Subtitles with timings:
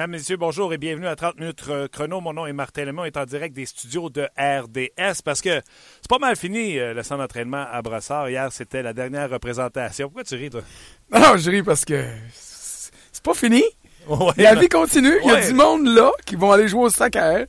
[0.00, 2.22] Mesdames, Messieurs, bonjour et bienvenue à 30 minutes euh, chrono.
[2.22, 5.60] Mon nom est Martin Lemont, est en direct des studios de RDS parce que
[6.00, 8.30] c'est pas mal fini euh, le centre d'entraînement à Brossard.
[8.30, 10.06] Hier, c'était la dernière représentation.
[10.08, 10.62] Pourquoi tu ris, toi?
[11.12, 13.62] Non, je ris parce que c'est pas fini.
[14.08, 15.18] Ouais, La vie continue.
[15.22, 15.46] Il y a Ouais.
[15.48, 17.44] du monde là qui vont aller jouer au soccer.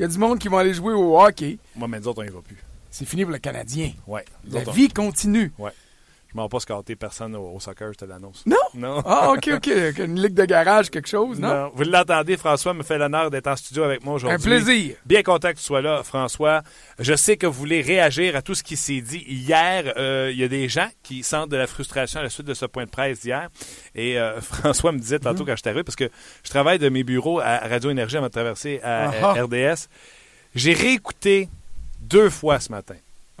[0.00, 1.56] Il y a du monde qui vont aller jouer au hockey.
[1.76, 2.58] Moi, mais nous autres, on y va plus.
[2.90, 3.92] C'est fini pour le Canadien.
[4.08, 4.24] Ouais.
[4.50, 5.52] La autres, vie continue.
[6.32, 8.42] Je m'en vais pas scotter personne au, au soccer, je te l'annonce.
[8.46, 8.56] Non?
[8.74, 9.02] Non.
[9.04, 9.66] Ah, OK, OK.
[9.98, 11.48] Une ligue de garage, quelque chose, non?
[11.48, 11.72] Non.
[11.74, 14.36] Vous l'entendez, François me fait l'honneur d'être en studio avec moi aujourd'hui.
[14.36, 14.96] Un plaisir.
[15.04, 16.62] Bien content que tu sois là, François.
[16.98, 19.92] Je sais que vous voulez réagir à tout ce qui s'est dit hier.
[19.98, 22.54] Euh, Il y a des gens qui sentent de la frustration à la suite de
[22.54, 23.50] ce point de presse d'hier.
[23.94, 25.24] Et euh, François me disait Mhm.
[25.24, 26.08] tantôt quand je arrivé, parce que
[26.44, 29.88] je travaille de mes bureaux à Radio Énergie avant de traverser à Ah euh, RDS.
[30.54, 31.50] J'ai réécouté
[32.00, 32.94] deux fois ce matin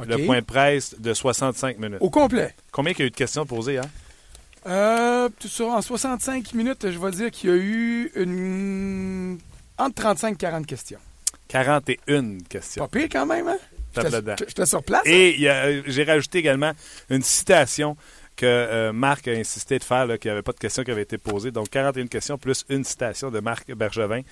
[0.06, 1.98] Le point de presse de 65 minutes.
[2.00, 2.54] Au complet.
[2.70, 3.90] Combien il y a eu de questions posées hein?
[4.66, 5.28] Euh,
[5.60, 9.38] en 65 minutes, je vais dire qu'il y a eu une...
[9.76, 10.98] entre 35 et 40 questions.
[11.48, 12.86] 41 questions.
[12.86, 13.58] Pas pire quand même, hein?
[13.94, 15.02] J'étais sur place.
[15.04, 16.72] Et a- euh, j'ai rajouté également
[17.10, 17.96] une citation
[18.36, 21.02] que euh, Marc a insisté de faire, qu'il n'y avait pas de questions qui avaient
[21.02, 21.50] été posées.
[21.50, 24.22] Donc, 41 questions plus une citation de Marc Bergevin.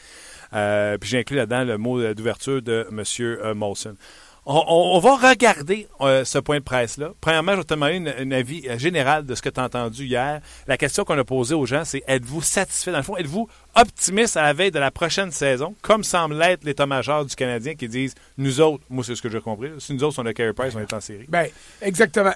[0.55, 3.55] Euh, puis j'ai inclus là-dedans le mot d'ouverture de M.
[3.55, 3.97] Molson.
[4.53, 7.13] On, va regarder euh, ce point de presse-là.
[7.21, 10.07] Premièrement, je vais te demander un avis euh, général de ce que tu as entendu
[10.07, 10.41] hier.
[10.67, 12.91] La question qu'on a posée aux gens, c'est êtes-vous satisfait?
[12.91, 16.65] Dans le fond, êtes-vous optimiste à la veille de la prochaine saison, comme semble l'être
[16.65, 20.03] l'état-major du Canadien qui disent nous autres, moi c'est ce que j'ai compris, si nous
[20.03, 21.27] autres on a Carey Price, on est en série.
[21.29, 21.47] Ben,
[21.81, 22.33] exactement.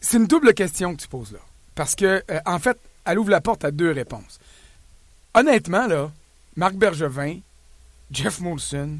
[0.00, 1.40] C'est une double question que tu poses là.
[1.74, 4.40] Parce que, euh, en fait, elle ouvre la porte à deux réponses.
[5.34, 6.10] Honnêtement, là,
[6.56, 7.40] Marc Bergevin,
[8.10, 8.98] Jeff Molson,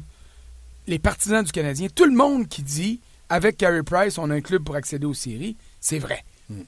[0.87, 2.99] les partisans du Canadien, tout le monde qui dit
[3.29, 6.23] avec Carey Price, on a un club pour accéder aux séries, c'est vrai.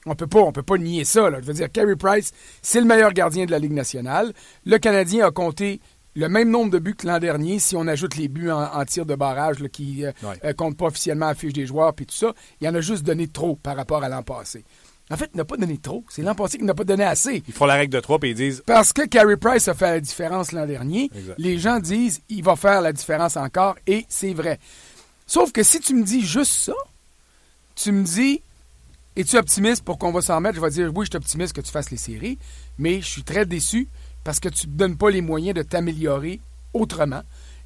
[0.06, 1.28] On peut pas, on peut pas nier ça.
[1.28, 1.42] Là.
[1.42, 2.32] Je veux dire, Carey Price,
[2.62, 4.32] c'est le meilleur gardien de la Ligue nationale.
[4.64, 5.78] Le Canadien a compté
[6.16, 8.84] le même nombre de buts que l'an dernier, si on ajoute les buts en, en
[8.86, 10.38] tir de barrage là, qui euh, Ouais.
[10.44, 12.32] euh, comptent pas officiellement à la fiche des joueurs puis tout ça.
[12.62, 14.64] Il en a juste donné trop par rapport à l'an passé.
[15.10, 16.02] En fait, il n'a pas donné trop.
[16.08, 17.42] C'est l'an passé qu'il n'a pas donné assez.
[17.46, 19.90] Ils font la règle de trois et ils disent Parce que Carey Price a fait
[19.90, 21.34] la différence l'an dernier, Exact.
[21.38, 24.58] les gens disent il va faire la différence encore et c'est vrai.
[25.26, 26.72] Sauf que si tu me dis juste ça,
[27.74, 28.40] tu me dis
[29.16, 30.56] es-tu optimiste pour qu'on va s'en mettre?
[30.56, 32.38] Je vais dire oui, je suis optimiste que tu fasses les séries,
[32.78, 33.88] mais je suis très déçu
[34.24, 36.40] parce que tu ne te donnes pas les moyens de t'améliorer
[36.72, 37.22] autrement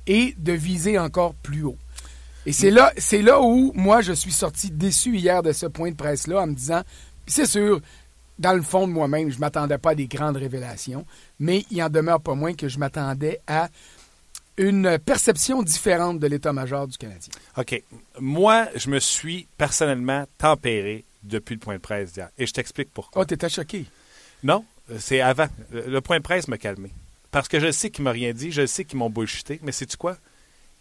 [0.08, 1.78] et de viser encore plus haut.
[2.46, 5.90] Et c'est là, c'est là où moi je suis sorti déçu hier de ce point
[5.90, 6.82] de presse-là en me disant,
[7.28, 7.80] c'est sûr,
[8.38, 11.06] dans le fond de moi-même, je m'attendais pas à des grandes révélations,
[11.38, 13.68] mais il en demeure pas moins que je m'attendais à
[14.56, 17.32] une perception différente de l'état-major du Canadien.
[17.56, 17.82] OK,
[18.18, 22.28] moi, je me suis personnellement tempéré depuis le point de presse d'hier.
[22.38, 23.22] Et je t'explique pourquoi.
[23.22, 23.86] Oh, t'étais choqué.
[24.42, 24.64] Non,
[24.98, 25.46] c'est avant.
[25.70, 26.90] Le point de presse m'a calmé.
[27.30, 29.96] Parce que je sais qu'ils m'ont rien dit, je sais qu'ils m'ont bullshité, mais sais-tu
[29.96, 30.16] quoi?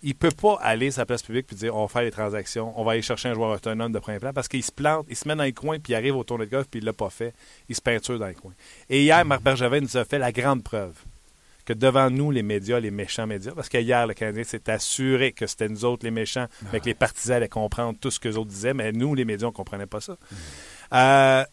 [0.08, 2.72] Il peut pas aller sur la place publique et dire on va faire les transactions,
[2.80, 5.18] on va aller chercher un joueur autonome de premier plan parce qu'il se plante, il
[5.18, 6.94] se met dans les coins puis il arrive au tournoi de golf puis il l'a
[6.94, 7.34] pas fait.
[7.68, 8.54] Il se peinture dans les coins.
[8.90, 10.94] Et hier, Marc Bergevin nous a fait la grande preuve
[11.66, 15.46] que devant nous, les médias, les méchants médias, parce qu'hier, le Canadien s'est assuré que
[15.46, 18.38] c'était nous autres les méchants, mais que les partisans allaient comprendre tout ce que les
[18.38, 20.16] autres disaient, mais nous, les médias, on ne comprenait pas ça.
[20.94, 21.44] Euh,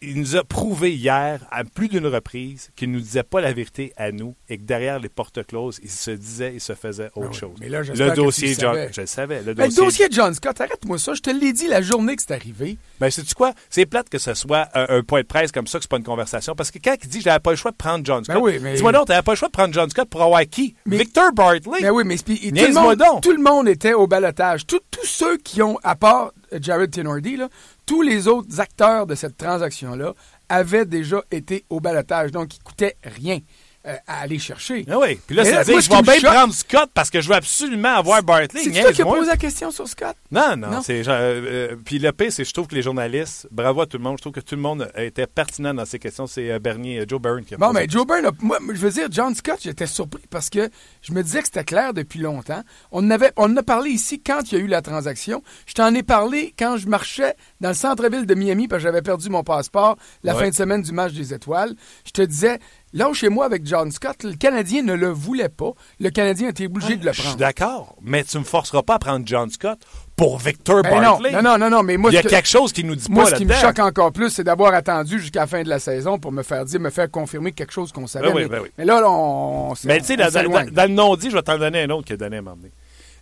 [0.00, 3.52] il nous a prouvé hier, à plus d'une reprise, qu'il ne nous disait pas la
[3.52, 7.06] vérité à nous et que derrière les portes closes, il se disait, il se faisait
[7.14, 7.56] autre Ah oui, chose.
[7.60, 8.90] mais là, le dossier John, savais.
[8.92, 9.42] je le savais.
[9.42, 11.14] Le Mais dossier, le dossier John Scott, arrête-moi ça.
[11.14, 12.78] Je te l'ai dit la journée que c'est arrivé.
[13.00, 13.52] Ben, sais-tu quoi?
[13.70, 15.98] C'est plate que ce soit un, un point de presse comme ça, que c'est pas
[15.98, 16.54] une conversation.
[16.54, 18.58] Parce que quand il dit j'avais pas le choix de prendre John Scott, Ben oui,
[18.60, 20.74] mais- dis-moi donc, t'avais pas le choix de prendre John Scott pour avoir qui?
[20.86, 21.78] Mais- Victor Bartley?
[21.80, 23.22] Mais oui, mais et tout, le monde, donc.
[23.22, 24.66] tout le monde était au balotage.
[24.66, 27.48] Tous ceux qui ont, à part Jared Tenordi, là,
[27.86, 30.14] tous les autres acteurs de cette transaction-là
[30.48, 32.30] avaient déjà été au balotage.
[32.30, 33.38] Donc, il ne coûtait rien
[33.86, 34.84] euh, à aller chercher.
[34.90, 35.18] Ah oui.
[35.26, 37.94] Puis là, c'est dire, je vais bien choque- prendre Scott parce que je veux absolument
[37.96, 38.60] avoir Bartley.
[38.64, 40.16] C'est toi qui as posé la question sur Scott?
[40.30, 40.70] Non, non.
[40.70, 40.82] Non.
[40.82, 43.80] c'est genre, euh, euh, puis le pire, c'est que je trouve que les journalistes, bravo
[43.82, 46.26] à tout le monde, je trouve que tout le monde était pertinent dans ces questions.
[46.26, 49.34] C'est Bernier, Joe Byrne qui a Bon, mais Joe Byrne, moi, je veux dire, John
[49.34, 50.70] Scott, j'étais surpris parce que
[51.02, 52.62] je me disais que c'était clair depuis longtemps.
[52.92, 55.42] On en, avait, on en a parlé ici quand il y a eu la transaction.
[55.66, 59.02] Je t'en ai parlé quand je marchais dans le centre-ville de Miami parce que j'avais
[59.02, 60.44] perdu mon passeport la Ouais.
[60.44, 61.74] fin de semaine du match des étoiles.
[62.06, 62.58] Je te disais,
[62.92, 65.72] là chez moi avec John Scott, le Canadien ne le voulait pas.
[66.00, 67.38] Le Canadien était obligé de le Je suis prendre.
[67.38, 69.78] d'accord, mais tu me forceras pas à prendre John Scott
[70.16, 71.32] pour Victor Ben non, Bartley.
[71.32, 73.06] non, non, non, non, mais moi, Il y a que- quelque chose qui nous dit
[73.10, 75.68] Moi, pas ce qui me choque encore plus, c'est d'avoir attendu jusqu'à la fin de
[75.68, 78.28] la saison pour me faire dire, me faire confirmer quelque chose qu'on savait.
[78.28, 78.68] Ben oui, mais, ben oui.
[78.78, 80.70] mais là, on, Mais tu sais, dans, dans- s'éloigne.
[80.70, 82.56] dans le non-dit, je vais t'en donner un autre qui a donné à un moment
[82.56, 82.72] donné.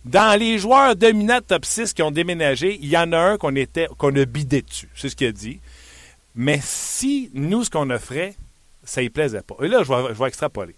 [0.03, 3.55] Dans les joueurs dominants top 6 qui ont déménagé, il y en a un qu'on
[3.55, 4.89] était qu'on a bidé dessus.
[4.95, 5.59] C'est ce qu'il a dit.
[6.33, 8.35] Mais si nous, ce qu'on offrait,
[8.83, 9.55] ça y plaisait pas.
[9.61, 10.75] Et là, je vais, je vais extrapoler.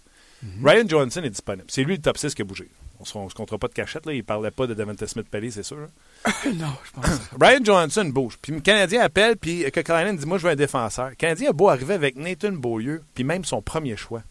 [0.62, 1.64] Ryan Johansson est disponible.
[1.68, 2.68] C'est lui le top 6 qui a bougé.
[3.14, 4.06] On ne se comptera pas de cachette.
[4.06, 4.12] Là.
[4.12, 5.86] Il ne parlait pas de Devonta Smith-Pelly, c'est sûr.
[6.54, 7.20] non, je pense.
[7.40, 8.38] Ryan Johansson bouge.
[8.40, 11.10] Puis le Canadien appelle, puis que Carolina dit Moi, je veux un défenseur.
[11.10, 14.22] Le Canadien a beau arriver avec Nathan Beaulieu, puis même son premier choix.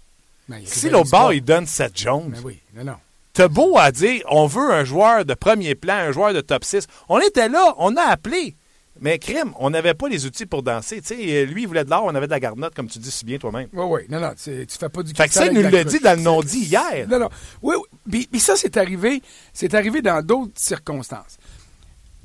[0.48, 2.98] Ben, Si l'autre bord, il donne Seth Jones, Ben oui, non, non.
[3.34, 6.64] t'as beau à dire On veut un joueur de premier plan, un joueur de top
[6.64, 6.88] 6.
[7.10, 8.56] On était là, on a appelé.
[9.00, 11.01] Mais crime, on n'avait pas les outils pour danser.
[11.45, 13.38] Lui, il voulait de l'or, on avait de la garnotte, comme tu dis si bien
[13.38, 13.68] toi-même.
[13.74, 15.84] Oui, oui, non, non, tu tu fais pas du Fait que ça, il nous la
[15.84, 17.07] dit dans le non-dit hier.
[17.07, 17.30] Non, non.
[17.62, 18.00] Oui, oui.
[18.10, 21.38] Puis, puis ça, c'est arrivé, c'est arrivé dans d'autres circonstances.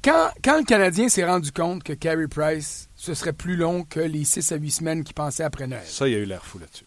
[0.04, 4.00] Quand, quand le Canadien s'est rendu compte que Carey Price, ce serait plus long que
[4.00, 5.82] les 6 à 8 semaines qu'il pensait après Noël.
[5.86, 6.84] Ça, il y a eu l'air fou là-dessus.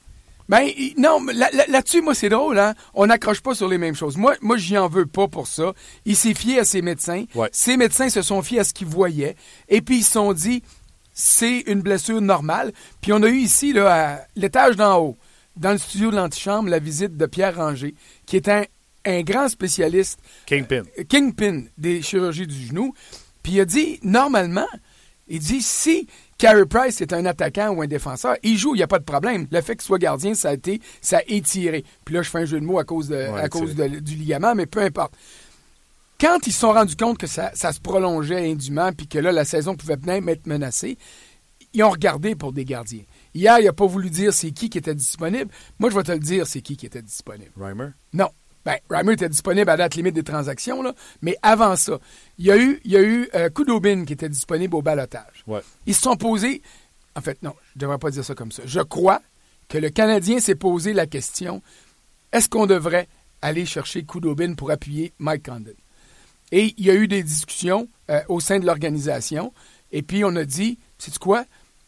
[0.51, 2.75] Ben, non, mais là- là-dessus, moi, c'est drôle, hein.
[2.93, 4.17] On n'accroche pas sur les mêmes choses.
[4.17, 5.71] Moi, moi, j'y en veux pas pour ça.
[6.05, 7.23] Il s'est fié à ses médecins.
[7.35, 7.47] Ouais.
[7.53, 9.37] Ses médecins se sont fiés à ce qu'ils voyaient.
[9.69, 10.61] Et puis, ils se sont dit,
[11.13, 12.73] c'est une blessure normale.
[12.99, 15.17] Puis, on a eu ici, là, à l'étage d'en haut,
[15.55, 17.95] dans le studio de l'antichambre, la visite de Pierre Ranger,
[18.25, 18.63] qui est un,
[19.05, 20.83] un grand spécialiste Kingpin.
[21.09, 22.93] kingpin des chirurgies du genou.
[23.41, 24.67] Puis il a dit, normalement,
[25.27, 26.07] il dit, si
[26.41, 29.03] Carey Price est un attaquant ou un défenseur, il joue, il n'y a pas de
[29.03, 29.45] problème.
[29.51, 31.85] Le fait qu'il soit gardien, ça a été, ça a étiré.
[32.03, 33.89] Puis là, je fais un jeu de mots à cause, de, Ouais, à cause étiré.
[33.89, 35.13] de- du ligament, mais peu importe.
[36.19, 39.31] Quand ils se sont rendus compte que ça, ça se prolongeait indûment, puis que là,
[39.31, 40.97] la saison pouvait même être menacée,
[41.73, 43.03] ils ont regardé pour des gardiens.
[43.35, 45.51] Hier, il n'a pas voulu dire c'est qui qui était disponible.
[45.79, 47.51] Moi, je vais te le dire, c'est qui qui était disponible.
[47.55, 47.89] Reimer?
[48.13, 48.29] Non.
[48.65, 50.93] Ben, Reimer était disponible à date limite des transactions, là.
[51.21, 51.99] Mais avant ça,
[52.37, 55.43] il y a eu, il y a eu euh, Kudobin qui était disponible au balotage.
[55.47, 55.61] Ouais.
[55.85, 56.61] Ils se sont posés.
[57.15, 58.63] En fait, non, je ne devrais pas dire ça comme ça.
[58.65, 59.21] Je crois
[59.67, 61.61] que le Canadien s'est posé la question
[62.31, 63.07] est-ce qu'on devrait
[63.41, 65.73] aller chercher Kudobin pour appuyer Mike Condon?
[66.51, 69.53] Et il y a eu des discussions euh, au sein de l'organisation.
[69.91, 71.45] Et puis, on a dit c'est quoi?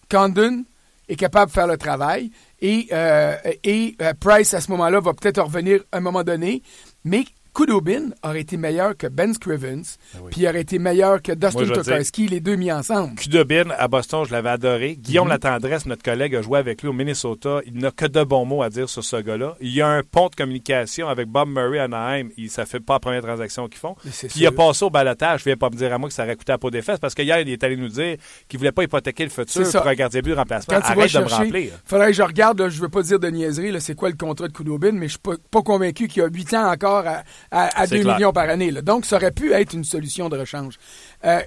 [0.10, 0.64] Condon
[1.08, 2.32] est capable de faire le travail.
[2.64, 6.64] Et, euh, et euh, Price, à ce moment-là, va peut-être revenir à un moment donné.
[7.04, 10.32] Mais Kudobin aurait été meilleur que Ben Scrivens, Ah oui.
[10.32, 13.16] puis il aurait été meilleur que Dustin Tokarski, les deux mis ensemble?
[13.16, 14.96] Kudobin, à Boston, je l'avais adoré.
[14.96, 15.34] Guillaume Mhm.
[15.34, 17.60] Latendresse, notre collègue, a joué avec lui au Minnesota.
[17.68, 19.56] Il n'a que de bons mots à dire sur ce gars-là.
[19.62, 22.30] Il y a un pont de communication avec Bob Murray à Anaheim.
[22.38, 23.96] Il, ça fait pas la première transaction qu'ils font.
[24.04, 25.42] Puis il a passé au balotage.
[25.42, 27.00] Je viens pas me dire à moi que ça aurait coûté à peau des fesses
[27.00, 28.18] parce qu'hier, il est allé nous dire
[28.50, 30.74] qu'il voulait pas hypothéquer le futur pour un gardien but remplacement.
[30.80, 31.74] Quand Arrête de me remplir.
[31.86, 34.48] faudrait que je regarde, là, je veux pas dire de niaiserie, c'est quoi le contrat
[34.48, 37.24] de Kudobin, mais je suis pas, pas convaincu qu'il y a 8 ans encore à,
[37.52, 38.16] à, à C'est 2 clair.
[38.16, 38.72] millions par année.
[38.72, 38.82] là.
[38.82, 40.78] Donc, ça aurait pu être une solution de rechange.
[41.26, 41.42] Euh,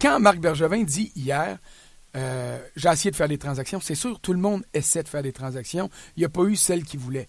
[0.00, 1.58] quand Marc Bergevin dit hier,
[2.16, 5.22] euh, j'ai essayé de faire des transactions, c'est sûr, tout le monde essaie de faire
[5.22, 5.90] des transactions.
[6.16, 7.26] Il n'y a pas eu celle qu'il voulait.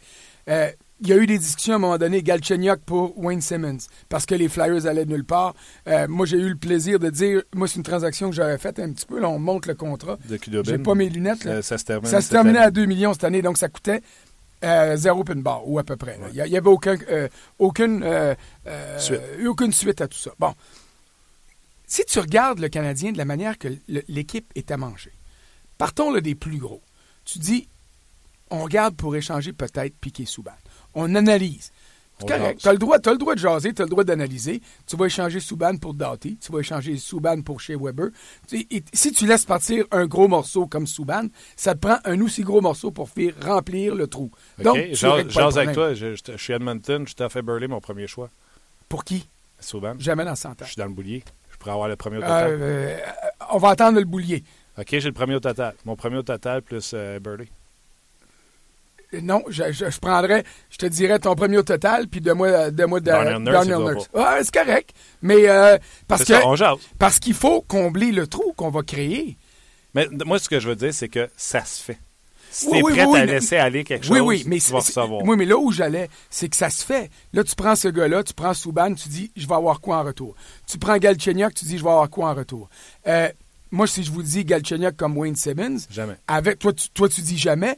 [0.49, 0.69] Euh,
[0.99, 3.77] il y a eu des discussions à un moment donné, Galchenyuk pour Wayne Simmons,
[4.09, 5.53] parce que les Flyers allaient nulle part.
[5.87, 8.79] Euh, moi, j'ai eu le plaisir de dire, moi, c'est une transaction que j'aurais faite
[8.79, 9.19] un petit peu.
[9.19, 10.17] Là, on monte le contrat.
[10.63, 11.43] J'ai pas mes lunettes.
[11.43, 11.55] Là.
[11.57, 12.09] Ça, ça se termine.
[12.09, 14.01] Ça se terminait à 2 millions cette année, donc ça coûtait
[14.63, 16.19] euh, zéro pin bar, ou à peu près.
[16.33, 17.27] Il n'y avait aucun, euh,
[17.59, 18.35] aucune, euh,
[18.97, 19.21] Suite.
[19.45, 20.31] aucune suite à tout ça.
[20.39, 20.53] Bon.
[21.85, 25.13] Si tu regardes le Canadien de la manière que l'équipe est à manger,
[25.77, 26.81] partons là, des plus gros.
[27.23, 27.69] Tu dis,
[28.49, 30.51] on regarde pour échanger peut-être Piqué Souban.
[30.95, 31.71] On analyse.
[32.19, 32.59] C'est correct.
[32.61, 34.61] Tu as le droit, le droit de jaser, tu as le droit d'analyser.
[34.87, 38.07] Tu vas échanger Souban pour Doughty, tu vas échanger Souban pour Shea Weber.
[38.47, 42.19] Tu et si tu laisses partir un gros morceau comme Souban, ça te prend un
[42.21, 44.31] aussi gros morceau pour faire remplir le trou.
[44.63, 45.93] Donc, OK, tu jase- règles pas le jase avec toi.
[45.93, 47.03] Je, je- je suis Edmonton.
[47.07, 48.29] Je suis à Fairburley, mon premier choix.
[48.89, 49.27] Pour qui?
[49.59, 49.93] Souvent.
[49.99, 50.55] Jamais dans 100 ans.
[50.61, 51.23] Je suis dans le boulier.
[51.51, 52.57] Je pourrais avoir le premier au Euh, total.
[52.61, 52.97] euh,
[53.51, 54.43] on va attendre le boulier.
[54.77, 55.73] OK, j'ai le premier au total.
[55.85, 57.47] Mon premier au total plus euh, Burley.
[59.21, 62.71] Non, je, je- je prendrais, je te dirais ton premier au total, puis de moi,
[62.71, 64.09] de moi de Darnell Nurse, Nurse.
[64.13, 64.89] Ouais, c'est correct.
[65.21, 69.37] Mais euh, parce que ça, parce qu'il faut combler le trou qu'on va créer.
[69.95, 71.99] Mais moi, ce que je veux dire, c'est que ça se fait.
[72.49, 74.71] Si Oui, t'es oui, prêt oui, à mais- laisser aller quelque chose, oui, mais tu
[74.71, 75.21] vas recevoir.
[75.23, 77.09] oui, mais là où j'allais, c'est que ça se fait.
[77.33, 80.03] Là, tu prends ce gars-là, tu prends Souban, tu dis, je vais avoir quoi en
[80.03, 80.33] retour?
[80.67, 82.69] Tu prends Galchenyuk, tu dis, je vais avoir quoi en retour?
[83.07, 83.29] Euh,
[83.71, 86.15] moi, si je vous dis Galchenyuk comme Wayne Simmons, Jamais.
[86.27, 87.77] avec toi, tu, toi, tu dis jamais.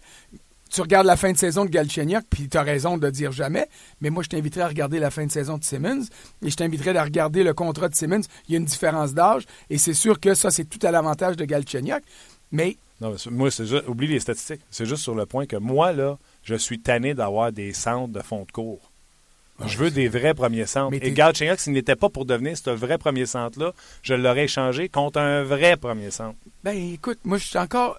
[0.71, 3.67] Tu regardes la fin de saison de Galchenyuk, puis tu as raison de dire jamais.
[4.01, 6.03] Mais moi, je t'inviterais à regarder la fin de saison de Simmons
[6.43, 8.21] et je t'inviterais à regarder le contrat de Simmons.
[8.47, 11.37] Il y a une différence d'âge et c'est sûr que ça, c'est tout à l'avantage
[11.37, 12.03] de Galchenyuk.
[12.51, 14.61] Mais Non, mais moi, c'est juste, oublie les statistiques.
[14.69, 18.21] C'est juste sur le point que moi, là, je suis tanné d'avoir des centres de
[18.21, 18.88] fond de cours.
[19.65, 20.91] Je veux des vrais premiers centres.
[20.91, 24.89] Mais Et Galchenyuk, s'il n'était pas pour devenir ce vrai premier centre-là, je l'aurais échangé
[24.89, 26.35] contre un vrai premier centre.
[26.63, 27.97] Ben écoute, moi je suis encore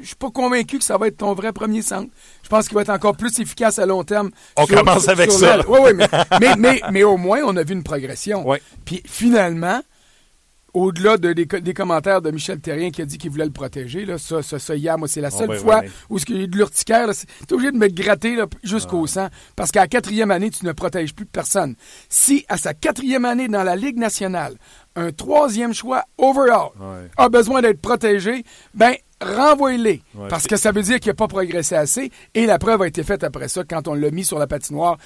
[0.00, 2.10] je suis pas convaincu que ça va être ton vrai premier centre.
[2.42, 4.30] Je pense qu'il va être encore plus efficace à long terme.
[4.56, 5.58] On commence avec ça.
[5.68, 6.08] Oui, oui, mais,
[6.40, 8.46] mais, mais, mais au moins on a vu une progression.
[8.46, 8.60] Ouais.
[8.84, 9.80] Puis finalement,
[10.74, 13.50] au-delà de- des, co- des commentaires de Michel Terrien qui a dit qu'il voulait le
[13.52, 16.36] protéger, là, ça, ça, ça, hier, moi, c'est la On seule fois où ce a
[16.36, 17.08] eu de l'urticaire,
[17.46, 21.14] t'es obligé de me gratter jusqu'au sang, parce qu'à la quatrième année, tu ne protèges
[21.14, 21.76] plus personne.
[22.08, 24.54] Si, à sa quatrième année dans la Ligue nationale,
[24.96, 27.08] un troisième choix overall Ouais.
[27.16, 30.02] a besoin d'être protégé, ben, renvoyez-les.
[30.14, 32.86] Ouais, parce que ça veut dire qu'il n'a pas progressé assez, et la preuve a
[32.88, 34.98] été faite après ça quand on l'a mis sur la patinoire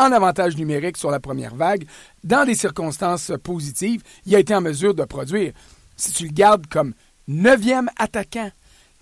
[0.00, 1.86] en avantage numérique sur la première vague,
[2.24, 5.52] dans des circonstances positives, il a été en mesure de produire.
[5.96, 6.94] Si tu le gardes comme
[7.28, 8.50] neuvième attaquant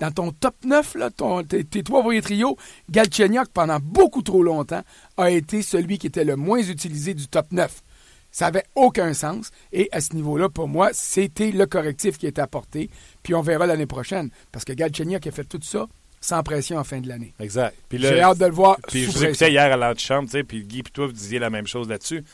[0.01, 1.11] dans ton top 9, là,
[1.49, 2.57] tes, trois trios,
[2.91, 4.83] Galchenyuk, pendant beaucoup trop longtemps,
[5.17, 7.83] a été celui qui était le moins utilisé du top 9.
[8.31, 9.51] Ça n'avait aucun sens.
[9.73, 12.91] Et à ce niveau-là, pour moi, c'était le correctif qui était apporté.
[13.23, 14.31] Puis on verra l'année prochaine.
[14.53, 15.87] Parce que Galchenyuk a fait tout ça
[16.21, 17.33] sans pression en fin de l'année.
[17.41, 17.75] Exact.
[17.93, 19.47] J'ai hâte de le voir Puis je sous vous pression.
[19.47, 21.89] écoutais hier à l'antichambre, tu sais, puis Guy puis toi, vous disiez la même chose
[21.89, 22.25] là-dessus.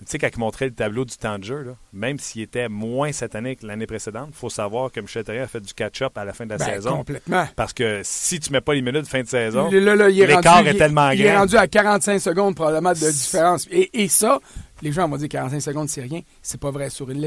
[0.00, 2.68] Tu sais, quand il montrait le tableau du temps de jeu, là, même s'il était
[2.68, 5.72] moins cette année que l'année précédente, il faut savoir que Michel Terrien a fait du
[5.72, 6.98] catch-up à la fin de la Ben, saison.
[6.98, 7.48] complètement.
[7.56, 10.72] Parce que si tu mets pas les minutes de fin de saison, est l'écart est
[10.72, 11.38] il- tellement Il est grand.
[11.40, 13.66] rendu à 45 secondes probablement de différence.
[13.70, 14.38] Et, et ça,
[14.82, 16.20] les gens vont dire 45 secondes, c'est rien.
[16.42, 16.90] C'est pas vrai.
[16.90, 17.26] Sur une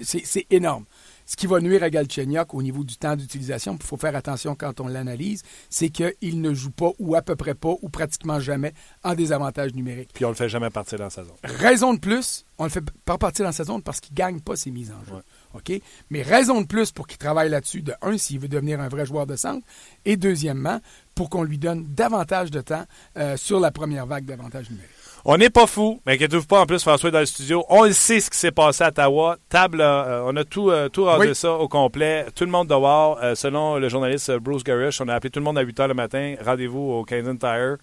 [0.00, 0.86] c'est énorme.
[1.30, 4.56] Ce qui va nuire à Galchenyuk au niveau du temps d'utilisation, il faut faire attention
[4.56, 8.40] quand on l'analyse, c'est qu'il ne joue pas ou à peu près pas ou pratiquement
[8.40, 10.10] jamais en désavantage numérique.
[10.12, 11.32] puis on le fait jamais partir dans la saison.
[11.44, 14.56] Raison de plus, on le fait pas partir dans sa zone parce qu'il gagne pas
[14.56, 15.14] ses mises en jeu.
[15.14, 15.76] Ouais.
[15.76, 15.82] OK?
[16.10, 19.06] Mais raison de plus pour qu'il travaille là-dessus, de un, s'il veut devenir un vrai
[19.06, 19.64] joueur de centre,
[20.04, 20.80] et deuxièmement,
[21.14, 24.90] pour qu'on lui donne davantage de temps euh, sur la première vague d'avantage numérique.
[25.24, 27.64] On n'est pas fou, mais inquiétez-vous pas, en plus, François est dans le studio.
[27.68, 29.36] On le sait ce qui s'est passé à Ottawa.
[29.50, 31.34] Table, euh, on a tout, euh, tout rasé Oui.
[31.34, 32.24] ça au complet.
[32.34, 33.18] Tout le monde dehors.
[33.22, 35.78] Euh, selon le journaliste euh, Bruce Garish, on a appelé tout le monde à 8
[35.78, 36.34] h le matin.
[36.42, 37.76] Rendez-vous au Canadian Tire.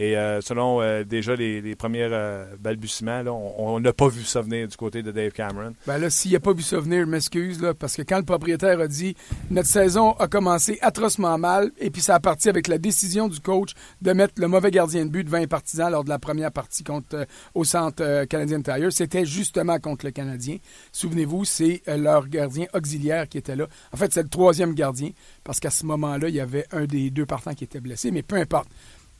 [0.00, 4.40] Et euh, selon euh, déjà les, premiers euh, balbutiements, là, on n'a pas vu ça
[4.40, 5.74] venir du côté de Dave Cameron.
[5.88, 8.86] Ben là, s'il n'a pas vu ça venir, m'excuse, parce que quand le propriétaire a
[8.86, 9.16] dit
[9.50, 13.40] notre saison a commencé atrocement mal, et puis ça a parti avec la décision du
[13.40, 16.52] coach de mettre le mauvais gardien de but devant les partisans lors de la première
[16.52, 20.58] partie contre, au centre Canadien Tire, c'était justement contre le Canadien.
[20.92, 23.66] Souvenez-vous, c'est leur gardien auxiliaire qui était là.
[23.92, 25.10] En fait, c'est le troisième gardien,
[25.42, 28.22] parce qu'à ce moment-là, il y avait un des deux partants qui était blessé, mais
[28.22, 28.68] peu importe.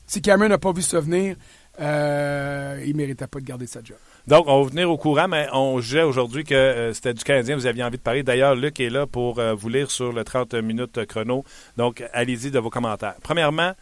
[0.09, 1.35] Si Cameron n'a pas vu ça venir,
[1.79, 3.97] euh, il ne méritait pas de garder sa job.
[4.25, 7.23] Donc, on va vous tenir au courant, mais on jugeait aujourd'hui que euh, c'était du
[7.23, 7.55] Canadien.
[7.55, 8.23] Vous aviez envie de parler.
[8.23, 11.43] D'ailleurs, Luc est là pour euh, vous lire sur le 30 minutes chrono.
[11.77, 13.17] Donc, allez-y de vos commentaires.
[13.21, 13.73] Premièrement,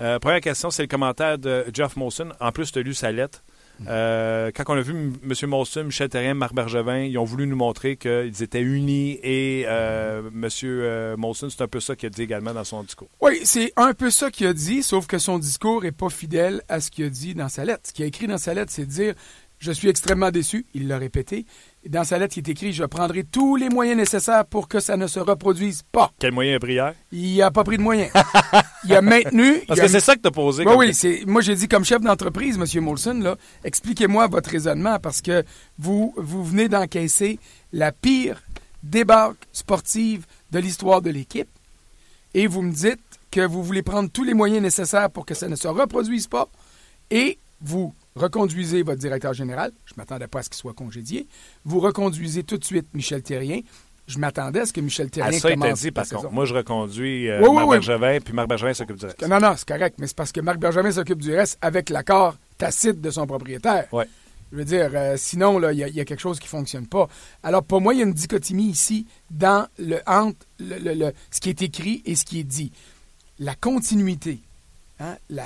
[0.00, 2.28] euh, première question, c'est le commentaire de Jeff Molson.
[2.40, 3.42] En plus, tu as lu sa lettre.
[3.86, 5.34] Euh, quand on a vu M.
[5.48, 10.28] Molson, Michel Terrien, Marc Bergevin, ils ont voulu nous montrer qu'ils étaient unis et euh,
[10.34, 10.48] M.
[10.64, 13.08] euh, Molson, c'est un peu ça qu'il a dit également dans son discours.
[13.20, 16.62] Oui, c'est un peu ça qu'il a dit, sauf que son discours n'est pas fidèle
[16.68, 17.82] à ce qu'il a dit dans sa lettre.
[17.84, 19.14] Ce qu'il a écrit dans sa lettre, c'est de dire
[19.58, 20.66] Je suis extrêmement déçu.
[20.74, 21.46] Il l'a répété.
[21.88, 24.98] Dans sa lettre, il est écrit Je prendrai tous les moyens nécessaires pour que ça
[24.98, 26.10] ne se reproduise pas.
[26.18, 26.94] Quel moyen est prière?
[27.10, 28.10] Il n'a pas pris de moyens.
[28.84, 29.60] il a maintenu.
[29.66, 30.64] Parce a- que c'est ça que tu as posé.
[30.64, 32.84] Comme oui, c'est, moi j'ai dit comme chef d'entreprise, M.
[32.84, 35.42] Molson, là, expliquez-moi votre raisonnement parce que
[35.78, 37.38] vous, vous venez d'encaisser
[37.72, 38.42] la pire
[38.82, 41.48] débarque sportive de l'histoire de l'équipe
[42.34, 45.48] et vous me dites que vous voulez prendre tous les moyens nécessaires pour que ça
[45.48, 46.48] ne se reproduise pas
[47.10, 51.26] et vous reconduisez votre directeur général, je ne m'attendais pas à ce qu'il soit congédié,
[51.64, 53.60] vous reconduisez tout de suite Michel Terrien,
[54.08, 56.32] je m'attendais à ce que Michel À Terrien Ah, ça, il t'a dit, par contre.
[56.32, 57.76] Moi, je reconduis euh, Oui, oui, Marc oui.
[57.76, 59.22] Bergevin, puis Marc Bergevin s'occupe du reste.
[59.28, 62.36] Non, non, c'est correct, mais c'est parce que Marc Bergevin s'occupe du reste avec l'accord
[62.58, 63.86] tacite de son propriétaire.
[63.92, 64.06] Ouais.
[64.50, 66.50] Je veux dire, euh, sinon, il y, a- il y a quelque chose qui ne
[66.50, 67.08] fonctionne pas.
[67.44, 71.12] Alors, pour moi, il y a une dichotomie ici dans le, entre le- le- le-
[71.30, 72.72] ce qui est écrit et ce qui est dit.
[73.38, 74.40] La continuité,
[74.98, 75.44] hein, la-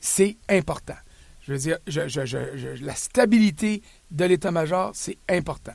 [0.00, 0.96] c'est important.
[1.42, 5.74] Je veux dire, je- je- je- je- la stabilité de l'état-major, c'est important.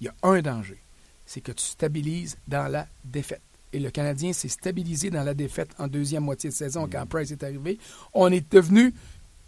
[0.00, 0.78] Il y a un danger,
[1.26, 3.42] c'est que tu stabilises dans la défaite.
[3.72, 7.30] Et le Canadien s'est stabilisé dans la défaite en deuxième moitié de saison quand Price
[7.32, 7.78] est arrivé.
[8.14, 8.94] On est devenu,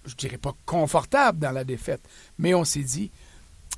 [0.04, 2.02] je dirais pas confortable dans la défaite,
[2.38, 3.10] mais on s'est dit,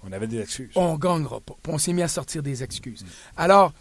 [0.03, 0.73] On avait des excuses.
[0.75, 1.55] on gagnera pas.
[1.63, 3.05] Puis on s'est mis à sortir des excuses.
[3.37, 3.73] Alors,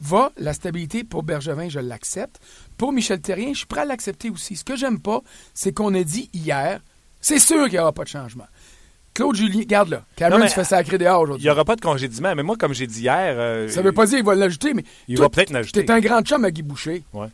[0.00, 2.40] va, la stabilité pour Bergevin, je l'accepte.
[2.78, 4.56] Pour Michel Terrien, je suis prêt à l'accepter aussi.
[4.56, 5.20] Ce que j'aime pas,
[5.52, 6.80] c'est qu'on a dit hier,
[7.24, 8.46] c'est sûr qu'il n'y aura pas de changement.
[9.14, 10.04] Claude Julien, garde là.
[10.16, 11.44] Cameron se fait sacrer dehors Il aujourd'hui.
[11.44, 13.34] n'y aura pas de congédiement, mais moi, comme j'ai dit hier.
[13.38, 15.84] euh, Ça veut pas dire qu'il va l'ajouter, mais Il toi, va peut-être l'ajouter.
[15.84, 17.04] T'es un grand chum à Guy Boucher.
[17.12, 17.28] Ouais.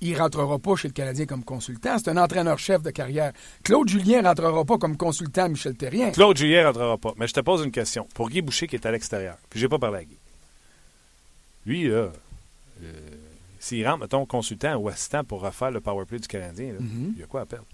[0.00, 1.96] Il rentrera pas chez le Canadien comme consultant.
[1.96, 3.30] C'est un entraîneur-chef de carrière.
[3.62, 6.10] Claude Julien rentrera pas comme consultant à Michel Terrien.
[6.10, 7.12] Claude Julien ne rentrera pas.
[7.16, 8.08] Mais je te pose une question.
[8.14, 10.16] Pour Guy Boucher qui est à l'extérieur, puis j'ai pas parlé à Guy.
[11.66, 12.10] Lui, là,
[12.82, 12.92] euh,
[13.60, 17.12] s'il rentre, mettons, consultant ou assistant pour refaire le powerplay du Canadien, là, Mhm.
[17.14, 17.66] il y a quoi à perdre?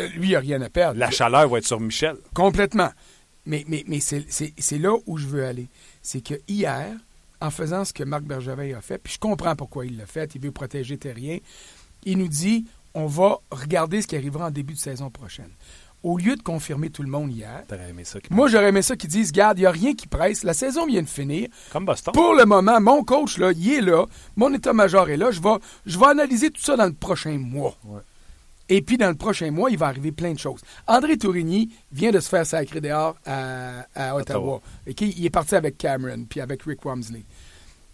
[0.00, 0.98] Euh, lui, il n'a rien à perdre.
[0.98, 2.16] La chaleur va être sur Michel.
[2.34, 2.90] Complètement.
[3.46, 5.68] Mais, mais, mais c'est, là où je veux aller.
[6.02, 6.92] C'est que hier,
[7.40, 10.34] en faisant ce que Marc Bergevin a fait, puis je comprends pourquoi il l'a fait,
[10.34, 11.38] il veut protéger Terrien,
[12.04, 15.50] il nous dit, on va regarder ce qui arrivera en début de saison prochaine.
[16.02, 18.18] Au lieu de confirmer tout le monde hier, T'aurais aimé ça.
[18.30, 20.86] moi j'aurais aimé ça qu'ils disent, garde, il n'y a rien qui presse, la saison
[20.86, 22.12] vient de finir, Comme Boston.
[22.14, 24.06] pour le moment, mon coach, là, il est là.
[24.36, 25.30] Mon état-major est là.
[25.30, 27.76] Je vais, je vais analyser tout ça dans le prochain mois.
[27.84, 28.00] Ouais.
[28.72, 30.60] Et puis, dans le prochain mois, il va arriver plein de choses.
[30.86, 34.62] André Tourigny vient de se faire sacrer dehors à, à Ottawa.
[34.86, 37.24] Il est parti avec Cameron puis avec Rick Wamsley.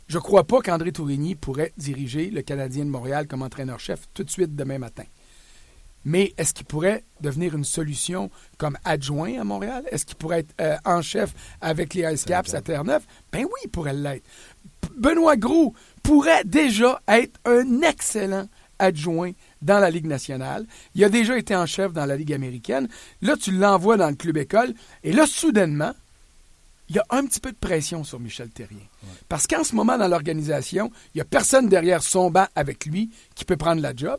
[0.07, 4.31] Je crois pas qu'André Tourigny pourrait diriger le Canadien de Montréal comme entraîneur-chef tout de
[4.31, 5.05] suite demain matin.
[6.05, 9.83] Mais est-ce qu'il pourrait devenir une solution comme adjoint à Montréal?
[9.91, 13.05] Est-ce qu'il pourrait être euh, en chef avec les Ice Caps à Terre-Neuve?
[13.33, 14.25] Ben oui, il pourrait l'être.
[14.97, 18.47] Benoît Gros pourrait déjà être un excellent
[18.79, 20.67] adjoint dans la Ligue nationale.
[20.95, 22.89] Il a déjà été en chef dans la Ligue américaine.
[23.23, 24.75] Là, tu l'envoies dans le club école.
[25.05, 25.93] Et là, soudainement,
[26.89, 28.79] il y a un petit peu de pression sur Michel Terrien.
[29.29, 33.11] Parce qu'en ce moment, dans l'organisation, il n'y a personne derrière son banc avec lui
[33.35, 34.19] qui peut prendre la job.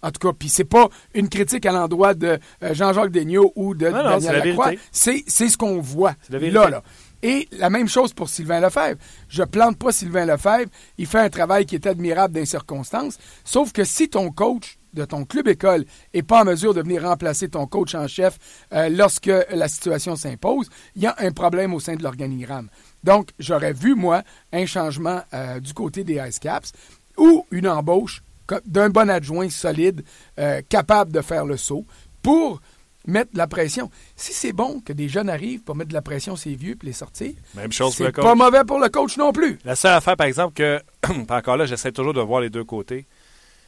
[0.00, 3.74] En tout cas, puis c'est pas une critique à l'endroit de euh, Jean-Jacques Daigneault ou
[3.74, 4.72] de Non, non, Daniel la Lacroix.
[4.92, 6.82] C'est ce qu'on voit là, là.
[7.22, 8.98] Et la même chose pour Sylvain Lefebvre.
[9.28, 10.70] Je plante pas Sylvain Lefebvre.
[10.98, 13.18] Il fait un travail qui est admirable dans les circonstances.
[13.44, 15.84] Sauf que si ton coach de ton club école
[16.14, 18.38] est pas en mesure de venir remplacer ton coach en chef
[18.72, 22.68] euh, lorsque la situation s'impose, il y a un problème au sein de l'organigramme.
[23.04, 24.22] Donc, j'aurais vu, moi,
[24.52, 26.72] un changement euh, du côté des Ice Caps
[27.16, 28.22] ou une embauche
[28.64, 30.02] d'un bon adjoint solide,
[30.38, 31.84] euh, capable de faire le saut
[32.22, 32.60] pour
[33.08, 33.90] mettre de la pression.
[34.16, 36.76] Si c'est bon que des jeunes arrivent pour mettre de la pression sur les vieux
[36.80, 38.24] et les sortir, Même chose pour le coach.
[38.24, 39.58] pas mauvais pour le coach non plus.
[39.64, 42.64] La seule affaire, par exemple, que, puis encore là, j'essaie toujours de voir les deux
[42.64, 43.06] côtés.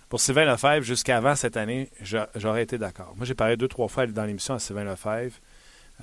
[0.09, 3.12] Pour Sylvain Lefebvre, jusqu'avant cette année, j'a- j'aurais été d'accord.
[3.16, 5.35] Moi, j'ai parlé deux, trois fois dans l'émission à Sylvain Lefebvre.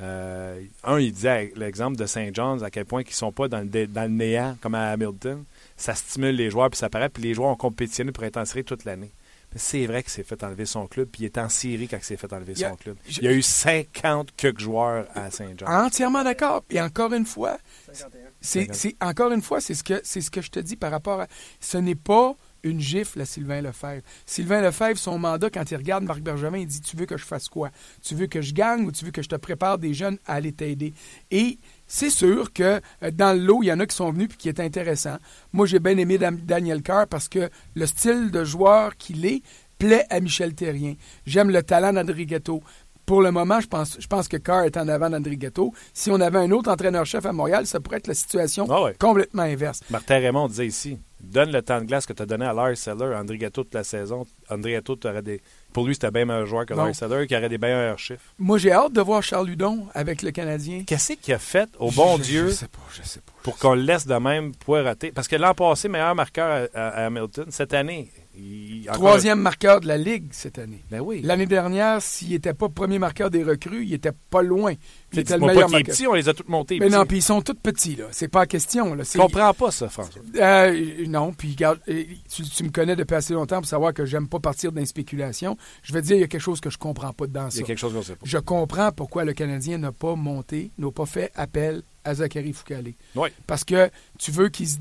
[0.02, 2.34] Euh, un, il disait l'exemple de St.
[2.34, 5.44] John's, à quel point ils sont pas dans le, dans le néant comme à Hamilton.
[5.76, 8.46] Ça stimule les joueurs, puis ça paraît, puis les joueurs ont compétitionné pour être en
[8.46, 9.10] série toute l'année.
[9.56, 12.04] C'est vrai qu'il s'est fait enlever son club, puis il est en série quand il
[12.04, 12.98] s'est fait enlever a- son club.
[13.08, 15.30] je- Il y a eu 50 quelques joueurs à.
[15.30, 15.64] John's.
[15.66, 16.64] Entièrement d'accord.
[16.70, 17.58] Et encore une fois,
[17.92, 18.20] 51.
[18.42, 18.76] c'est D'accord.
[18.76, 21.22] c'est- encore une fois, c'est ce que c'est ce que je te dis par rapport
[21.22, 21.28] à.
[21.60, 24.02] Ce n'est pas une gifle à Sylvain Lefebvre.
[24.26, 27.24] Sylvain Lefebvre, son mandat, quand il regarde Marc Bergevin, il dit Tu veux que je
[27.26, 27.72] fasse quoi?
[28.02, 30.34] Tu veux que je gagne ou tu veux que je te prépare des jeunes à
[30.34, 30.94] aller t'aider
[31.32, 34.28] Et c'est sûr que euh, dans le lot, il y en a qui sont venus
[34.30, 35.18] puis qui est intéressant.
[35.54, 39.42] Moi, j'ai bien aimé Daniel Carr parce que le style de joueur qu'il est
[39.78, 40.96] plaît à Michel Terrien.
[41.26, 42.62] J'aime le talent d'André Ghetto.
[43.06, 45.74] Pour le moment, je pense, je pense que Carr est en avant d'André Ghetto.
[45.94, 48.96] Si on avait un autre entraîneur-chef à Montréal, ça pourrait être la situation Ah ouais.
[49.00, 49.80] complètement inverse.
[49.90, 52.78] Martin Raymond disait ici donne le temps de glace que tu as donné à Lars
[52.78, 54.26] Seller, André Gatto toute la saison.
[54.50, 55.42] André Gatto, t'aurais des...
[55.74, 56.74] pour lui, c'était bien meilleur joueur que.
[56.74, 58.34] Lars Seller, qui aurait des meilleurs chiffres.
[58.40, 60.84] Moi, j'ai hâte de voir Charles Ludon avec le Canadien.
[60.88, 63.32] Qu'est-ce qu'il a fait, au bon Je- Dieu, Je sais pas, je sais pas.
[63.44, 65.12] pour qu'on le laisse de même poireauter?
[65.12, 67.46] Parce que l'an passé, meilleur marqueur à, à- à Hamilton.
[67.50, 68.86] Cette année, il.
[68.94, 70.84] Troisième marqueur de la Ligue cette année.
[70.90, 71.22] Ben oui.
[71.24, 74.74] L'année dernière, s'il n'était pas premier marqueur des recrues, il était pas loin.
[75.14, 75.94] Il était le meilleur marqueur.
[75.94, 76.80] petit, on les a tous montés.
[76.80, 77.08] Mais non, petits.
[77.08, 78.06] puis ils sont tous petits, là.
[78.12, 79.04] C'est pas la question, là.
[79.04, 80.22] C'est- comprends pas ça, François.
[80.36, 84.06] Euh, non, puis regarde, euh, tu, tu me connais depuis assez longtemps pour savoir que
[84.06, 85.58] j'aime pas partir dans les spéculations.
[85.84, 87.60] Je vais te dire, il y a quelque chose que je comprends pas dedans Il
[87.60, 88.26] y a quelque chose qu'on sait pas.
[88.26, 92.96] Je comprends pourquoi le Canadien n'a pas monté, n'a pas fait appel à Zachary Foucalé.
[93.16, 93.30] Oui.
[93.48, 94.78] Parce que tu veux qu'il se-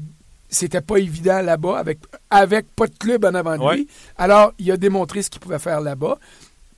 [0.48, 1.98] C'était pas évident là-bas, avec,
[2.30, 3.88] avec pas de club en avant de lui.
[4.16, 6.18] Alors, il a démontré ce qu'il pouvait faire là-bas.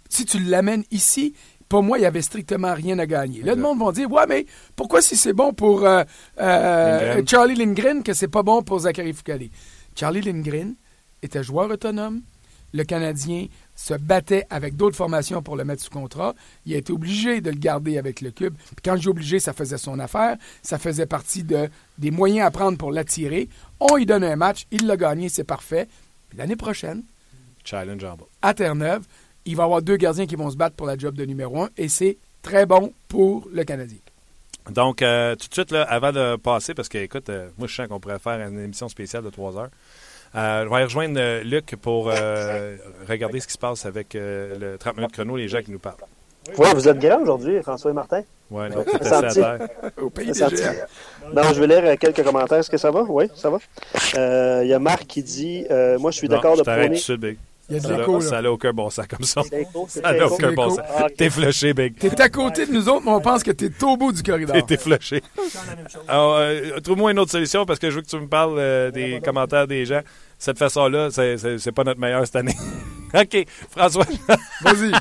[0.09, 1.35] Si tu l'amènes ici,
[1.69, 3.43] pour moi, il n'y avait strictement rien à gagner.
[3.43, 6.03] Là, le monde va dire Ouais, mais pourquoi si c'est bon pour euh,
[6.41, 7.29] euh, Lindgren.
[7.29, 9.51] Charlie Lindgren que c'est pas bon pour Zachary Foucalé?
[9.95, 10.75] Charlie Lindgren
[11.23, 12.23] était joueur autonome.
[12.73, 13.47] Le Canadien
[13.79, 16.35] se battait avec d'autres formations pour le mettre sous contrat.
[16.67, 18.55] Il a été obligé de le garder avec le club.
[18.57, 20.37] Puis quand j'ai obligé, ça faisait son affaire.
[20.63, 23.49] Ça faisait partie de, des moyens à prendre pour l'attirer.
[23.79, 25.87] On lui donne un match, il l'a gagné, c'est parfait.
[26.29, 27.05] Puis l'année prochaine,
[27.63, 28.25] Challenge en bas.
[28.43, 29.05] à Terre-Neuve,
[29.45, 31.63] il va y avoir deux gardiens qui vont se battre pour la job de numéro
[31.63, 33.99] un et c'est très bon pour le Canadien.
[34.71, 37.75] Donc, euh, tout de suite, là, avant de passer, parce que, écoute, euh, moi, je
[37.75, 39.71] sens qu'on pourrait faire une émission spéciale de 3 heures.
[40.35, 42.77] Euh, je vais rejoindre euh, Luc pour euh,
[43.09, 45.79] regarder ce qui se passe avec euh, le 30 minutes chrono, les gens qui nous
[45.79, 45.97] parlent.
[46.57, 48.23] Ouais, vous êtes grand aujourd'hui, François et Martin?
[48.51, 49.69] T'es ça assis à terre.
[50.01, 50.41] Au pays des.
[51.35, 52.59] Non, je vais lire quelques commentaires.
[52.59, 53.03] Est-ce que ça va?
[53.03, 53.59] Oui, ça va.
[54.17, 56.97] Euh, Il y a Marc qui dit euh, Moi, je suis d'accord de prôner.
[57.71, 59.43] Il y a de Ça l'écho, ça n'a aucun bon sens comme ça.
[59.89, 60.81] Ça n'a aucun bon sens.
[60.97, 61.07] Ah.
[61.17, 61.97] T'es flushé, Big.
[61.99, 64.55] T'es à côté de nous autres, mais on pense que t'es au bout du corridor.
[64.57, 65.23] T'es- T'es flushé.
[66.11, 69.21] Euh, trouve-moi une autre solution parce que je veux que tu me parles euh, des
[69.25, 70.01] commentaires des gens.
[70.39, 72.55] Cette façon-là, c'est pas notre meilleur cette année.
[73.15, 74.07] OK, François.
[74.63, 74.93] Vas-y.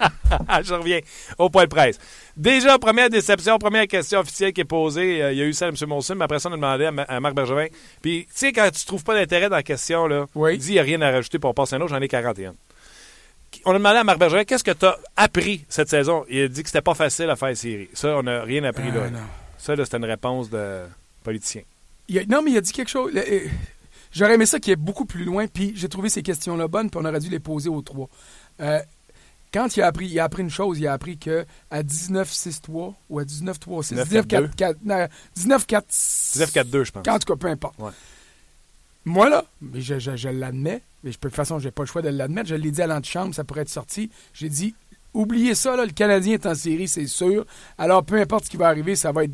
[0.62, 1.00] Je reviens
[1.38, 1.98] au point de presse.
[2.36, 5.22] Déjà, première déception, première question officielle qui est posée.
[5.22, 5.74] Euh, il y a eu ça à M.
[5.86, 7.66] Monson, mais après ça, on a demandé à, Ma- à Marc Bergevin.
[8.02, 10.54] Puis, tu sais, quand tu trouves pas d'intérêt dans la question, là, Oui.
[10.54, 12.54] il dit il n'y a rien à rajouter pour passer un autre, j'en ai 41.
[13.64, 16.24] On a demandé à Marc Bergevin qu'est-ce que tu as appris cette saison?
[16.28, 17.88] Il a dit que c'était pas facile à faire série.
[17.94, 19.10] Ça, on n'a rien appris Ah, là.
[19.10, 19.18] non.
[19.56, 20.82] Ça, là, c'était une réponse de
[21.24, 21.62] politicien.
[22.08, 23.10] Il a- non, mais il a dit quelque chose.
[23.16, 23.40] euh,
[24.12, 26.98] J'aurais aimé ça qui est beaucoup plus loin, puis j'ai trouvé ces questions-là bonnes, puis
[27.02, 28.08] on aurait dû les poser aux trois.
[28.60, 28.80] Euh,
[29.52, 32.94] quand il a appris, il a appris une chose, il a appris que à 19-6-3
[33.10, 34.50] ou à 19-3-6, 19-4-2.
[35.36, 35.82] 19-4,
[36.36, 37.08] 19-4-2, je pense.
[37.08, 37.78] En tout cas, peu importe.
[37.78, 37.90] Ouais.
[39.04, 41.82] Moi, là, mais je, je- je l'admets, mais je peux, de toute façon, j'ai pas
[41.82, 42.48] le choix de l'admettre.
[42.48, 44.10] Je l'ai dit à l'antichambre, ça pourrait être sorti.
[44.34, 44.74] J'ai dit,
[45.14, 47.46] oubliez ça, là, le Canadien est en série, c'est sûr.
[47.78, 49.32] Alors, peu importe ce qui va arriver, ça va être,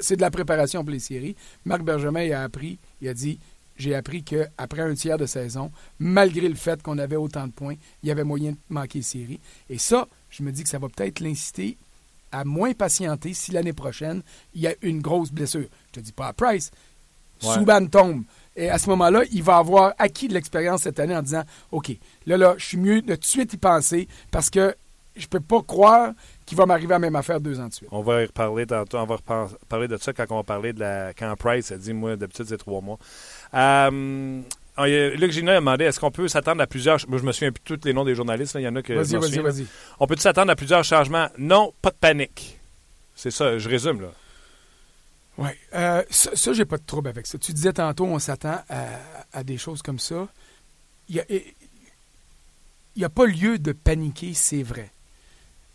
[0.00, 1.34] c'est de la préparation pour les séries.
[1.64, 3.40] Marc Bergevin il a appris, il a dit,
[3.78, 7.76] j'ai appris qu'après un tiers de saison, malgré le fait qu'on avait autant de points,
[8.02, 9.40] il y avait moyen de manquer les séries.
[9.70, 11.78] Et ça, je me dis que ça va peut-être l'inciter
[12.30, 14.22] à moins patienter si l'année prochaine,
[14.54, 15.64] il y a une grosse blessure.
[15.88, 16.70] Je te dis pas à Price.
[17.42, 17.54] Ouais.
[17.54, 18.24] Subban tombe.
[18.56, 21.92] Et à ce moment-là, il va avoir acquis de l'expérience cette année en disant OK,
[22.26, 24.74] là, là, je suis mieux de tout de suite y penser parce que
[25.14, 26.12] je peux pas croire
[26.46, 27.88] qu'il va m'arriver la même affaire deux ans de suite.
[27.92, 28.98] On va y reparler tantôt.
[28.98, 31.12] On va repen- parler de ça quand on va parler de la.
[31.14, 32.98] Quand Price a dit, moi, d'habitude, c'est trois mois.
[33.54, 34.40] Euh,
[34.78, 36.98] oh, il y a- Luc Gina a demandé est-ce qu'on peut s'attendre à plusieurs.
[37.08, 38.54] Moi, je me souviens plus de tous les noms des journalistes.
[38.54, 38.60] là.
[38.60, 38.92] Il y en a que.
[38.92, 39.66] Vas-y, vas-y, vas-y.
[40.00, 41.28] On peut s'attendre à plusieurs changements?
[41.38, 42.58] Non, pas de panique.
[43.14, 44.12] C'est ça, je résume, là.
[45.38, 45.48] Oui.
[45.74, 47.38] Euh, ça, ça j'ai pas de trouble avec ça.
[47.38, 48.86] Tu disais tantôt, on s'attend à,
[49.32, 50.26] à des choses comme ça.
[51.08, 54.90] Il n'y a, il y a pas lieu de paniquer, c'est vrai.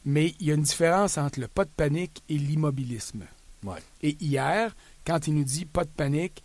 [0.06, 3.24] Mais il y a une différence entre le pas de panique et l'immobilisme.
[3.64, 3.80] Ouais.
[4.02, 4.76] Et hier,
[5.08, 6.44] quand il nous dit pas de panique,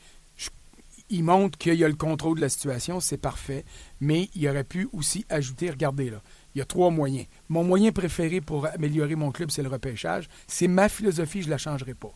[1.11, 3.65] il montre qu'il y a le contrôle de la situation, c'est parfait.
[4.01, 6.23] Mais il aurait pu aussi ajouter, regardez là,
[6.55, 7.27] il y a trois moyens.
[7.49, 10.29] Mon moyen préféré pour améliorer mon club, c'est le repêchage.
[10.47, 12.13] C'est ma philosophie, je ne la changerai pas.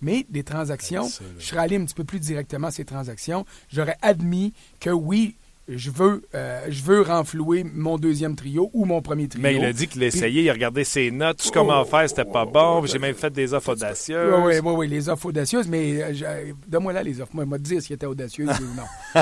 [0.00, 1.26] Mais des transactions, là.
[1.38, 3.46] je serais allé un petit peu plus directement à ces transactions.
[3.68, 5.36] J'aurais admis que oui,
[5.76, 9.42] je veux, euh, je veux renflouer mon deuxième trio ou mon premier trio.
[9.42, 11.80] Mais il a dit qu'il essayé, il a regardé ses notes, tout ce qu'on m'a
[11.80, 12.84] offert, c'était pas bon.
[12.86, 14.34] J'ai même fait des offres audacieuses.
[14.34, 17.32] Oui, oui, oui, oui, les offres audacieuses, mais euh, donne-moi là les offres.
[17.34, 18.84] Moi, moi, te dire s'il était audacieux ou non.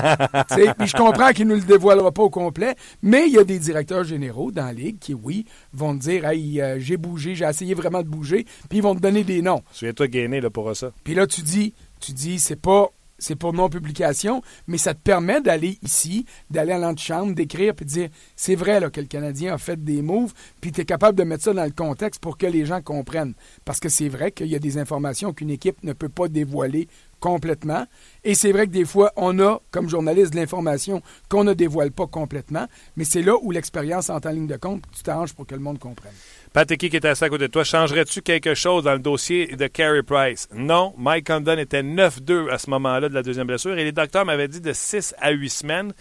[0.78, 3.44] Puis je comprends qu'il ne nous le dévoilera pas au complet, mais il y a
[3.44, 7.34] des directeurs généraux dans la Ligue qui, oui, vont te dire Hey, euh, j'ai bougé,
[7.34, 9.62] j'ai essayé vraiment de bouger, puis ils vont te donner des noms.
[9.72, 10.92] Souviens-toi gagner là, pour ça.
[11.04, 12.90] Puis là, tu dis, tu dis, c'est pas.
[13.20, 17.90] C'est pour non-publication, mais ça te permet d'aller ici, d'aller à l'antichambre, d'écrire, puis de
[17.90, 21.16] dire c'est vrai là, que le Canadien a fait des moves, puis tu es capable
[21.16, 23.35] de mettre ça dans le contexte pour que les gens comprennent.
[23.64, 26.88] Parce que c'est vrai qu'il y a des informations qu'une équipe ne peut pas dévoiler
[27.20, 27.87] complètement.
[28.24, 31.92] Et c'est vrai que des fois, on a, comme journaliste, de l'information qu'on ne dévoile
[31.92, 35.54] pas complètement, mais c'est là où l'expérience en ligne de compte, tu t'arranges pour que
[35.54, 36.12] le monde comprenne.
[36.52, 39.68] Pateki qui était assis à côté de toi, changerais-tu quelque chose dans le dossier de
[39.68, 40.48] Carey Price?
[40.52, 44.24] Non, Mike Condon était 9-2 à ce moment-là de la deuxième blessure et les docteurs
[44.24, 45.92] m'avaient dit de 6 à 8 semaines.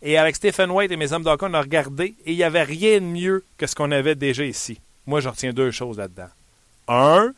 [0.00, 2.62] Et avec Stephen White et mes hommes d'hockey, on a regardé et il n'y avait
[2.62, 4.80] rien de mieux que ce qu'on avait déjà ici.
[5.04, 6.30] Moi, je retiens deux choses là-dedans.
[6.88, 7.34] Un,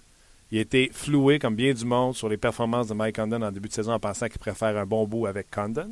[0.53, 3.69] il été floué, comme bien du monde, sur les performances de Mike Condon en début
[3.69, 5.91] de saison en pensant qu'il préfère un bon bout avec Condon,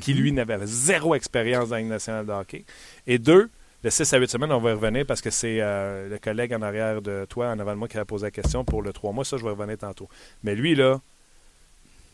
[0.00, 2.64] qui lui n'avait zéro expérience dans la Ligue nationale de hockey.
[3.08, 3.50] Et deux,
[3.82, 6.52] le 6 à 8 semaines, on va y revenir parce que c'est euh, le collègue
[6.52, 8.92] en arrière de toi, en avant de moi, qui a posé la question pour le
[8.92, 9.24] 3 mois.
[9.24, 10.08] Ça, je vais revenir tantôt.
[10.42, 11.00] Mais lui, là,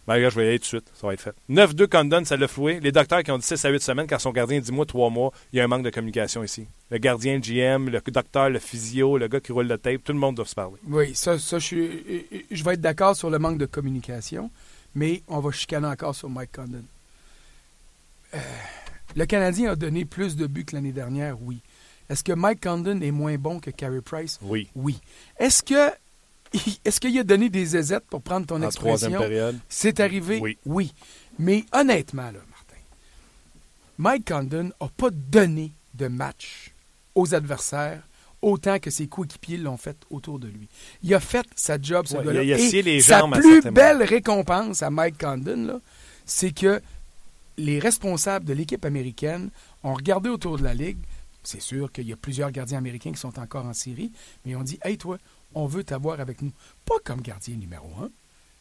[0.07, 0.93] ben, je vais y aller tout de suite.
[0.95, 1.35] Ça va être fait.
[1.51, 2.79] 9-2 Condon, ça l'a floué.
[2.81, 5.11] Les docteurs qui ont dit 6 à 8 semaines, quand son gardien dit moi 3
[5.11, 6.69] mois, il y a un manque de communication ici.
[6.91, 10.13] Le gardien, le GM, le docteur, le physio, le gars qui roule le tape, tout
[10.13, 10.77] le monde doit se parler.
[10.87, 11.75] Oui, ça, ça je,
[12.49, 14.51] je vais être d'accord sur le manque de communication,
[14.95, 16.85] mais on va chicaner encore sur Mike Condon.
[18.35, 18.39] Euh,
[19.17, 21.61] le Canadien a donné plus de buts que l'année dernière, oui.
[22.09, 24.39] Est-ce que Mike Condon est moins bon que Carey Price?
[24.43, 24.69] Oui.
[24.77, 25.01] Oui.
[25.39, 25.91] Est-ce que
[26.85, 29.19] est-ce qu'il a donné des aisettes pour prendre ton En troisième expression?
[29.19, 29.59] période?
[29.69, 30.39] C'est arrivé?
[30.41, 30.57] Oui.
[30.65, 30.95] Oui.
[31.39, 32.77] Mais honnêtement, là, Martin,
[33.99, 36.73] Mike Condon n'a pas donné de match
[37.15, 38.03] aux adversaires
[38.43, 40.69] autant que ses coéquipiers l'ont fait autour de lui.
[41.03, 42.43] Il a fait sa job, ce Ouais, gars-là.
[42.43, 45.81] Et les sa plus belle récompense à Mike Condon, là,
[46.25, 46.81] c'est que
[47.59, 49.51] les responsables de l'équipe américaine
[49.83, 50.99] ont regardé autour de la Ligue.
[51.43, 54.11] C'est sûr qu'il y a plusieurs gardiens américains qui sont encore en série,
[54.45, 55.19] mais ils ont dit Hey, toi,
[55.55, 56.53] on veut t'avoir avec nous.
[56.85, 58.11] Pas comme gardien numéro un,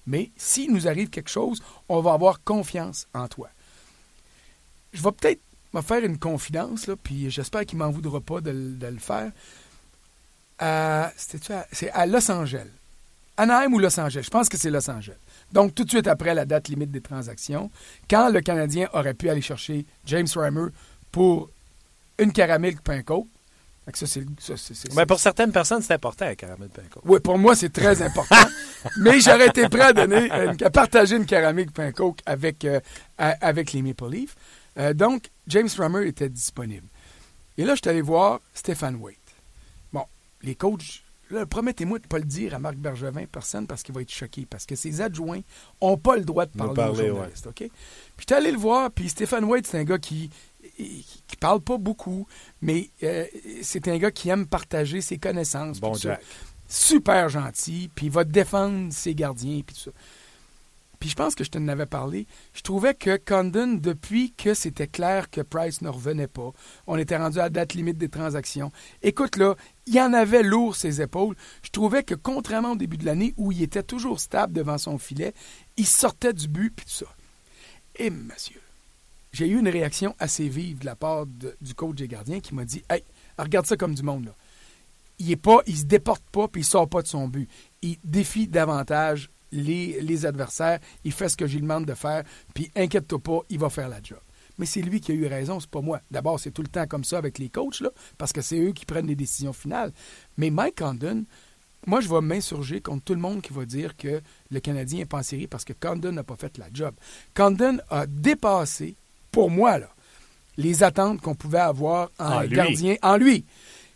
[0.07, 3.49] mais s'il nous arrive quelque chose, on va avoir confiance en toi.
[4.93, 5.41] Je vais peut-être
[5.73, 9.31] me faire une confidence, puis j'espère qu'il ne m'en voudra pas de, le- faire.
[11.17, 12.69] C'est à Los Angeles.
[13.37, 14.23] Anaheim ou Los Angeles?
[14.23, 15.17] Je pense que c'est Los Angeles.
[15.55, 17.71] Donc, tout de suite après la date limite des transactions,
[18.09, 20.67] quand le Canadien aurait pu aller chercher James Reimer
[21.13, 21.49] pour
[22.19, 23.25] une caramel pain coke,
[23.85, 26.67] Fait que ça, c'est, ça, c'est, c'est- Mais pour certaines personnes, c'est important, un caramel
[26.69, 27.03] pain coke.
[27.05, 28.35] Oui, pour moi, c'est très important.
[28.97, 32.79] mais j'aurais été prêt à donner, à partager une caramel pain coke avec, euh,
[33.17, 34.35] avec les Maple Leafs.
[34.77, 36.87] Euh, donc, James Rummer était disponible.
[37.57, 39.19] Et là, je suis allé voir Stéphane Waite.
[39.93, 40.03] Bon,
[40.41, 41.03] les coachs,
[41.49, 44.45] promettez-moi de ne pas le dire à Marc Bergevin, personne, parce qu'il va être choqué.
[44.45, 45.41] Parce que ses adjoints
[45.81, 47.47] n'ont pas le droit de De parler, parler, aux journalistes.
[47.47, 47.55] OK?
[47.57, 47.71] Puis
[48.19, 50.29] j'étais allé le voir, puis Stéphane Waite, c'est un gars qui
[50.77, 52.27] qui parle pas beaucoup,
[52.61, 53.25] mais euh,
[53.61, 55.79] c'est un gars qui aime partager ses connaissances.
[55.79, 56.21] Bon Jack.
[56.67, 59.91] super gentil, puis il va défendre ses gardiens, puis tout ça.
[61.09, 62.27] Je pense que je t'en avais parlé.
[62.53, 66.51] Je trouvais que Condon, depuis que c'était clair que Price ne revenait pas,
[66.87, 68.71] on était rendu à date limite des transactions.
[69.01, 69.55] Écoute, là,
[69.87, 71.35] il en avait lourd ses épaules.
[71.63, 74.97] Je trouvais que, contrairement au début de l'année, où il était toujours stable devant son
[74.97, 75.33] filet,
[75.77, 77.15] il sortait du but, puis tout ça.
[77.97, 78.61] Et monsieur,
[79.31, 82.65] j'ai eu une réaction assez vive de la part du coach des gardiens qui m'a
[82.65, 83.03] dit Hey,
[83.37, 84.35] regarde ça comme du monde, là
[85.19, 87.49] il est pas, il se déporte pas puis il sort pas de son but.
[87.81, 90.79] Il défie davantage les, les adversaires.
[91.03, 92.23] Il fait ce que je lui demande de faire.
[92.53, 94.19] Puis inquiète-toi pas, il va faire la job.
[94.57, 95.99] Mais c'est lui qui a eu raison, c'est pas moi.
[96.11, 98.71] D'abord, c'est tout le temps comme ça avec les coachs, là, parce que c'est eux
[98.71, 99.91] qui prennent les décisions finales.
[100.37, 101.25] Mais Mike Condon,
[101.87, 105.05] moi, je vais m'insurger contre tout le monde qui va dire que le Canadien n'est
[105.05, 106.95] pas en série parce que Condon n'a pas fait la job.
[107.35, 108.95] Condon a dépassé,
[109.31, 109.89] pour moi, là,
[110.57, 112.55] les attentes qu'on pouvait avoir en En lui.
[112.55, 113.45] gardien, en lui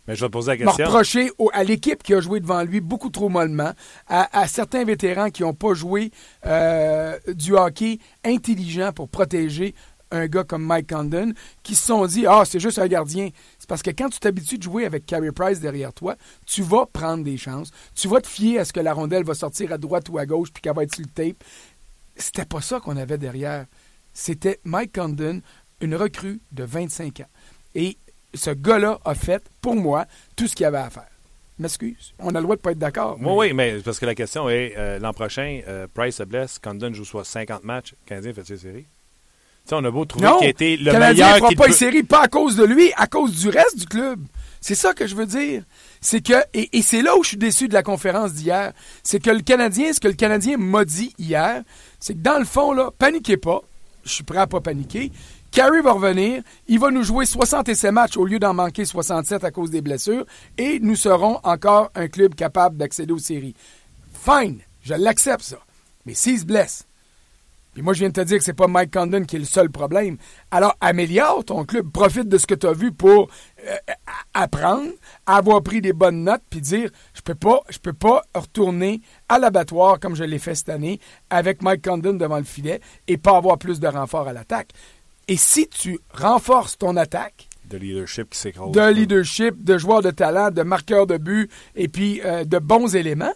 [0.08, 0.84] Mais je vais te poser la question.
[0.86, 3.72] reproché au- à l'équipe qui a joué devant lui beaucoup trop mollement,
[4.08, 6.10] à, à certains vétérans qui n'ont pas joué
[6.46, 9.74] euh, du hockey intelligent pour protéger
[10.12, 11.32] un gars comme Mike Condon,
[11.62, 13.28] qui se sont dit Ah, c'est juste un gardien.
[13.60, 16.86] C'est parce que quand tu t'habitues de jouer avec Carey Price derrière toi, tu vas
[16.86, 17.70] prendre des chances.
[17.94, 20.26] Tu vas te fier à ce que la rondelle va sortir à droite ou à
[20.26, 21.44] gauche puis qu'elle va être sur le tape.
[22.16, 23.66] C'était pas ça qu'on avait derrière.
[24.12, 25.40] C'était Mike Condon,
[25.80, 27.28] une recrue de 25 ans.
[27.76, 27.96] Et
[28.34, 31.06] ce gars-là a fait, pour moi, tout ce qu'il avait à faire.
[31.58, 32.14] M'excuse.
[32.18, 33.18] On a le droit de pas être d'accord.
[33.20, 36.58] Oui, oui, mais parce que la question est euh, l'an prochain, euh, Price se blesse,
[36.58, 38.86] Condon joue soit 50 matchs, Canadien fait ses séries.
[39.66, 41.64] Tu sais, on a beau trouver qu'il était le le Canadien meilleur fera qu'il pas
[41.64, 44.20] peut- une série, pas à cause de lui, à cause du reste du club.
[44.62, 45.64] C'est ça que je veux dire.
[46.00, 49.20] C'est que, et, et c'est là où je suis déçu de la conférence d'hier, c'est
[49.22, 51.62] que le Canadien, ce que le Canadien m'a dit hier,
[51.98, 53.60] c'est que dans le fond, là, paniquez pas.
[54.04, 55.12] Je suis prêt à pas paniquer.
[55.50, 59.50] Carey va revenir, il va nous jouer 67 matchs au lieu d'en manquer 67 à
[59.50, 60.24] cause des blessures,
[60.56, 63.56] et nous serons encore un club capable d'accéder aux séries.
[64.12, 65.58] Fine, je l'accepte ça.
[66.06, 66.86] Mais s'il se blesse,
[67.72, 69.44] puis moi, je viens de te dire que c'est pas Mike Condon qui est le
[69.44, 70.16] seul problème.
[70.50, 71.90] Alors, améliore ton club.
[71.92, 73.28] Profite de ce que tu as vu pour
[73.64, 73.76] euh,
[74.34, 74.90] apprendre,
[75.26, 79.38] avoir pris des bonnes notes, puis dire je peux pas, je peux pas retourner à
[79.38, 83.36] l'abattoir comme je l'ai fait cette année avec Mike Condon devant le filet et pas
[83.36, 84.70] avoir plus de renfort à l'attaque.
[85.30, 88.72] Et si tu renforces ton attaque, de leadership qui s'écrase.
[88.72, 92.96] de leadership, de joueurs de talent, de marqueurs de but et puis euh, de bons
[92.96, 93.32] éléments,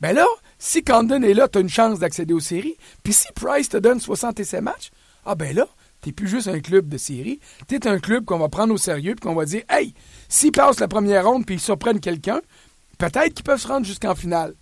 [0.00, 0.24] ben là,
[0.60, 2.76] si Condon est là, tu as une chance d'accéder aux séries.
[3.02, 4.92] Puis si Price te donne 67 matchs,
[5.26, 5.66] ah ben là,
[6.00, 7.40] t'es plus juste un club de série.
[7.66, 9.94] T'es un club qu'on va prendre au sérieux puis qu'on va dire, hey,
[10.28, 12.40] s'ils passent la première ronde puis ils surprennent quelqu'un,
[12.98, 14.54] peut-être qu'ils peuvent se rendre jusqu'en finale.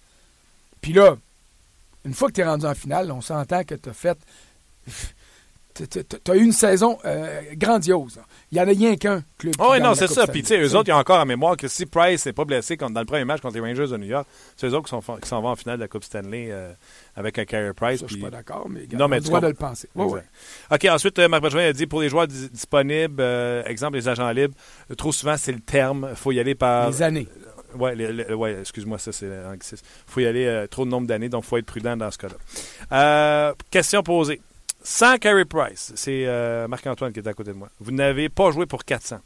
[0.81, 1.19] Puis là,
[2.07, 4.17] une fois que tu es rendu en finale, on s'entend que tu as fait.
[5.89, 8.19] Tu as eu une saison euh, grandiose.
[8.53, 9.55] Il n'y en a rien qu'un club.
[9.59, 10.27] Oh, oui, non, c'est ça.
[10.27, 12.45] Puis, tu sais, eux autres, ils ont encore en mémoire que si Price n'est pas
[12.45, 14.85] blessé comme dans le premier match contre les Rangers de New York, c'est eux autres
[14.85, 16.73] qui s'en qui s'en vont en finale de la Coupe Stanley euh,
[17.17, 18.01] avec un Carey Price.
[18.01, 19.47] Ça, je suis puis- pas d'accord, mais Non, on mais a le tu droit de
[19.49, 19.89] le penser.
[19.95, 20.21] Oui, oui.
[20.71, 23.23] OK, ensuite, euh, Marc Bergevin a dit pour les joueurs dis- disponibles,
[23.67, 24.55] exemple, les agents libres,
[24.97, 26.09] trop souvent, c'est le terme.
[26.11, 26.91] Il faut y aller par.
[26.91, 27.29] Les années.
[27.95, 29.85] Les- ouais, excuse-moi, ça c'est l'anglicisme.
[30.09, 32.11] Il faut y aller euh, trop de nombre d'années, donc il faut être prudent dans
[32.11, 32.35] ce cas-là.
[32.93, 34.41] Euh, question posée.
[34.83, 37.69] Sans Carey Price, c'est euh, Marc-Antoine qui est à côté de moi.
[37.81, 39.19] Vous n'avez pas joué pour 400.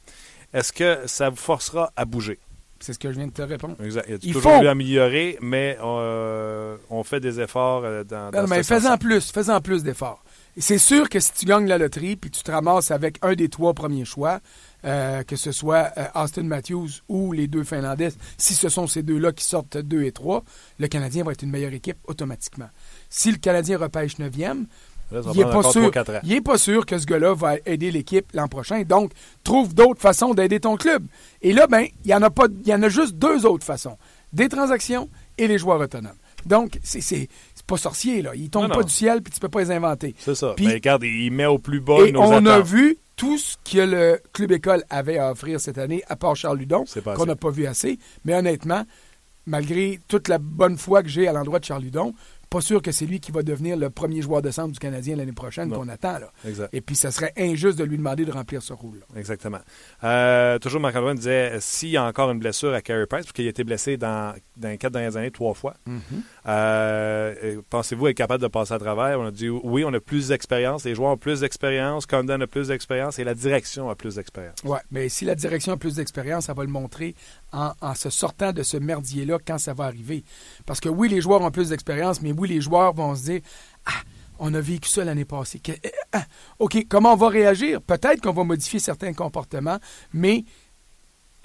[0.53, 2.39] Est-ce que ça vous forcera à bouger?
[2.81, 3.77] C'est ce que je viens de te répondre.
[3.83, 4.05] Exact.
[4.09, 4.63] Il y a toujours faut.
[4.63, 9.31] eu améliorer, mais euh, on fait des efforts euh, dans, dans Non, mais fais-en plus,
[9.31, 10.23] fais-en plus d'efforts.
[10.57, 13.49] C'est sûr que si tu gagnes la loterie puis tu te ramasses avec un des
[13.49, 14.41] trois premiers choix,
[14.85, 19.03] euh, que ce soit euh, Austin Matthews ou les deux Finlandais, si ce sont ces
[19.03, 20.45] deux-là qui sortent deux et trois,
[20.79, 22.69] le Canadien va être une meilleure équipe automatiquement.
[23.11, 24.67] Si le Canadien repêche neuvième,
[25.13, 26.21] Là, il n'est pas sûr, 3-4 ans.
[26.25, 28.83] il est pas sûr que ce gars-là va aider l'équipe l'an prochain.
[28.83, 29.13] Donc,
[29.45, 31.05] trouve d'autres façons d'aider ton club.
[31.43, 33.65] Et là, ben, il y en a pas, il y en a juste deux autres
[33.65, 33.97] façons
[34.35, 36.17] des transactions et les joueurs autonomes.
[36.45, 37.29] Donc, c'est
[37.67, 38.33] pas sorcier là.
[38.35, 38.75] Ils tombent Non, non.
[38.75, 40.15] pas du ciel puis tu peux pas les inventer.
[40.19, 40.55] C'est ça.
[40.61, 43.79] Mais regarde, il met au plus bas Et nos on a vu tout ce que
[43.79, 46.85] le club école avait à offrir cette année, à part Charles Ludon,
[47.17, 47.99] qu'on n'a pas vu assez.
[48.25, 48.85] Mais honnêtement,
[49.47, 52.13] malgré toute la bonne foi que j'ai à l'endroit de Charles Ludon,
[52.55, 55.17] pas sûr que c'est lui qui va devenir le premier joueur de centre du Canadien
[55.17, 56.21] l'année prochaine qu'on attend.
[56.21, 56.33] Là.
[56.47, 56.69] Exact.
[56.73, 59.07] Et puis, ça serait injuste de lui demander de remplir ce rôle-là.
[59.19, 59.59] Exactement.
[60.05, 63.47] Euh, toujours, Marc-Antoine disait s'il y a encore une blessure à Carey Price, parce qu'il
[63.47, 68.17] a été blessé dans, dans les quatre dernières années trois fois, euh, euh, pensez-vous être
[68.17, 69.19] capable de passer à travers?
[69.19, 72.47] On a dit oui, on a plus d'expérience, les joueurs ont plus d'expérience, Condon a
[72.47, 74.59] plus d'expérience et la direction a plus d'expérience.
[74.65, 77.17] Oui, mais si la direction a plus d'expérience, ça va le montrer
[77.81, 80.25] en, se sortant de ce merdier-là quand ça va arriver.
[80.67, 83.41] Parce que oui, les joueurs ont plus d'expérience, mais oui, les joueurs vont se dire
[83.87, 84.03] Ah,
[84.39, 85.61] on a vécu ça l'année passée.
[85.61, 86.25] Que- eh, ah,
[86.59, 87.81] OK, comment on va réagir?
[87.81, 89.79] Peut-être qu'on va modifier certains comportements,
[90.13, 90.45] mais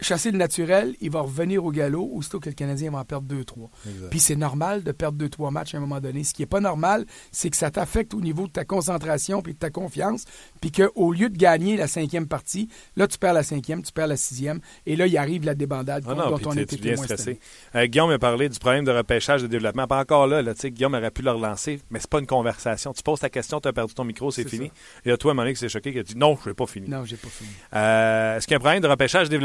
[0.01, 3.33] chasser le naturel, il va revenir au galop aussitôt que le Canadien va en perdre
[3.33, 3.69] 2-3.
[3.87, 4.09] Exact.
[4.09, 6.23] Puis c'est normal de perdre 2-3 matchs à un moment donné.
[6.23, 9.53] Ce qui n'est pas normal, c'est que ça t'affecte au niveau de ta concentration puis
[9.53, 10.25] de ta confiance,
[10.61, 14.07] puis qu'au lieu de gagner la cinquième partie, là, tu perds la cinquième, tu perds
[14.07, 17.39] la sixième, et là, il arrive la débandade Ah non, dont on était cette stressé.
[17.75, 19.87] Euh, Guillaume m'a parlé du problème de repêchage de développement.
[19.87, 22.27] Pas encore là, là tu sais, Guillaume aurait pu le relancer, mais c'est pas une
[22.27, 22.93] conversation.
[22.93, 24.67] Tu poses ta question, tu as perdu ton micro, c'est fini.
[24.67, 24.73] ça.
[25.05, 26.89] Et là, toi, qui s'est choqué, qui a dit non, je n'ai pas fini.
[26.89, 27.49] Non, j'ai pas fini.
[27.73, 29.37] Euh, Est-ce qu'il y a un problème de repêchage de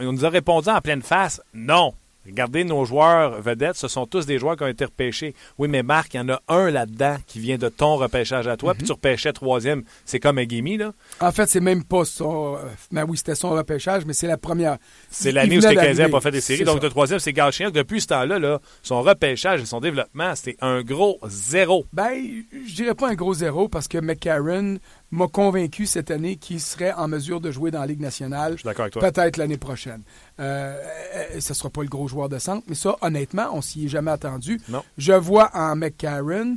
[0.00, 1.92] On nous a répondu en pleine face, non.
[2.26, 5.34] Regardez, nos joueurs vedettes, ce sont tous des joueurs qui ont été repêchés.
[5.56, 8.58] Oui, mais Marc, il y en a un là-dedans qui vient de ton repêchage à
[8.58, 9.82] toi, puis tu repêchais troisième.
[10.04, 10.92] C'est comme Guimi, là.
[11.20, 12.56] En fait, c'est même pas son.
[12.56, 12.58] euh,
[12.92, 14.76] Ben oui, c'était son repêchage, mais c'est la première.
[15.10, 16.08] C'est l'année où n'a d'arriver.
[16.08, 16.58] pas fait des séries.
[16.58, 16.84] C'est Donc, ça.
[16.84, 17.70] le troisième, c'est Gauchien.
[17.70, 21.86] Depuis ce temps-là, là, son repêchage et son développement, c'était un gros zéro.
[21.94, 22.12] Ben,
[22.68, 24.76] je dirais pas un gros zéro parce que McCarron
[25.10, 28.52] m'a convaincu cette année qu'il serait en mesure de jouer dans la Ligue nationale.
[28.52, 29.10] Je suis d'accord avec toi.
[29.10, 30.02] Peut-être l'année prochaine.
[30.38, 30.76] Euh,
[31.14, 33.86] euh, ce ne sera pas le gros joueur de centre, mais ça, honnêtement, on s'y
[33.86, 34.60] est jamais attendu.
[34.68, 34.84] Non.
[34.98, 36.56] Je vois en McCarron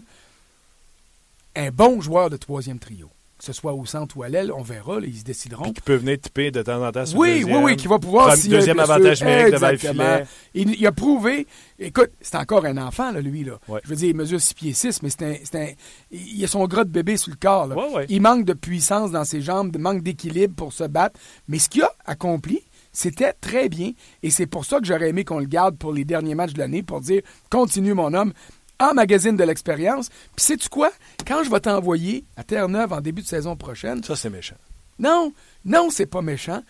[1.55, 3.09] un bon joueur de troisième trio.
[3.41, 5.63] Que ce soit au centre ou à l'aile, on verra, là, ils se décideront.
[5.63, 7.97] Puis qui peut venir tiper de temps en temps sur Oui, oui, oui, qui va
[7.97, 8.35] pouvoir.
[8.35, 10.23] Une deuxième avantage numérique devant le filet.
[10.53, 11.47] Il, il a prouvé.
[11.79, 13.43] Écoute, c'est encore un enfant, là, lui.
[13.43, 13.53] Là.
[13.67, 13.79] Ouais.
[13.83, 15.71] Je veux dire, il mesure 6 pieds 6, mais c'est un, c'est un-
[16.11, 17.65] il a son gras de bébé sur le corps.
[17.65, 17.75] là.
[17.75, 18.05] Ouais, ouais.
[18.09, 21.19] Il manque de puissance dans ses jambes, il manque d'équilibre pour se battre.
[21.47, 22.61] Mais ce qu'il a accompli,
[22.93, 23.93] c'était très bien.
[24.21, 26.59] Et c'est pour ça que j'aurais aimé qu'on le garde pour les derniers matchs de
[26.59, 28.33] l'année, pour dire continue, mon homme.
[28.81, 30.09] En magazine de l'expérience.
[30.35, 30.91] Puis sais-tu quoi?
[31.27, 34.55] Quand je vais t'envoyer à Terre-Neuve en début de saison prochaine, Ça, c'est méchant.
[34.99, 35.31] non,
[35.65, 36.63] non, c'est pas méchant.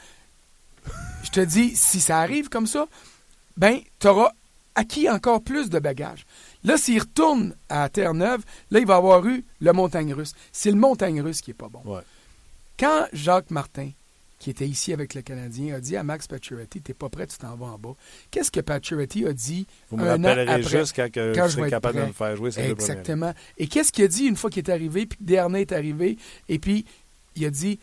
[1.23, 2.87] Je te dis, si ça arrive comme ça,
[3.57, 4.31] ben, tu auras
[4.75, 6.25] acquis encore plus de bagages.
[6.63, 10.33] Là, s'il retourne à Terre-Neuve, là, il va avoir eu le montagne russe.
[10.51, 11.81] C'est le montagne russe qui est pas bon.
[11.85, 12.01] Ouais.
[12.79, 13.91] Quand Jacques Martin,
[14.41, 17.37] qui était ici avec le Canadien, a dit à Max Pacioretty, t'es pas prêt, tu
[17.37, 17.93] t'en vas en bas.
[18.31, 20.63] Qu'est-ce que Pacioretty a dit Vous me un an après?
[20.63, 22.71] juste quand, que quand je serai capable de me faire jouer ces deux.
[22.71, 23.35] Exactement.
[23.59, 26.17] Et qu'est-ce qu'il a dit une fois qu'il est arrivé, puis que Dernay est arrivé,
[26.49, 26.85] et puis
[27.35, 27.79] il a dit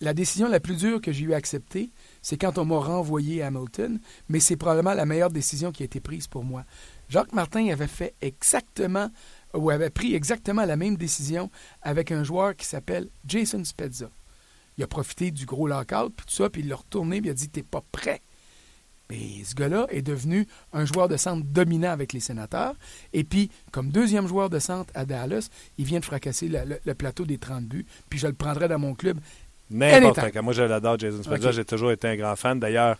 [0.00, 3.40] la décision la plus dure que j'ai eu à accepter, c'est quand on m'a renvoyé
[3.40, 6.64] à Hamilton, mais c'est probablement la meilleure décision qui a été prise pour moi.
[7.10, 9.08] Jacques Martin avait fait exactement,
[9.54, 11.48] ou avait pris exactement la même décision
[11.80, 14.10] avec un joueur qui s'appelle Jason Spezza.
[14.82, 17.30] Il a profité du gros lockout, puis tout ça, puis il l'a retourné, puis il
[17.30, 18.20] a dit T'es pas prêt.
[19.10, 22.74] Mais ce gars-là est devenu un joueur de centre dominant avec les sénateurs.
[23.12, 26.80] Et puis, comme deuxième joueur de centre à Dallas, il vient de fracasser le, le-
[26.84, 27.86] le plateau des 30 buts.
[28.08, 29.18] Puis je le prendrai dans mon club.
[29.70, 30.42] N'importe quand.
[30.42, 31.48] Moi, je l'adore, Jason Spezza.
[31.50, 31.54] Ok.
[31.54, 32.58] J'ai toujours été un grand fan.
[32.58, 32.98] D'ailleurs,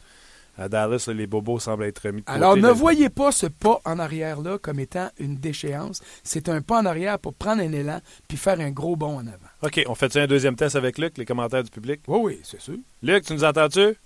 [0.56, 2.36] à Dallas, les bobos semblent être mis de côté.
[2.36, 6.02] Alors, ne Là, voyez pas ce pas en arrière-là comme étant une déchéance.
[6.22, 9.26] C'est un pas en arrière pour prendre un élan puis faire un gros bond en
[9.26, 9.48] avant.
[9.62, 12.00] OK, on fait un deuxième test avec Luc, les commentaires du public?
[12.06, 12.76] Oui, oui, c'est sûr.
[13.02, 13.96] Luc, tu nous entends-tu?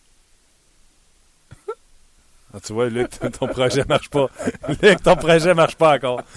[2.57, 4.29] Ah, tu vois, Luc, ton projet marche pas.
[4.83, 6.23] Luc, ton projet marche pas encore.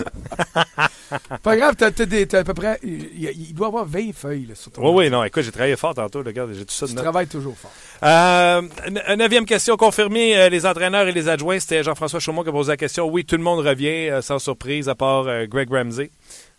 [1.42, 2.80] Pas grave, t'as, t'as des- t'as à peu près.
[2.84, 5.76] Il, doit y avoir 20 feuilles là, sur ton Oui, oui, non, écoute, j'ai travaillé
[5.76, 7.72] fort tantôt, regarde, j'ai tout ça de Tu travailles toujours fort.
[8.04, 10.38] Euh, ne- neuvième question confirmée.
[10.38, 13.08] euh, les entraîneurs et les adjoints, c'était Jean-François Chaumont qui a posé la question.
[13.08, 16.12] Oui, tout le monde revient euh, sans surprise, à part Greg Ramsey.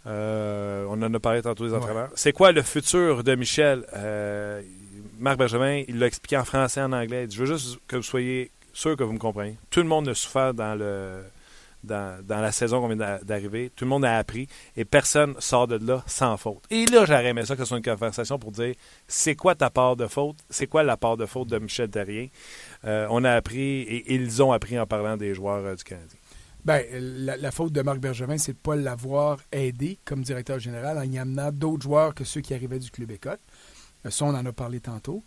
[0.07, 1.79] On en a parlé tantôt des Ouais.
[1.79, 2.09] entraîneurs.
[2.17, 3.85] C'est quoi le futur de Michel?
[5.21, 7.23] Marc Benjamin, il l'a expliqué en français et en anglais.
[7.25, 9.57] Il dit, Je veux juste que vous soyez sûr que vous me comprenez.
[9.71, 11.23] Tout le monde a souffert dans le
[11.83, 13.71] dans, la saison qu'on vient d'a- d'arriver.
[13.75, 16.63] Tout le monde a appris et personne sort de là sans faute.
[16.71, 18.75] Et là, j'aurais aimé ça que ce soit une conversation pour dire
[19.09, 20.37] c'est quoi ta part de faute?
[20.51, 22.29] C'est quoi la part de faute de Michel Terrien?
[22.85, 26.19] Euh, on a appris et ils ont appris en parlant des joueurs euh, du Canadien.
[26.63, 30.99] Ben, la, faute de Marc Bergevin, c'est de ne pas l'avoir aidé comme directeur général
[30.99, 33.39] en y amenant d'autres joueurs que ceux qui arrivaient du Club École.
[34.05, 35.25] Euh, Ça, on en a parlé tantôt.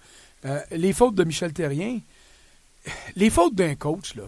[0.72, 2.00] Les fautes de Michel Terrien,
[3.16, 4.24] les fautes d'un coach, là,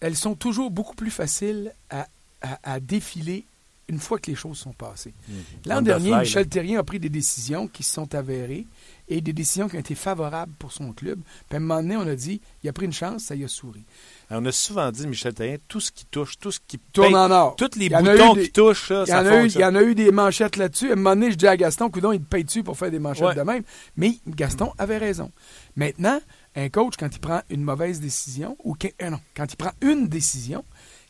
[0.00, 2.06] elles sont toujours beaucoup plus faciles à,
[2.42, 3.44] à- à défiler
[3.90, 5.14] une fois que les choses sont passées.
[5.28, 5.34] Mhm.
[5.64, 6.48] L'an dernier, fly, Michel là.
[6.50, 8.66] Terrien a pris des décisions qui se sont avérées
[9.08, 11.18] et des décisions qui ont été favorables pour son club.
[11.48, 13.44] Puis à un moment donné, on a dit, il a pris une chance, ça y
[13.44, 13.82] a souri.
[14.30, 17.30] On a souvent dit, Michel Terrien, tout ce qui touche, tout ce qui Tourne en
[17.30, 17.56] or.
[17.56, 19.64] tous les boutons des- qui touchent, ça, Il y, ça en a eu, il y
[19.64, 20.90] en a eu des manchettes là-dessus.
[20.90, 22.90] À un moment donné, je dis à Gaston, coudon, il te paye dessus pour faire
[22.90, 23.34] des manchettes Ouais.
[23.34, 23.62] de même?
[23.96, 25.32] Mais Gaston avait raison.
[25.76, 26.20] Maintenant,
[26.58, 29.72] un coach, quand il prend une mauvaise décision, ou que- euh, non, quand il prend
[29.80, 30.64] une décision,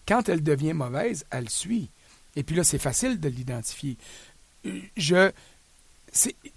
[0.06, 1.90] quand elle devient mauvaise, elle suit.
[2.36, 3.96] Et puis là, c'est facile de l'identifier.
[4.66, 5.30] Euh, Je,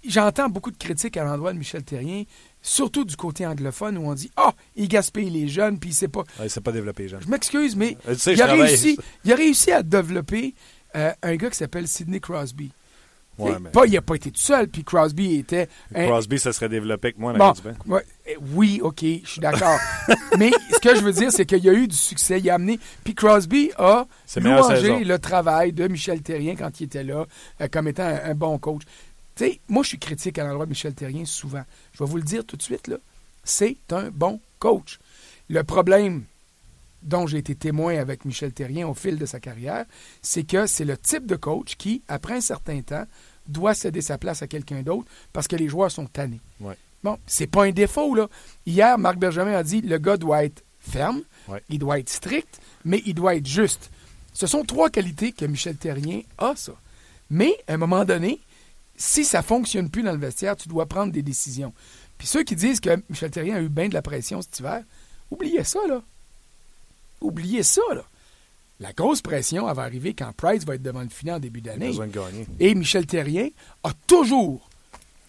[0.06, 2.24] j'entends beaucoup de critiques à l'endroit de Michel Terrien,
[2.62, 6.08] surtout du côté anglophone, où on dit Ah, il gaspille les jeunes, puis il sait
[6.08, 6.20] pas.
[6.38, 7.20] Ouais, il s'est pas développé, Jean.
[7.20, 10.54] Je m'excuse, mais Euh, tu sais, il, a réussi, il a réussi à développer
[10.96, 12.70] euh, un gars qui s'appelle Sidney Crosby.
[13.38, 15.68] Ouais, T'sais, mais pas, il n'a pas été tout seul, puis Crosby était.
[15.94, 17.32] Crosby, ça serait développé avec moi.
[17.32, 17.54] Bon,
[17.86, 19.78] ouais, eh, oui, OK, je suis d'accord.
[20.38, 22.40] mais ce que je veux dire, c'est qu'il y a eu du succès.
[22.40, 22.78] Il a amené.
[23.04, 24.06] Puis Crosby a
[24.36, 27.24] louangé le travail de Michel Terrien quand il était là,
[27.60, 28.82] euh, comme étant un, un bon coach.
[29.34, 31.64] Tu sais, moi, je suis critique à l'endroit de Michel Terrien souvent.
[31.92, 32.98] Je vais vous le dire tout de suite, là.
[33.44, 34.98] C'est un bon coach.
[35.48, 36.24] Le problème
[37.02, 39.84] dont j'ai été témoin avec Michel Terrien au fil de sa carrière,
[40.22, 43.04] c'est que c'est le type de coach qui, après un certain temps,
[43.48, 46.40] doit céder sa place à quelqu'un d'autre parce que les joueurs sont tannés.
[46.60, 46.76] Ouais.
[47.02, 48.28] Bon, c'est pas un défaut, là.
[48.66, 51.62] Hier, Marc Bergevin a dit le gars doit être ferme, Ouais.
[51.68, 53.90] il doit être strict, mais il doit être juste.
[54.32, 56.72] Ce sont trois qualités que Michel Terrien a, ça.
[57.30, 58.38] Mais, à un moment donné,
[58.96, 61.72] si ça fonctionne plus dans le vestiaire, tu dois prendre des décisions.
[62.18, 64.82] Puis ceux qui disent que Michel Terrien a eu bien de la pression cet hiver,
[65.30, 66.02] oubliez ça, là.
[67.22, 68.04] Oubliez ça, là.
[68.80, 71.92] La grosse pression, va arriver quand Price va être devant le filet en début d'année.
[72.58, 73.48] Et Michel Terrien
[73.84, 74.68] a toujours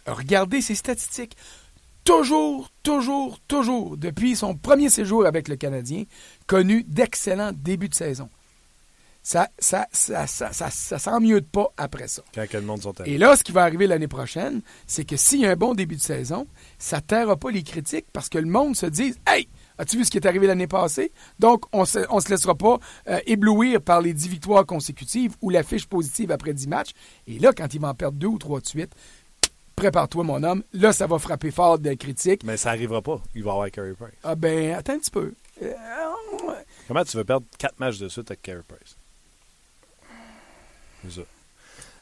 [0.08, 1.38] regardé ses statistiques.
[2.04, 6.04] Toujours, toujours, toujours, depuis son premier séjour avec le Canadien,
[6.48, 8.28] connu d'excellents débuts de saison.
[9.22, 12.24] Ça, ça, ça, ça, ça, ça s'en mieux de pas après ça.
[12.36, 12.94] Quand le monde sont.
[13.06, 15.76] Et là, ce qui va arriver l'année prochaine, c'est que s'il y a un bon
[15.76, 16.46] début de saison,
[16.78, 19.48] ça ne taira pas les critiques parce que le monde se dit Hey,
[19.78, 21.12] as-tu vu ce qui est arrivé l'année passée?
[21.40, 22.78] Donc, on se, on se laissera pas
[23.10, 26.92] euh, éblouir par les 10 victoires consécutives ou la fiche positive après 10 matchs.
[27.28, 28.92] Et là, quand il va en perdre deux ou trois de suite,
[29.76, 30.64] prépare-toi, mon homme.
[30.74, 32.44] Là, ça va frapper fort des critiques.
[32.44, 33.22] Mais ça n'arrivera pas.
[33.36, 34.14] Il va avoir Carey Price.
[34.24, 35.34] Ah ben, attends un petit peu.
[35.62, 35.74] Euh,
[36.88, 38.96] Comment tu veux perdre quatre matchs de suite avec Carey Price?
[41.04, 41.22] C'est ça.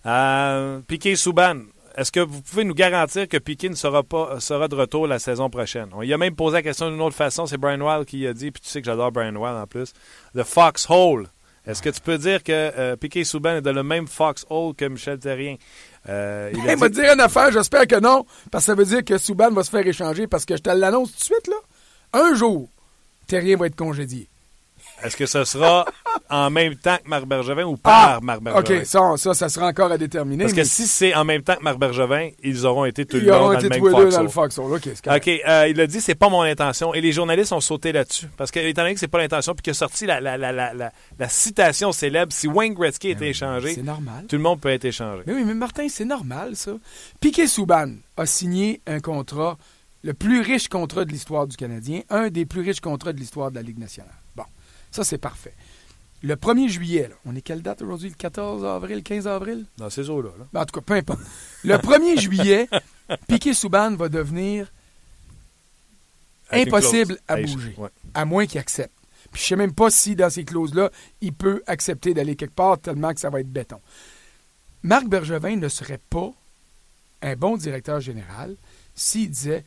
[0.05, 1.61] Euh, Piqué Souban,
[1.95, 5.19] est-ce que vous pouvez nous garantir que Piqué ne sera pas sera de retour la
[5.19, 5.89] saison prochaine?
[5.93, 7.45] On y a même posé la question d'une autre façon.
[7.45, 9.93] C'est Brian Wild qui a dit, puis tu sais que j'adore Brian Wild en plus.
[10.35, 11.27] The Foxhole.
[11.67, 14.85] Est-ce que tu peux dire que euh, Piqué Souban est dans le même Foxhole que
[14.85, 15.57] Michel Terrien?
[16.09, 18.75] Euh, il a Il m'a dit- dire une affaire, j'espère que non, parce que ça
[18.75, 21.23] veut dire que Souban va se faire échanger parce que je te l'annonce tout de
[21.23, 21.57] suite, là.
[22.13, 22.67] Un jour,
[23.27, 24.27] Terrien va être congédié.
[25.03, 25.85] Est-ce que ce sera
[26.29, 28.79] en même temps que Marc Bergevin ou par Ah, Marc Bergevin?
[28.79, 30.43] OK, ça, ça, ça sera encore à déterminer.
[30.43, 33.17] Parce que mais si c'est en même temps que Marc Bergevin, ils auront été tout
[33.17, 34.71] le ils long auront dans le même tous les deux dans foxhole.
[34.71, 35.17] le Foxhole.
[35.17, 38.27] OK, euh, il a dit c'est pas mon intention et les journalistes ont sauté là-dessus
[38.37, 40.51] parce que étant donné que c'est pas l'intention puis qu'il a sorti la, la, la,
[40.73, 44.25] la, citation célèbre si Wayne Gretzky était échangé, C'est normal.
[44.27, 45.23] tout le monde peut être échangé.
[45.27, 46.71] Mais oui, mais Martin, c'est normal, ça.
[47.19, 49.57] Piquet Souban a signé un contrat,
[50.03, 53.51] le plus riche contrat de l'histoire du Canadien, un des plus riches contrats de l'histoire
[53.51, 54.11] de la Ligue nationale.
[54.91, 55.53] Ça, c'est parfait.
[56.23, 58.09] Le 1er juillet, là, on est quelle date aujourd'hui?
[58.09, 59.65] Le 14 avril, le 15 avril?
[59.77, 60.29] Dans ces eaux-là.
[60.37, 60.45] là.
[60.53, 61.19] Ben, en tout cas, peu importe.
[61.63, 62.69] Le 1er juillet,
[63.27, 64.71] Piquet Souban va devenir
[66.51, 67.73] Impossible à bouger.
[67.77, 67.89] ouais.
[68.13, 68.93] à moins qu'il accepte.
[69.31, 72.77] Puis je sais même pas si dans ces clauses-là, il peut accepter d'aller quelque part
[72.79, 73.79] tellement que ça va être béton.
[74.83, 76.31] Marc Bergevin ne serait pas
[77.21, 78.55] un bon directeur général
[78.93, 79.63] s'il disait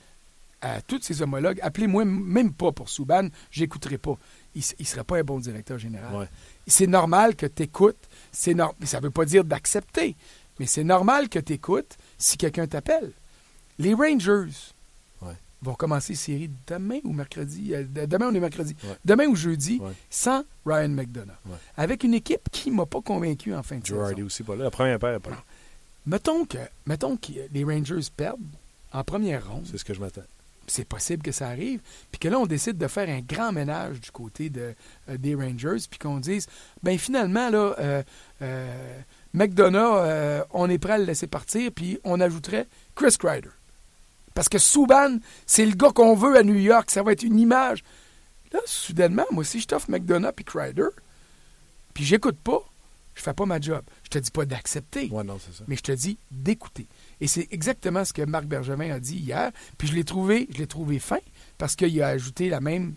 [0.65, 4.17] à tous ses homologues, appelez-moi même pas pour Souban, j'écouterai pas.
[4.55, 6.15] Il ne serait pas un bon directeur général.
[6.15, 6.29] Ouais.
[6.67, 8.09] C'est normal que tu écoutes.
[8.33, 10.17] C'est nor- Ça ne veut pas dire d'accepter,
[10.59, 13.13] mais c'est normal que tu écoutes si quelqu'un t'appelle.
[13.79, 14.49] Les Rangers
[15.21, 15.35] Ouais.
[15.63, 17.75] vont commencer série demain ou mercredi.
[17.75, 18.75] euh, de- Demain, on est mercredi.
[18.85, 18.97] Ouais.
[19.05, 21.35] Demain ou jeudi, sans Ryan McDonough.
[21.77, 24.27] Avec une équipe qui m'a pas convaincu en fin de Girardi saison.
[24.27, 24.65] aussi pas là.
[24.65, 25.43] La première paire est pas là.
[26.07, 28.41] Mettons que, mettons que les Rangers perdent
[28.93, 29.67] en première ronde.
[29.71, 30.23] C'est ce que je m'attends.
[30.67, 31.81] C'est possible que ça arrive.
[32.11, 34.75] Puis que là, on décide de faire un grand ménage du côté de,
[35.09, 35.87] euh, des Rangers.
[35.89, 36.47] Puis qu'on dise,
[36.83, 38.03] ben finalement, là, euh,
[38.43, 39.01] euh,
[39.33, 41.71] McDonough, on est prêt à le laisser partir.
[41.73, 43.51] Puis on ajouterait Chris Kreider.
[44.35, 46.91] Parce que Souban, c'est le gars qu'on veut à New York.
[46.91, 47.85] Ça va être une image.
[48.53, 50.89] Là, soudainement, moi, si je t'offre McDonough puis Kreider,
[51.93, 52.63] puis j'écoute pas,
[53.15, 53.83] je fais pas ma job.
[54.05, 55.09] Je te dis pas d'accepter.
[55.11, 55.25] Ouais,
[55.67, 56.87] mais je te dis d'écouter.
[57.21, 59.51] Et c'est exactement ce que Marc Bergevin a dit hier.
[59.79, 61.19] Puis je l'ai trouvé, je l'ai trouvé fin
[61.59, 62.95] parce qu'il a ajouté la même.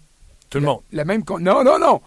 [0.50, 0.82] Tout le la- monde.
[0.92, 1.24] La même.
[1.40, 2.02] Non, non, non.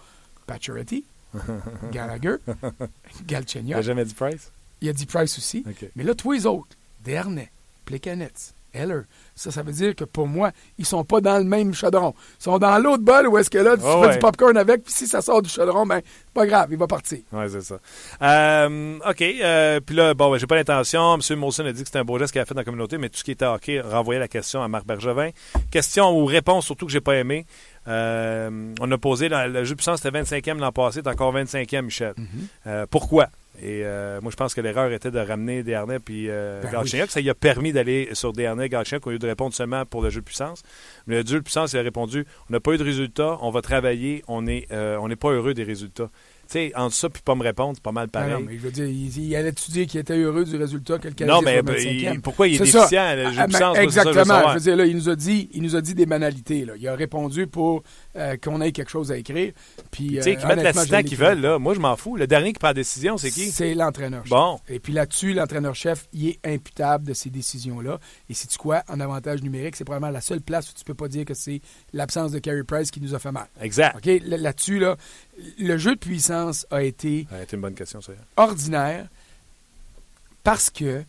[0.47, 1.05] Pacioretty,
[1.93, 2.89] Gallagher, Il n'a
[3.27, 3.81] Galchenyuk.
[3.83, 4.51] jamais dit Price?
[4.81, 5.65] Il a dit Price aussi.
[5.95, 7.51] Mais là, tous les autres, Dernay,
[7.85, 8.33] Plekanec,
[8.73, 9.03] Heller,
[9.35, 12.15] ça, ça veut dire que pour moi, ils sont pas dans le même chaudron.
[12.39, 14.13] Ils sont dans l'autre bol où est-ce que là, tu Ah fais ouais.
[14.15, 16.87] du popcorn avec, puis si ça sort du chaudron, ben, c'est pas grave, il va
[16.87, 17.19] partir.
[17.33, 17.79] Oui, c'est ça.
[18.23, 19.23] Euh, OK.
[19.23, 21.17] euh, Puis là, bon, ben, j'ai pas l'intention.
[21.17, 21.37] M.
[21.39, 23.09] Molson a dit que c'était un beau geste qu'il a fait dans la communauté, mais
[23.09, 25.31] tout ce qui était hockey, renvoyait la question à Marc Bergevin.
[25.71, 27.47] Question ou réponse surtout que j'ai pas aimé.
[27.89, 31.33] Euh, on a posé, la- le jeu de puissance était 25e l'an passé, c'est encore
[31.35, 32.15] 25e, Michel.
[32.67, 33.29] Euh, pourquoi?
[33.63, 36.85] Et euh, moi, je pense que l'erreur était de ramener Desharnais puis euh, Ben.
[37.09, 40.11] Ça lui a permis d'aller sur Desharnais, Galchenyuk, au lieu de répondre seulement pour le
[40.11, 40.63] jeu de puissance.
[41.07, 43.51] Mais le jeu de puissance, il a répondu on n'a pas eu de résultats, on
[43.51, 46.11] va travailler, on n'est euh, on n'est pas heureux des résultats.
[46.49, 48.33] Tu sais, entre ça puis pas me répondre, c'est pas mal pareil.
[48.33, 51.07] non, mais je veux dire, il, il allait-tu dire qu'il était heureux du résultat que
[51.07, 52.15] le Canadien Non, mais ben, 25e?
[52.15, 53.15] il- pourquoi il est, C'est déficient, ça.
[53.15, 53.61] le jeu Ah, de ben, puissance?
[53.61, 54.49] Ça je veux exactement.
[54.49, 56.65] Je veux dire, là, il nous a dit, il nous a dit des banalités.
[56.65, 56.73] Là.
[56.77, 57.85] Il a répondu pour
[58.17, 59.53] euh, qu'on ait quelque chose à écrire.
[59.91, 61.59] Puis, Tu sais, euh, qu'ils mettent l'assistant qu'ils veulent, là.
[61.59, 62.17] Moi, je m'en fous.
[62.17, 63.51] Le dernier qui prend la décision, c'est qui?
[63.51, 64.25] C'est l'entraîneur.
[64.29, 64.59] Bon.
[64.69, 68.01] Et puis là-dessus, l'entraîneur-chef, il est imputable de ces décisions-là.
[68.29, 70.95] Et c'est tu quoi, en avantage numérique, c'est probablement la seule place où tu peux
[70.95, 71.61] pas dire que c'est
[71.93, 73.47] l'absence de Carey Price qui nous a fait mal.
[73.61, 73.97] Exact.
[73.97, 74.21] OK?
[74.25, 74.97] Là-dessus, là,
[75.59, 78.13] le jeu de puissance a été Ça a été une bonne question, ça.
[78.37, 79.07] ordinaire
[80.43, 81.05] parce que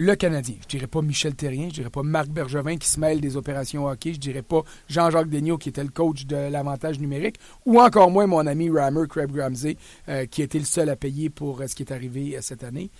[0.00, 3.20] le Canadien, je dirais pas Michel Terrien, je dirais pas Marc Bergevin qui se mêle
[3.20, 7.40] des opérations hockey, je dirais pas Jean-Jacques Daigneault qui était le coach de l'avantage numérique,
[7.66, 9.76] ou encore moins mon ami Rammer Craig Ramsey
[10.08, 12.62] euh, qui était le seul à payer pour euh, ce qui est arrivé euh, cette
[12.62, 12.90] année.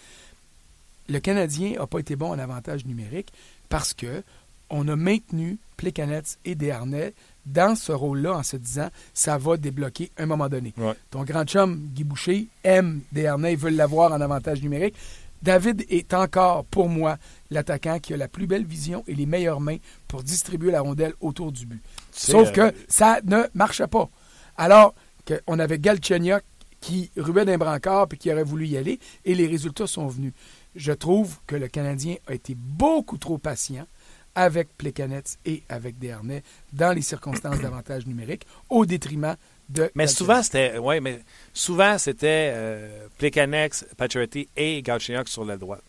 [1.09, 3.33] Le Canadien n'a pas été bon en avantage numérique
[3.69, 4.25] parce que
[4.69, 7.15] on a maintenu Plekanec et Desharnais
[7.47, 10.75] dans ce rôle-là en se disant ça va débloquer un moment donné.
[10.77, 10.95] Ouais.
[11.11, 14.97] Ton grand chum, Guy Boucher, aime Desharnais, veut l'avoir en avantage numérique.
[15.43, 17.19] David est encore, pour moi,
[17.51, 21.15] l'attaquant qui a la plus belle vision et les meilleures mains pour distribuer la rondelle
[21.21, 21.83] autour du but.
[22.13, 24.09] Sauf euh, que ça ne marchait pas.
[24.57, 24.95] Alors
[25.27, 26.43] qu'on avait Galchenyuk
[26.81, 30.33] qui ruait d'un brancard puis qui aurait voulu y aller, et les résultats sont venus.
[30.75, 33.87] Je trouve que le Canadien a été beaucoup trop patient
[34.35, 39.37] avec Plekanec et avec Desharnais dans les circonstances d'avantage numérique, au détriment
[39.69, 39.91] de.
[39.95, 40.79] Mais souvent, c'était.
[40.79, 41.21] Ouais, mais
[41.53, 45.83] souvent, c'était euh, Plekanex, Pacioretty et Galchenyuk sur la droite.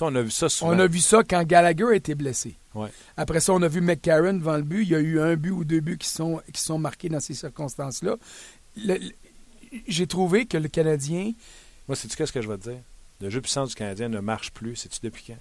[0.00, 0.72] On a vu ça souvent.
[0.74, 2.54] On a vu ça quand Gallagher a été blessé.
[2.74, 2.90] Ouais.
[3.16, 4.82] Après ça, on a vu McCarron devant le but.
[4.82, 7.20] Il y a eu un but ou deux buts qui sont, qui sont marqués dans
[7.20, 8.16] ces circonstances-là.
[9.88, 11.32] J'ai trouvé que le Canadien.
[11.88, 12.80] Moi, sais-tu qu'est-ce que je vais te dire?
[13.20, 14.76] Le jeu puissant du Canadien ne marche plus.
[14.76, 15.38] Sais-tu depuis quand?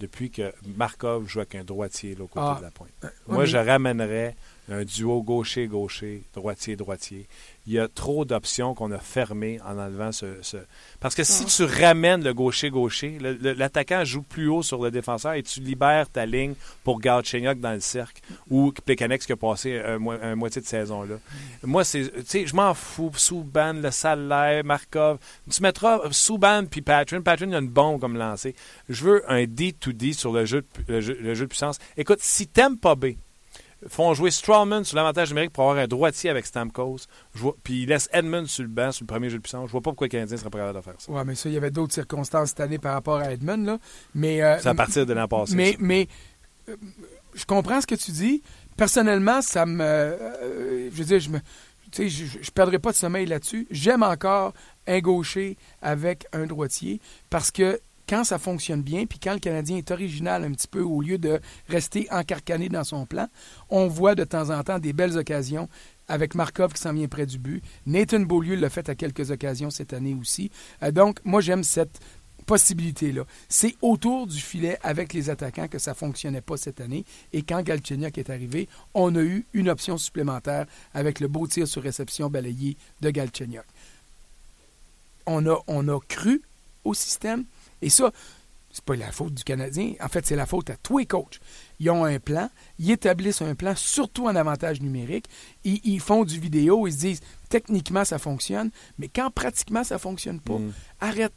[0.00, 2.56] Depuis que Markov joue avec un droitier là, au côté Ah.
[2.58, 2.90] de la pointe.
[3.02, 4.36] ouais, Moi, mais- je ramènerais
[4.72, 7.26] un duo gaucher-gaucher, droitier-droitier.
[7.66, 10.26] Il y a trop d'options qu'on a fermées en enlevant ce.
[10.42, 10.56] ce-
[10.98, 11.50] Parce que si Ah.
[11.50, 16.26] tu ramènes le gaucher-gaucher, l'attaquant joue plus haut sur le défenseur et tu libères ta
[16.26, 18.20] ligne pour Galchenyuk dans le cercle
[18.50, 21.16] ou Plekanex qui a passé un, mo- un moitié de saison là.
[21.62, 22.10] Moi, c'est.
[22.10, 23.12] Tu sais, je m'en fous.
[23.14, 25.18] Souban, le salaire, Markov.
[25.50, 27.22] Tu mettras Souban puis Patron.
[27.22, 28.54] Patron, il a une bombe comme lancé.
[28.88, 31.78] Je veux un D2D sur le jeu, de, le jeu, le jeu de puissance.
[31.96, 33.14] Écoute, si t'aimes pas B,
[33.88, 36.98] font jouer Strawman sur l'avantage numérique pour avoir un droitier avec Stamkos.
[37.34, 39.66] Vois- Puis ils laissent Edmund sur le banc, sur le premier jeu de puissance.
[39.66, 41.10] Je vois pas pourquoi le Canadien serait pas capable de faire ça.
[41.12, 43.66] Ouais, mais ça, il y avait d'autres circonstances cette année par rapport à Edmund.
[43.66, 43.78] Là.
[44.14, 45.54] Mais, euh, C'est à partir de l'an passé.
[45.56, 45.78] Mais, ça.
[45.80, 46.08] mais
[46.68, 46.76] euh,
[47.34, 48.42] je comprends ce que tu dis.
[48.76, 49.82] Personnellement, ça me.
[49.84, 51.38] euh, je veux dire, je me.
[51.90, 53.66] Tu sais, je, je perdrai pas de sommeil là-dessus.
[53.70, 54.54] J'aime encore
[54.86, 57.78] un gaucher avec un droitier parce que
[58.12, 61.16] quand ça fonctionne bien, puis quand le Canadien est original un petit peu, au lieu
[61.16, 61.40] de
[61.70, 63.26] rester encarcané dans son plan,
[63.70, 65.66] on voit de temps en temps des belles occasions
[66.08, 67.64] avec Markov qui s'en vient près du but.
[67.86, 70.50] Nathan Beaulieu l'a fait à quelques occasions cette année aussi.
[70.82, 72.00] Euh, donc, moi, j'aime cette
[72.44, 73.24] possibilité-là.
[73.48, 77.06] C'est autour du filet avec les attaquants que ça ne fonctionnait pas cette année.
[77.32, 81.66] Et quand Galchenyuk est arrivé, on a eu une option supplémentaire avec le beau tir
[81.66, 83.64] sur réception balayé de Galchenyuk.
[85.24, 86.42] On a, on a cru
[86.84, 87.46] au système.
[87.82, 88.10] Et ça,
[88.70, 89.92] c'est pas la faute du Canadien.
[90.00, 91.40] En fait, c'est la faute à tous les coachs.
[91.78, 95.26] Ils ont un plan, ils établissent un plan, surtout en avantage numérique.
[95.64, 97.20] Ils, ils font du vidéo, ils se disent
[97.50, 100.72] techniquement ça fonctionne, mais quand pratiquement ça fonctionne pas, Mm.
[101.00, 101.32] arrête,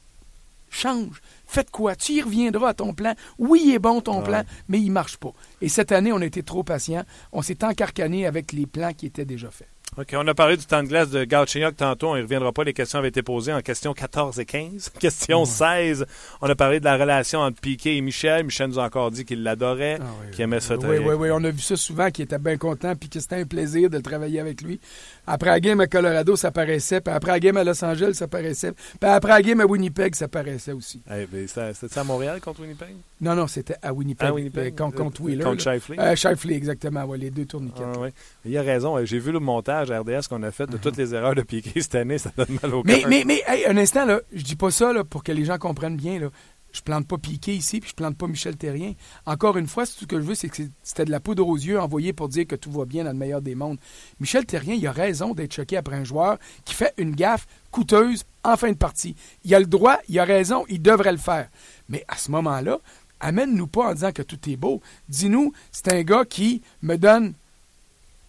[0.69, 1.95] change, faites quoi?
[1.95, 3.15] Tu y reviendras à ton plan.
[3.37, 4.23] Oui, il est bon ton Ouais.
[4.25, 5.33] plan, mais il marche pas.
[5.61, 7.03] Et cette année, on a été trop patient.
[7.33, 9.67] On s'est encarcané avec les plans qui étaient déjà faits.
[9.97, 12.09] OK, on a parlé du temps de glace de Galchenyuk tantôt.
[12.09, 12.65] On ne reviendra pas.
[12.65, 14.89] Les questions avaient été posées en question 14 et 15.
[14.99, 15.45] Question Ouais.
[15.45, 16.05] 16,
[16.41, 18.43] on a parlé de la relation entre Piquet et Michel.
[18.43, 19.99] Michel nous a encore dit qu'il l'adorait,
[20.33, 21.29] qu'il aimait se faire Oui, oui, oui.
[21.31, 23.95] On a vu ça souvent, qu'il était bien content, puis que c'était un plaisir de
[23.95, 24.81] le travailler avec lui.
[25.27, 27.01] Après la game à Colorado, ça paraissait.
[27.01, 28.71] Puis après la game à Los Angeles, ça paraissait.
[28.73, 31.01] Puis après la game à Winnipeg, ça paraissait aussi.
[31.11, 32.95] Eh, ben, C'était à Montréal contre Winnipeg?
[33.21, 34.27] Non, non, c'était à Winnipeg.
[34.27, 34.73] À Winnipeg?
[34.73, 35.43] euh, contre, contre Euh, Wheeler.
[35.43, 35.61] contre.
[35.61, 35.99] Shifley?
[35.99, 37.05] Euh, Shifley, exactement.
[37.05, 37.83] ouais, les deux tourniquets.
[37.95, 38.13] Ah, ouais.
[38.45, 38.97] Il y a raison.
[38.97, 39.91] euh, J'ai vu le montage.
[39.91, 42.17] RDS qu'on a fait de toutes les erreurs de Piqué cette année.
[42.17, 43.09] Ça donne mal au Mais, cœur.
[43.09, 45.57] mais, mais hey, un instant, là, je dis pas ça là, pour que les gens
[45.57, 46.19] comprennent bien.
[46.19, 46.27] Là.
[46.75, 48.93] Je plante pas Piqué ici, puis je plante pas Michel Terrien.
[49.25, 51.55] Encore une fois, tout ce que je veux, c'est que c'était de la poudre aux
[51.55, 53.77] yeux envoyée pour dire que tout va bien dans le meilleur des mondes.
[54.19, 58.25] Michel Terrien, il a raison d'être choqué après un joueur qui fait une gaffe coûteuse
[58.43, 59.15] en fin de partie.
[59.45, 61.47] Il a le droit, il a raison, il devrait le faire.
[61.87, 62.79] Mais à ce moment-là,
[63.21, 64.81] amène-nous pas en disant que tout est beau.
[65.07, 67.35] Dis-nous, c'est un gars qui me donne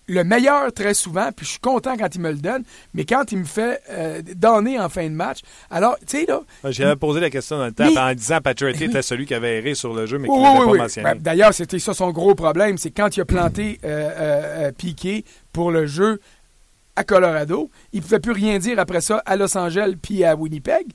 [0.09, 2.63] le meilleur très souvent, puis je suis content quand il me le donne,
[2.95, 5.41] mais quand il me fait euh, donner en fin de match,
[5.71, 6.43] alors, tu sais, là...
[6.71, 8.85] J'avais posé la question dans le temps Mais- en disant Patrick Oui.
[8.85, 11.11] était celui qui avait erré sur le jeu, mais qui ne l'avait pas mentionné.
[11.15, 14.73] Ben, D'ailleurs, c'était ça son gros problème, c'est quand il a planté euh, euh, euh,
[14.73, 16.21] Piqué pour le jeu
[16.95, 20.35] à Colorado, il ne pouvait plus rien dire après ça à Los Angeles puis à
[20.35, 20.87] Winnipeg,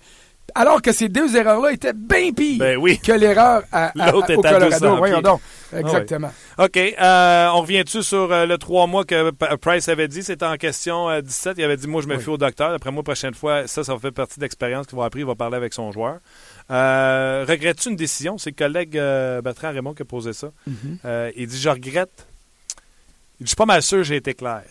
[0.55, 2.99] alors que ces deux erreurs-là étaient bien pires Ben oui.
[2.99, 4.97] que l'erreur à, à- L'autre au était à 200 Colorado.
[4.97, 5.41] Voyons donc.
[5.73, 6.31] Exactement.
[6.57, 6.77] OK.
[6.77, 10.21] euh, on revient-tu sur euh, le trois mois que Price avait dit?
[10.23, 11.55] C'était en question euh, 17.
[11.57, 12.21] Il avait dit, moi, je me Oui.
[12.23, 12.71] fie au docteur.
[12.73, 15.21] Après moi, prochaine fois, ça, ça fait partie d'expérience qu'il va appris.
[15.21, 16.17] Il va parler avec son joueur.
[16.69, 18.37] Euh, Regrettes-tu une décision?
[18.37, 20.51] C'est le collègue euh, Bertrand Raymond qui a posé ça.
[20.67, 20.97] Mhm.
[21.05, 22.27] Euh, il dit, je regrette.
[23.39, 24.63] Il dit, je suis pas mal sûr que j'ai été clair.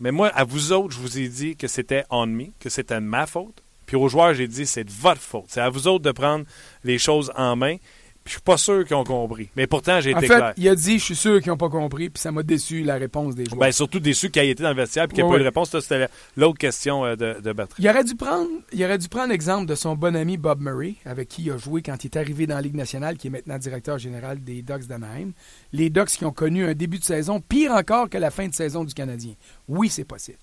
[0.00, 3.00] Mais moi, à vous autres, je vous ai dit que c'était on me, que c'était
[3.00, 3.62] ma faute.
[3.88, 5.46] Puis aux joueurs, j'ai dit, c'est de votre faute.
[5.48, 6.44] C'est à vous autres de prendre
[6.84, 7.76] les choses en main.
[8.24, 9.48] Puis je suis pas sûr qu'ils ont compris.
[9.56, 10.52] Mais pourtant, j'ai été fait, clair.
[10.58, 12.96] il a dit, je suis sûr qu'ils n'ont pas compris, puis ça m'a déçu la
[12.96, 13.58] réponse des joueurs.
[13.58, 15.36] Ben, surtout déçu qu'il ait été dans le vestiaire et qu'il n'y ait Ouais, pas
[15.36, 15.70] eu de réponse.
[15.70, 17.76] Ça, c'était la- l'autre question euh, de, de Bertrand.
[17.78, 20.96] Il aurait dû prendre, il aurait dû prendre l'exemple de son bon ami Bob Murray,
[21.06, 23.30] avec qui il a joué quand il est arrivé dans la Ligue nationale, qui est
[23.30, 25.30] maintenant directeur général des Ducks d'Anaheim.
[25.72, 28.54] Les Ducks qui ont connu un début de saison pire encore que la fin de
[28.54, 29.32] saison du Canadien.
[29.68, 30.36] Oui, c'est possible.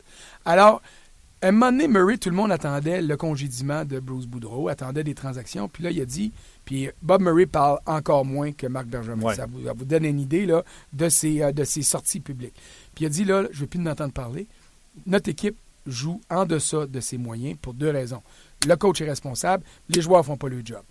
[0.43, 0.81] Alors,
[1.49, 5.13] un moment donné, Murray, tout le monde attendait le congédiement de Bruce Boudreau, attendait des
[5.13, 5.67] transactions.
[5.67, 6.31] Puis là, il a dit,
[6.63, 9.21] puis Bob Murray parle encore moins que Marc Bergevin.
[9.21, 9.35] Ouais.
[9.35, 12.55] Ça, vous, ça vous donne une idée là, de, ses, euh, de ses sorties publiques.
[12.95, 14.47] Puis il a dit, là, je ne veux plus en entendre parler.
[15.05, 18.23] Notre équipe joue en deçà de ses moyens pour deux raisons.
[18.67, 20.81] Le coach est responsable, les joueurs ne font pas le job.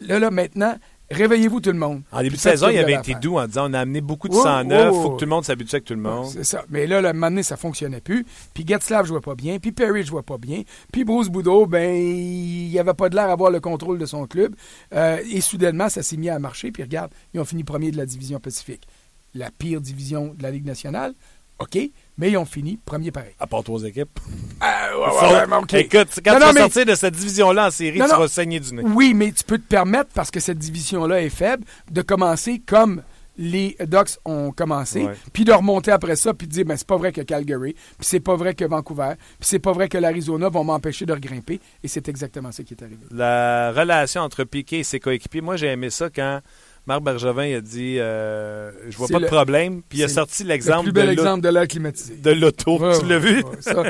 [0.00, 0.76] Là, là, maintenant,
[1.10, 2.02] réveillez-vous tout le monde.
[2.12, 4.34] En début de saison, il avait été doux en disant on a amené beaucoup de
[4.34, 6.26] Ouais, sang neuf, ouais, faut que tout le monde s'habitue avec tout le monde.
[6.26, 6.64] C'est ça.
[6.70, 8.26] Mais là, le moment donné, ça fonctionnait plus.
[8.54, 9.58] Puis Getzlav jouait pas bien.
[9.58, 10.62] Puis Perry jouait pas bien.
[10.92, 14.26] Puis Bruce Boudreau, ben, il avait pas de l'air à avoir le contrôle de son
[14.26, 14.54] club.
[14.94, 16.70] Euh, et soudainement, ça s'est mis à marcher.
[16.70, 18.86] Puis regarde, ils ont fini premier de la division Pacifique.
[19.34, 21.14] La pire division de la Ligue nationale.
[21.58, 21.78] OK?
[22.18, 23.32] Mais ils ont fini premier pareil.
[23.38, 24.18] À part trois équipes.
[24.60, 25.74] Ah, ouais, Faut- ouais, ouais, mais OK.
[25.74, 28.16] Écoute, quand Non, tu non, vas mais- sortir de cette division-là en série, Non, tu
[28.16, 28.82] vas saigner du nez.
[28.84, 33.02] Oui, mais tu peux te permettre, parce que cette division-là est faible, de commencer comme
[33.40, 36.96] les Ducks ont commencé, puis de remonter après ça, puis de dire, ben, c'est pas
[36.96, 40.48] vrai que Calgary, puis c'est pas vrai que Vancouver, puis c'est pas vrai que l'Arizona
[40.48, 42.98] vont m'empêcher de regrimper, et c'est exactement ça qui est arrivé.
[43.12, 46.40] La relation entre Piquet et ses coéquipiers, moi, j'ai aimé ça quand
[46.88, 49.82] Marc Bergevin a dit euh, Je vois pas de le- problème.
[49.88, 52.16] Puis il a sorti Le l'exemple plus de bel exemple de l'air climatisé.
[52.16, 52.78] de l'auto.
[52.80, 53.44] Ouais, tu l'as ouais, vu?
[53.44, 53.82] ouais.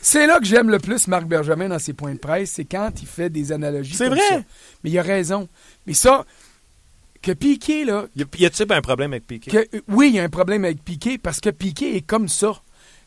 [0.00, 2.90] C'est là que j'aime le plus Marc Bergevin dans ses points de presse, c'est quand
[3.02, 4.20] il fait des analogies C'est vrai.
[4.28, 4.36] ça.
[4.84, 5.48] Mais il a raison.
[5.86, 6.24] Mais ça,
[7.22, 10.22] que Piqué, là, Y a-t-il un problème avec Piquet que, euh, oui, il y a
[10.22, 12.52] un problème avec Piqué parce que Piqué est comme ça.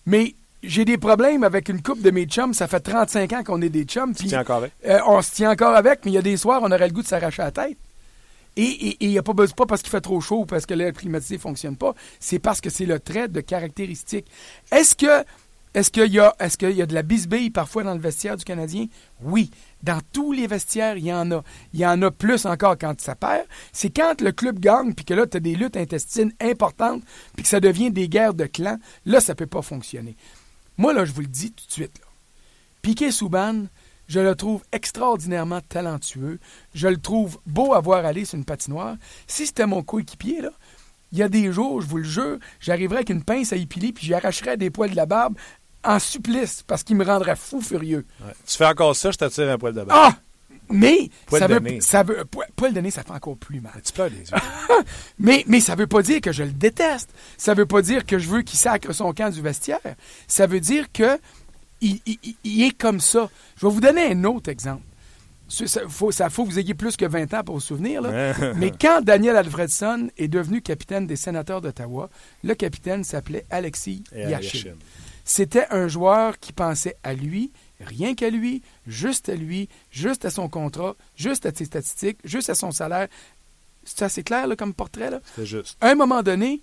[0.06, 2.54] Mais j'ai des problèmes avec une couple de mes chums.
[2.54, 4.12] Ça fait 35 ans qu'on est des chums.
[4.14, 4.72] Tu puis, tiens encore avec?
[4.88, 6.94] euh, on se tient encore avec, mais il y a des soirs, on aurait le
[6.94, 7.78] goût de s'arracher la tête.
[8.58, 10.74] Et il n'y a pas besoin, pas parce qu'il fait trop chaud ou parce que
[10.74, 11.94] l'air climatisé ne fonctionne pas.
[12.20, 14.26] C'est parce que c'est le trait de caractéristique.
[14.72, 15.24] Est-ce que.
[15.76, 18.44] Est-ce qu'il y, a- qu'il y a de la bisbille parfois dans le vestiaire du
[18.44, 18.88] Canadien?
[19.22, 19.52] Oui.
[19.84, 21.44] Dans tous les vestiaires, il y en a.
[21.74, 23.46] Il y en a plus encore quand ça perd.
[23.72, 27.04] C'est quand le club gagne, puis que là, tu as des luttes intestines importantes,
[27.36, 28.80] puis que ça devient des guerres de clans.
[29.06, 30.16] Là, ça peut pas fonctionner.
[30.78, 32.00] Moi, là, je vous le dis tout de suite.
[32.00, 32.06] Là.
[32.82, 33.66] Piquet Souban,
[34.10, 36.40] je le trouve extraordinairement talentueux.
[36.74, 38.98] Je le trouve beau à voir aller sur une patinoire.
[39.28, 40.50] Si c'était mon coéquipier, là,
[41.14, 43.94] il y a des jours, je vous le jure, j'arriverais avec une pince à épiler
[43.94, 45.38] puis j'arracherais des poils de la barbe
[45.84, 48.06] en supplice parce qu'il me rendrait fou furieux.
[48.26, 48.34] Ouais.
[48.46, 49.92] Tu fais encore ça, je t'attire un poil de barbe.
[49.94, 50.16] Ah!
[50.72, 51.82] Mais Poil ça veut, nez.
[51.82, 53.74] ça veut, po- poil de nez, ça fait encore plus mal.
[53.84, 54.38] Tu pleures les yeux.
[55.18, 57.10] Mais, mais ça veut pas dire que je le déteste.
[57.38, 59.80] Ça veut pas dire que je veux qu'il sacre son camp du vestiaire.
[60.28, 61.20] Ça veut dire que
[61.82, 63.30] il, il- il- il est comme ça.
[63.58, 64.84] Je vais vous donner un autre exemple.
[65.48, 68.02] Ça, faut, ça faut que vous ayez plus que 20 ans pour vous souvenir.
[68.04, 68.34] là.
[68.56, 72.10] Mais quand Daniel Alfredson est devenu capitaine des sénateurs d'Ottawa,
[72.44, 74.04] le capitaine s'appelait Alexis.
[74.30, 74.58] Yashin.
[75.26, 80.30] C'était un joueur qui pensait à lui, rien qu'à lui, juste à lui, juste à
[80.30, 83.08] son contrat, juste à ses statistiques, juste à son salaire.
[83.84, 85.10] C'est assez clair là, comme portrait.
[85.36, 85.78] C'est juste.
[85.82, 86.62] À un moment donné,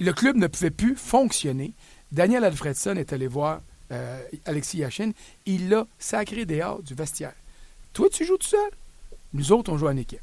[0.00, 1.74] le club ne pouvait plus fonctionner.
[2.10, 3.60] Daniel Alfredson est allé voir
[3.92, 5.10] euh, Alexis Yachin.
[5.46, 7.34] Il l'a sacré dehors du vestiaire.
[7.92, 8.70] Toi, tu joues tout seul?
[9.32, 10.20] Nous autres, on joue en équipe.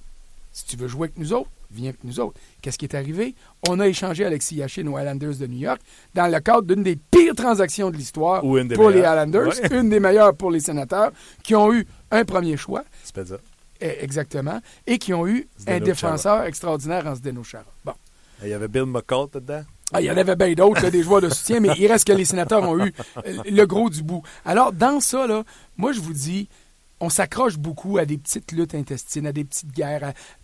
[0.51, 2.39] Si tu veux jouer avec nous autres, viens avec nous autres.
[2.61, 3.33] Qu'est-ce qui est arrivé?
[3.67, 5.81] On a échangé Alexis Yachin aux Islanders de New York
[6.13, 8.99] dans le cadre d'une des pires transactions de l'histoire pour les.
[8.99, 9.79] Islanders, Ouais.
[9.79, 11.11] une des meilleures pour les sénateurs,
[11.41, 13.37] qui ont eu un premier choix, ça.
[13.81, 17.65] eh, exactement, et qui ont eu Zdeno un défenseur extraordinaire en Zdeno Chara.
[17.83, 17.93] Bon.
[18.43, 19.63] Il y avait Bill McCall dedans?
[19.93, 22.13] Ah, il y en avait bien d'autres, des joueurs de soutien, mais il reste que
[22.13, 22.93] les sénateurs ont eu
[23.45, 24.23] le gros du bout.
[24.45, 25.43] Alors, dans ça, là,
[25.77, 26.49] moi, je vous dis,
[26.99, 30.03] on s'accroche beaucoup à des petites luttes intestines, à des petites guerres,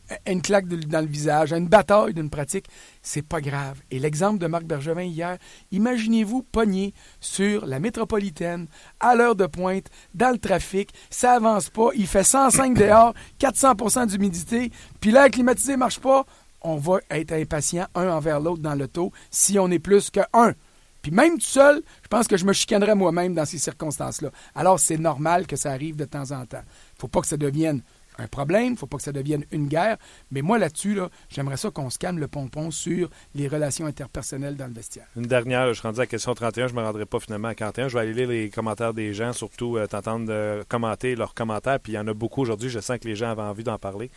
[0.09, 2.65] à, à une claque de- dans le visage, à une bataille d'une pratique.
[3.01, 3.77] C'est pas grave.
[3.91, 5.37] Et l'exemple de Marc Bergevin hier,
[5.71, 8.67] imaginez-vous pogné sur la métropolitaine,
[8.99, 9.85] à l'heure de pointe,
[10.15, 15.77] dans le trafic, ça avance pas, il fait 105 dehors, 400% d'humidité, puis l'air climatisé
[15.77, 16.25] marche pas,
[16.61, 20.53] on va être impatient un envers l'autre dans l'auto si on est plus que un.
[21.01, 24.31] Puis même tout seul, je pense que je me chicanerais moi-même dans ces circonstances-là.
[24.55, 26.63] Alors c'est normal que ça arrive de temps en temps.
[26.97, 27.81] faut pas que ça devienne
[28.19, 29.97] un problème, faut pas que ça devienne une guerre,
[30.31, 34.57] mais moi là-dessus, là, j'aimerais ça qu'on se calme le pompon sur les relations interpersonnelles
[34.57, 35.07] dans le vestiaire.
[35.15, 37.47] Une dernière, je suis rendu à la question 31, je ne me rendrai pas finalement
[37.47, 37.87] à 41.
[37.87, 41.79] Je vais aller lire les commentaires des gens, surtout euh, t'entendre euh, commenter leurs commentaires.
[41.79, 43.77] Puis il y en a beaucoup aujourd'hui, je sens que les gens avaient envie d'en
[43.77, 44.11] parler.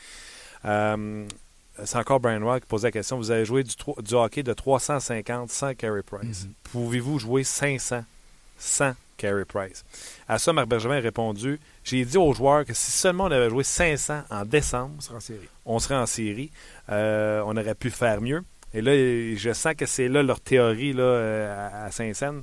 [0.65, 1.25] Euh,
[1.85, 3.17] c'est encore Brian Rock qui posait la question.
[3.17, 6.47] Vous avez joué du, hockey de 350 sans Carey Price.
[6.65, 8.05] Pouvez-vous jouer 500
[8.59, 9.85] sans Carey Price?
[10.29, 13.51] À ça, Marc Bergevin a répondu J'ai dit aux joueurs que si seulement on avait
[13.51, 15.49] joué 500 en décembre, On sera en série.
[15.65, 16.51] on serait en série.
[16.91, 18.45] Euh, on aurait pu faire mieux.
[18.75, 22.43] Et là, je sens que c'est là leur théorie là, euh, à à Saint-Saëns.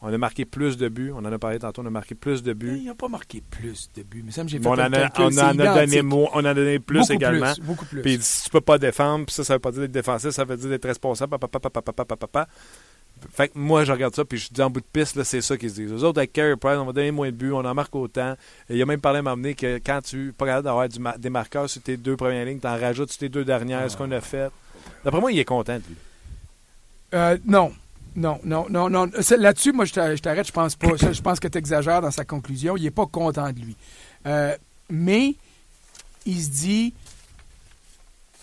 [0.00, 1.12] On a marqué plus de buts.
[1.14, 1.82] On en a parlé tantôt.
[1.82, 2.78] On a marqué plus de buts.
[2.78, 4.22] Il n'a pas marqué plus de buts.
[4.24, 6.78] Mais ça, j'ai fait on, en a, on en a donné on en a donné
[6.78, 7.52] plus beaucoup également.
[7.52, 8.02] Plus, beaucoup plus.
[8.02, 10.44] Puis si tu peux pas défendre, puis ça, ça veut pas dire d'être défensif, ça
[10.44, 11.36] veut dire d'être responsable.
[11.38, 12.48] Papa, papa, papa, papa.
[13.32, 15.40] Fait que moi, je regarde ça, puis je dis en bout de piste, là, c'est
[15.40, 15.92] ça qu'ils se disent.
[15.92, 18.34] Eux autres, avec Carey Price, on va donner moins de buts, on en marque autant.
[18.70, 20.88] Et il a même parlé à m'amener que quand tu pas capable d'avoir
[21.18, 23.96] des marqueurs sur tes deux premières lignes, tu en rajoutes sur tes deux dernières, ce
[23.96, 24.50] qu'on a fait.
[25.04, 25.96] D'après moi, il est content lui.
[27.14, 27.72] Euh, non.
[28.18, 29.08] Non, non, non, non.
[29.38, 30.88] Là-dessus, moi, je t'a- je t'arrête, je pense pas.
[30.96, 32.76] Je pense que tu exagères dans sa conclusion.
[32.76, 33.76] Il n'est pas content de lui.
[34.26, 34.56] Euh,
[34.90, 35.34] mais
[36.26, 36.94] il se dit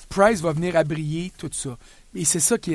[0.10, 1.78] Price va venir à briller, tout ça.
[2.16, 2.74] Et c'est ça qui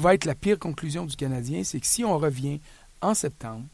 [0.00, 2.60] va être la pire conclusion du Canadien, c'est que si on revient
[3.00, 3.64] en septembre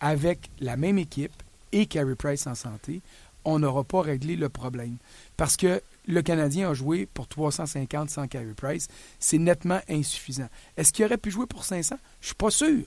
[0.00, 1.32] avec la même équipe
[1.72, 3.00] et Carey Price en santé,
[3.44, 4.96] on n'aura pas réglé le problème.
[5.38, 8.88] Parce que le Canadien a joué pour 350 sans Carey Price.
[9.20, 10.48] C'est nettement insuffisant.
[10.76, 11.96] Est-ce qu'il aurait pu jouer pour 500?
[12.20, 12.82] Je suis pas sûr.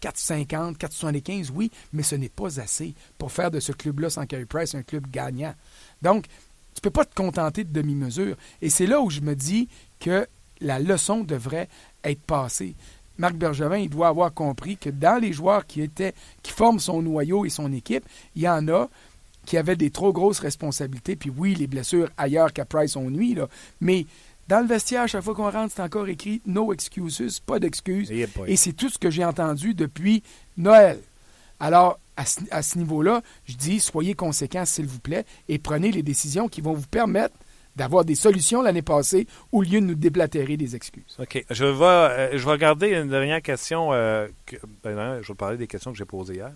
[0.00, 4.44] 450, 475, oui, mais ce n'est pas assez pour faire de ce club-là sans Carey
[4.44, 5.54] Price un club gagnant.
[6.02, 6.26] Donc,
[6.74, 8.36] tu peux pas te contenter de demi-mesure.
[8.60, 9.68] Et c'est là où je me dis
[9.98, 10.28] que
[10.60, 11.70] la leçon devrait
[12.04, 12.76] être passée.
[13.16, 17.00] Marc Bergevin, il doit avoir compris que dans les joueurs qui étaient, qui forment son
[17.00, 18.04] noyau et son équipe,
[18.34, 18.90] il y en a
[19.46, 21.16] qui avaient des trop grosses responsabilités.
[21.16, 23.48] Puis oui, les blessures ailleurs qu'à Price ont nuit, là.
[23.80, 24.04] Mais
[24.48, 28.10] dans le vestiaire, à chaque fois qu'on rentre, c'est encore écrit no excuses, pas d'excuses.
[28.48, 30.22] Et c'est tout ce que j'ai entendu depuis
[30.56, 31.00] Noël.
[31.58, 35.90] Alors, à ce, à ce niveau-là, je dis, soyez conséquents, s'il vous plaît, et prenez
[35.90, 37.34] les décisions qui vont vous permettre
[37.76, 41.16] d'avoir des solutions l'année passée au lieu de nous déblatérer des excuses.
[41.18, 41.44] OK.
[41.50, 43.92] Je vais, euh, je vais regarder une dernière question.
[43.92, 46.52] euh, que- ben non, je vais parler des questions que j'ai posées hier.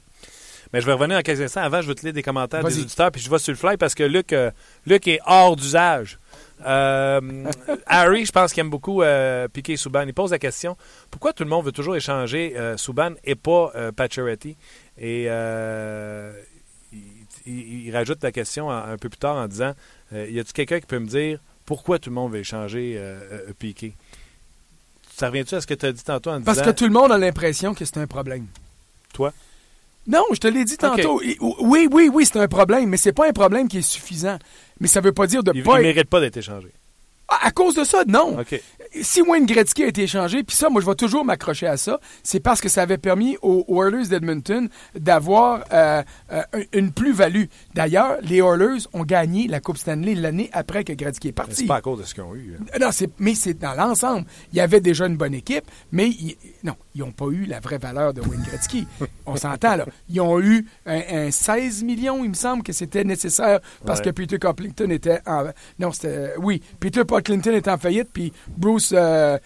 [0.73, 1.63] Mais je vais revenir dans quelques instants.
[1.63, 3.77] Avant, je vais te lire des commentaires des auditeurs, puis je vais sur le fly
[3.77, 4.51] parce que Luc, euh,
[4.87, 6.19] Luc est hors d'usage.
[6.65, 7.51] Euh,
[7.87, 10.03] Harry, je pense qu'il aime beaucoup euh, Piqué Souban.
[10.03, 10.77] Il pose la question
[11.11, 14.57] pourquoi tout le monde veut toujours échanger euh, Souban et pas euh, Pacioretty?
[14.99, 17.03] Et il,
[17.47, 19.75] il- il rajoute la question un, un peu plus tard en disant
[20.13, 23.01] y a-t-il quelqu'un qui peut me dire pourquoi tout le monde veut échanger
[23.59, 23.95] Piqué?
[25.17, 26.93] Ça revient-tu à ce que tu as dit tantôt en Parce disant que tout le
[26.93, 28.47] monde a l'impression que c'est un problème.
[29.13, 29.33] Toi?
[30.07, 31.21] Non, je te l'ai dit tantôt.
[31.61, 34.39] Oui, oui, oui, c'est un problème, mais c'est pas un problème qui est suffisant.
[34.81, 35.77] Mais ça veut pas dire de il ne pas.
[35.77, 36.69] être- mérite pas d'être échangé
[37.29, 38.39] À à cause de ça, non.
[39.03, 42.01] Si Wayne Gretzky a été échangé, puis ça, moi, je vais toujours m'accrocher à ça,
[42.23, 47.45] c'est parce que ça avait permis aux Oilers d'Edmonton d'avoir euh, euh, une plus-value.
[47.75, 51.55] D'ailleurs, les Oilers ont gagné la Coupe Stanley l'année après que Gretzky est parti.
[51.55, 52.57] C'est pas à cause de ce qu'ils ont eu.
[52.59, 52.79] hein.
[52.81, 54.27] Non, c'est, mais c'est dans l'ensemble.
[54.53, 57.61] Il y avait déjà une bonne équipe, mais ils, non, ils n'ont pas eu la
[57.61, 58.87] vraie valeur de Wayne Gretzky.
[59.27, 59.87] On s'entend, là.
[60.09, 64.07] Ils ont eu un, un 16 millions, il me semble que c'était nécessaire parce Ouais.
[64.07, 65.45] que Peter Clinton était en...
[65.79, 66.33] Non, c'était...
[66.39, 68.80] Oui, Peter Clinton était en faillite, puis Bruce...
[68.93, 69.39] euh,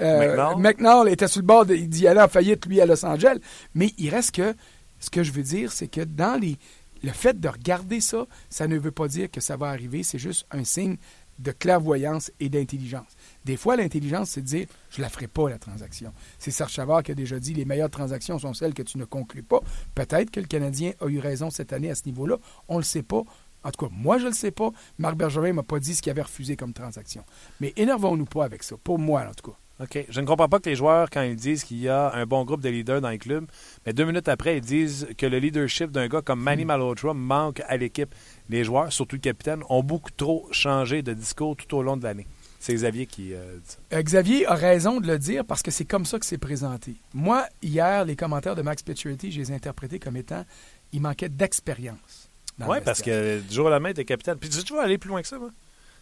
[0.00, 0.56] euh, McNall?
[0.58, 3.38] McNall était sur le bord d'y aller en faillite, lui, à Los Angeles.
[3.74, 4.54] Mais il reste que...
[5.00, 6.56] Ce que je veux dire, c'est que dans les...
[7.04, 10.02] Le fait de regarder ça, ça ne veut pas dire que ça va arriver.
[10.02, 10.96] C'est juste un signe
[11.38, 13.16] de clairvoyance et d'intelligence.
[13.44, 16.12] Des fois, l'intelligence, c'est de dire je la ferai pas, la transaction.
[16.38, 19.04] C'est Serge Chavard qui a déjà dit les meilleures transactions sont celles que tu ne
[19.04, 19.60] conclus pas.
[19.94, 22.38] Peut-être que le Canadien a eu raison cette année à ce niveau-là.
[22.66, 23.22] On ne le sait pas
[23.68, 24.70] En tout cas, moi, je ne le sais pas.
[24.96, 27.22] Marc Bergevin m'a pas dit ce qu'il avait refusé comme transaction.
[27.60, 28.76] Mais énervons-nous pas avec ça.
[28.82, 29.58] Pour moi, en tout cas.
[29.80, 30.06] OK.
[30.08, 32.44] Je ne comprends pas que les joueurs, quand ils disent qu'il y a un bon
[32.46, 33.44] groupe de leaders dans les clubs,
[33.84, 37.60] mais deux minutes après, ils disent que le leadership d'un gars comme Manny Malhotra manque
[37.68, 38.14] à l'équipe.
[38.48, 42.04] Les joueurs, surtout le capitaine, ont beaucoup trop changé de discours tout au long de
[42.04, 42.26] l'année.
[42.58, 43.78] C'est Xavier qui euh, dit ça.
[43.92, 46.96] Euh, Xavier a raison de le dire parce que c'est comme ça que c'est présenté.
[47.12, 50.44] Moi, hier, les commentaires de Max Pacioretty, je les ai interprétés comme étant
[50.92, 52.27] il manquait d'expérience.
[52.66, 54.36] Oui, parce que du jour au lendemain, t'es capitaine.
[54.36, 55.50] Puis tu vas aller plus loin que ça, moi.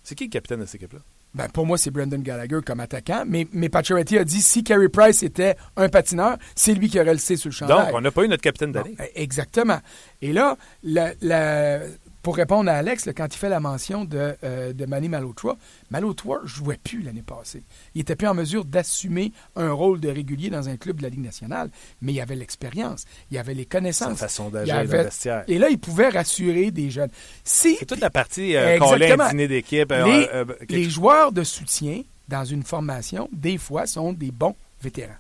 [0.03, 1.01] C'est qui le capitaine de cette équipe-là?
[1.35, 4.89] Ben, pour moi, c'est Brendan Gallagher comme attaquant, mais, mais Pacioretty a dit si Carey
[4.89, 7.87] Price était un patineur, c'est lui qui aurait le C sur le chandail.
[7.87, 8.95] Donc, on n'a pas eu notre capitaine d'année.
[9.15, 9.81] eh, exactement.
[10.23, 11.81] Et là, la- la-
[12.27, 15.57] pour répondre à Alex, là, quand il fait la mention de, euh, de Manny Malotra,
[15.91, 17.63] Malotra jouait plus l'année passée.
[17.95, 21.09] Il était plus en mesure d'assumer un rôle de régulier dans un club de la
[21.09, 21.71] Ligue nationale,
[22.03, 24.19] mais il avait l'expérience, il avait les Sa connaissances.
[24.19, 25.45] façon il d'agir dans le vestiaire.
[25.47, 27.11] Et là, il pouvait rassurer des jeunes.
[27.45, 29.29] Si C'est toute la partie euh, Exactement.
[29.29, 29.93] dîner d'équipe.
[29.93, 34.33] euh, les, euh, quelque les joueurs de soutien dans une formation, des fois, sont des
[34.33, 35.15] bons vétérans.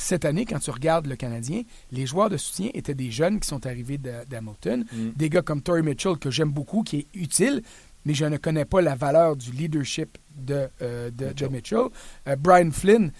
[0.00, 3.48] Cette année, quand tu regardes le Canadien, les joueurs de soutien étaient des jeunes qui
[3.48, 5.08] sont arrivés d'Hamilton, Mm.
[5.16, 7.62] des gars comme Torrey Mitchell, que j'aime beaucoup, qui est utile,
[8.04, 11.88] mais je ne connais pas la valeur du leadership de, euh, de, de Mitchell.
[12.28, 13.10] Euh, Brian Flynn,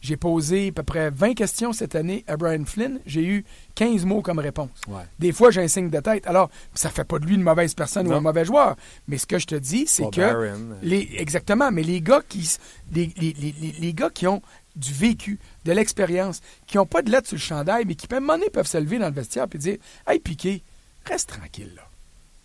[0.00, 3.00] j'ai posé à peu près 20 questions cette année à Brian Flynn.
[3.04, 4.70] J'ai eu 15 mots comme réponse.
[4.88, 5.02] Ouais.
[5.18, 6.26] Des fois, j'ai un signe de tête.
[6.26, 8.76] Alors, ça fait pas de lui une mauvaise personne ou un mauvais joueur.
[9.08, 10.20] Mais ce que je te dis, c'est que...
[10.22, 12.48] Euh, Les, exactement, mais les gars qui
[12.92, 14.40] les gars qui ont
[14.76, 18.16] du vécu, de l'expérience, qui n'ont pas de lettre sur le chandail, mais qui, à
[18.16, 20.62] un moment donné, peuvent se lever dans le vestiaire et dire Hey, Piqué,
[21.04, 21.82] reste tranquille, là.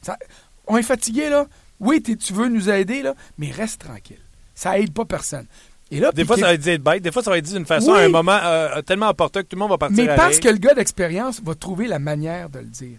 [0.01, 0.17] Ça-
[0.67, 1.45] on est fatigué, là.
[1.79, 4.19] Oui, tu veux nous aider, là, mais reste tranquille.
[4.53, 5.45] Ça aide pas personne.
[5.91, 7.03] Et là, Des fois, ça va être dit bête.
[7.03, 7.99] Des fois, ça va être dit d'une façon, Oui.
[7.99, 10.37] à un moment euh, tellement opportun que tout le monde va partir Mais à parce
[10.37, 10.43] rire.
[10.43, 12.97] que le gars d'expérience va trouver la manière de le dire.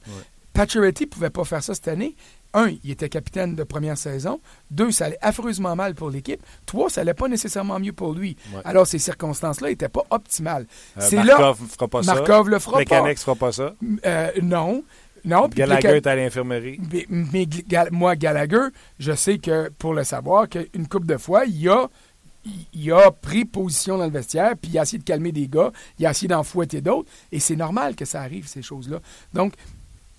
[0.52, 2.14] Pacioretty ne pouvait pas faire ça cette année.
[2.56, 4.40] Un, il était capitaine de première saison.
[4.70, 6.40] Deux, ça allait affreusement mal pour l'équipe.
[6.64, 8.36] Trois, ça allait pas nécessairement mieux pour lui.
[8.52, 8.60] Ouais.
[8.64, 10.66] Alors, ces circonstances-là n'étaient pas optimales.
[10.96, 12.14] Euh, C'est Markov ne fera pas ça.
[12.14, 12.84] Markov le fera pas.
[12.84, 13.74] Plekanec ne fera pas ça.
[14.06, 14.82] Euh, non.
[15.24, 15.48] Non.
[15.48, 16.80] Gallagher est à l'infirmerie.
[16.92, 21.44] mais, mais Gal- moi, Gallagher, je sais que, pour le savoir, qu'une couple de fois,
[21.46, 21.88] il a,
[22.72, 25.72] il a pris position dans le vestiaire, puis il a essayé de calmer des gars,
[25.98, 29.00] il a essayé d'en fouetter d'autres, et c'est normal que ça arrive, ces choses-là.
[29.34, 29.54] Donc,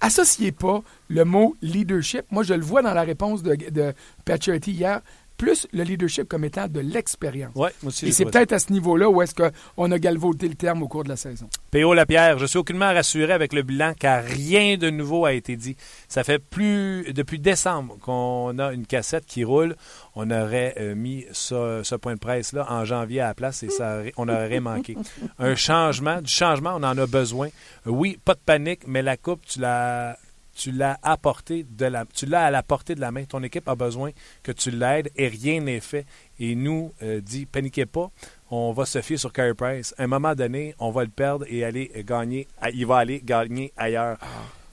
[0.01, 2.25] associez pas le mot leadership.
[2.31, 3.93] Moi, je le vois dans la réponse de, de
[4.25, 5.01] Pacioretty hier,
[5.37, 7.53] plus le leadership comme étant de l'expérience.
[7.55, 8.07] Ouais, moi aussi.
[8.07, 11.03] Et c'est peut-être à ce niveau-là où est-ce qu'on a galvaudé le terme au cours
[11.03, 11.47] de la saison.
[11.71, 11.93] P.O.
[11.93, 15.75] Lapierre, je suis aucunement rassuré avec le bilan car rien de nouveau a été dit.
[16.07, 19.75] Ça fait plus depuis décembre qu'on a une cassette qui roule.
[20.15, 23.69] On aurait euh, mis ce, ce point de presse-là en janvier à la place et
[23.69, 24.97] ça aurait- on aurait manqué.
[25.39, 27.49] Un changement, du changement, on en a besoin.
[27.85, 30.17] Oui, pas de panique, mais la coupe, tu l'as
[30.57, 33.23] tu l'as apporté de la tu l'as à la portée de la main.
[33.25, 34.11] Ton équipe a besoin
[34.43, 36.05] que tu l'aides et rien n'est fait.
[36.39, 38.09] Et nous, euh, dit, paniquez pas,
[38.49, 39.93] on va se fier sur Carey Price.
[39.97, 42.47] À un moment donné, on va le perdre et aller gagner.
[42.59, 44.17] à- Il va aller gagner ailleurs.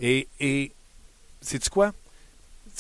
[0.01, 0.73] Et, et
[1.41, 1.93] sais-tu quoi?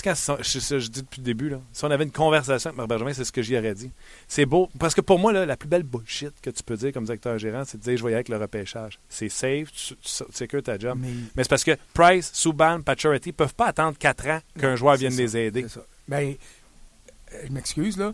[0.02, 2.76] Quand je, je- je dis depuis le début, là, si on avait une conversation avec
[2.76, 3.90] Marc Bergevin, c'est ce que j'y aurais dit.
[4.28, 4.68] C'est beau.
[4.78, 7.38] Parce que pour moi, là, la plus belle bullshit que tu peux dire comme directeur
[7.38, 8.98] gérant, c'est de dire je vais y aller avec le repêchage.
[9.08, 10.98] C'est safe, tu, tu, tu sécures ta job.
[11.00, 14.96] Mais Mais c'est parce que Price, Subban, Pacioretty peuvent pas attendre 4 ans qu'un joueur
[14.96, 15.68] vienne les aider.
[15.68, 15.80] ça.
[16.08, 16.34] Ben,
[17.32, 18.12] euh, je m'excuse, là.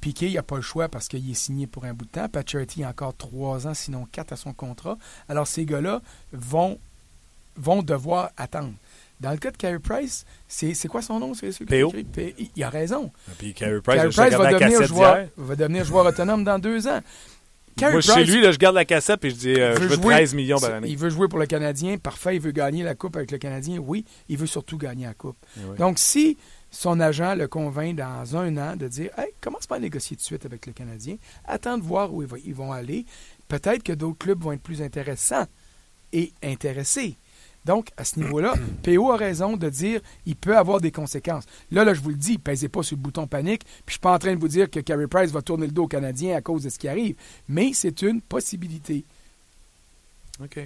[0.00, 2.28] Piqué, il n'a pas le choix parce qu'il est signé pour un bout de temps.
[2.28, 4.96] Pacioretty a encore trois ans, sinon quatre à son contrat.
[5.28, 6.00] Alors, ces gars-là
[6.32, 6.78] vont,
[7.56, 8.72] vont devoir attendre.
[9.20, 11.34] Dans le cas de Carey Price, c'est quoi son nom?
[11.34, 11.92] c'est P.O.
[12.38, 13.10] il- Il a raison.
[13.38, 17.00] Puis Carey Price, Carey va devenir, joueur, va devenir joueur autonome dans deux ans.
[17.76, 19.94] Carey Moi, chez lui, là, je garde la cassette et je dis euh, je veux
[19.96, 20.88] jouer- 13 millions par année.
[20.88, 21.96] Il veut jouer pour le Canadien.
[21.96, 23.78] Parfait, il veut gagner la Coupe avec le Canadien.
[23.78, 25.36] Oui, il veut surtout gagner la Coupe.
[25.58, 25.76] Oui.
[25.78, 26.36] Donc, si
[26.72, 30.22] son agent le convainc dans un an de dire Hey, commence pas à négocier tout
[30.22, 33.04] de suite avec le Canadien, attends de voir où ils vont aller.
[33.46, 35.46] Peut-être que d'autres clubs vont être plus intéressants
[36.12, 37.16] et intéressés.
[37.68, 41.44] Donc, à ce niveau-là, PO a raison de dire il peut avoir des conséquences.
[41.70, 43.62] Là, là, je vous le dis, pèsez pas sur le bouton panique.
[43.64, 45.72] Puis je suis pas en train de vous dire que Carey Price va tourner le
[45.72, 47.14] dos aux Canadiens à cause de ce qui arrive.
[47.46, 49.04] Mais c'est une possibilité.
[50.42, 50.60] OK.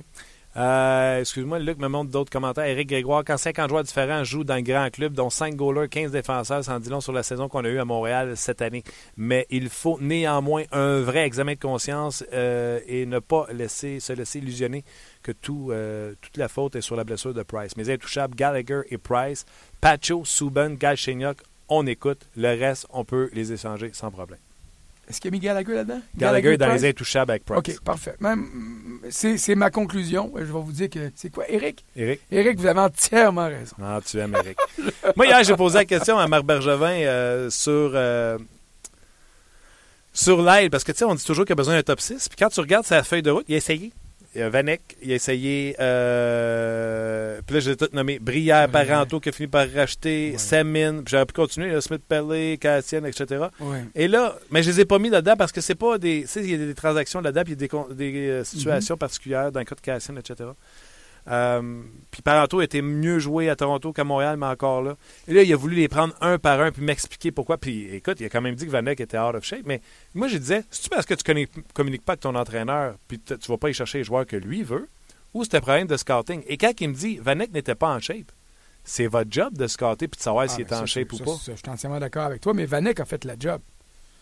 [0.56, 2.66] Euh, Excuse-moi, Luc me montre d'autres commentaires.
[2.66, 6.12] Éric Grégoire, quand 50 joueurs différents jouent dans le grand club, dont 5 goalers, 15
[6.12, 8.84] défenseurs, en dit long sur la saison qu'on a eue à Montréal cette année.
[9.16, 14.12] Mais il faut néanmoins un vrai examen de conscience euh, et ne pas laisser, se
[14.12, 14.84] laisser illusionner
[15.22, 17.76] que tout, euh, toute la faute est sur la blessure de Price.
[17.76, 19.46] Mais intouchables, Gallagher et Price,
[19.80, 22.26] Pacho, Subban, Galchenyuk, on écoute.
[22.36, 24.38] Le reste, on peut les échanger sans problème.
[25.08, 26.00] Est-ce qu'il y a mis Gallagher là-dedans?
[26.16, 26.82] Gallagher est dans Price?
[26.82, 27.58] les intouchables avec Price.
[27.58, 28.14] OK, parfait.
[29.10, 30.32] C'est ma conclusion.
[30.36, 31.84] Je vais vous dire que c'est quoi, Eric?
[31.96, 32.20] Eric?
[32.30, 33.76] Eric, vous avez entièrement raison.
[33.82, 34.56] Ah, tu aimes Eric.
[35.16, 38.38] Moi, hier, j'ai posé la question à Marc Bergevin euh, sur, euh,
[40.12, 42.28] sur l'aile, parce que tu sais, on dit toujours qu'il a besoin d'un top 6.
[42.28, 43.92] Puis quand tu regardes sa feuille de route, il a essayé.
[44.34, 45.76] Il y a Vanek, il a essayé.
[45.78, 48.18] Euh, puis là, j'ai tout nommé.
[48.18, 48.86] Brière, Ouais.
[48.86, 50.38] Parenteau qui a fini par racheter, Ouais.
[50.38, 51.02] Semin.
[51.02, 51.70] Puis j'aurais pu continuer.
[51.70, 53.44] là, Smith Pellet, Cassienne, etc.
[53.94, 56.22] Et là, mais je les ai pas mis là-dedans parce que c'est pas des.
[56.22, 58.44] Tu sais, il y a des transactions là-dedans, puis il y a des, des euh,
[58.44, 60.50] situations particulières dans le cas de Cassienne, etc.
[61.28, 64.96] Euh, puis Parenteau était mieux joué à Toronto qu'à Montréal, mais encore là.
[65.28, 67.58] Et là, il a voulu les prendre un par un puis m'expliquer pourquoi.
[67.58, 69.62] Puis écoute, il a quand même dit que Vanek était out of shape.
[69.64, 69.80] Mais
[70.14, 73.34] moi, je disais, c'est-tu parce que tu connais, communiques pas avec ton entraîneur puis tu
[73.48, 74.88] vas pas y chercher les joueurs que lui veut
[75.34, 76.42] ou c'était un problème de scouting?
[76.46, 78.32] Et quand il me dit Vanek n'était pas en shape,
[78.84, 81.24] c'est votre job de scouter puis de savoir Ah, s'il est en shape ça, ou
[81.24, 81.36] pas.
[81.36, 83.60] ça, je suis entièrement d'accord avec toi, mais Vanek a fait la job.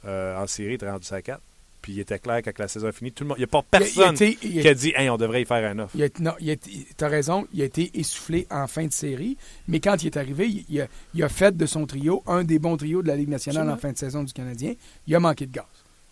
[0.05, 1.41] Euh, en série, il était rendu à 4.
[1.83, 3.39] Puis il était clair que la saison est finie, tout le monde.
[3.39, 4.93] Il n'y a pas Il a- personne il a été- il a- qui a dit
[4.95, 5.97] Hey, on devrait y faire un offre.
[6.21, 9.37] Non, il a été- t'as raison, il a été essoufflé en fin de série,
[9.69, 13.03] mais quand il est arrivé, il, a, fait de son trio un des bons trios
[13.03, 13.77] de la Ligue nationale Absolument.
[13.77, 14.75] en fin de saison du Canadien.
[15.07, 15.65] Il a manqué de gaz.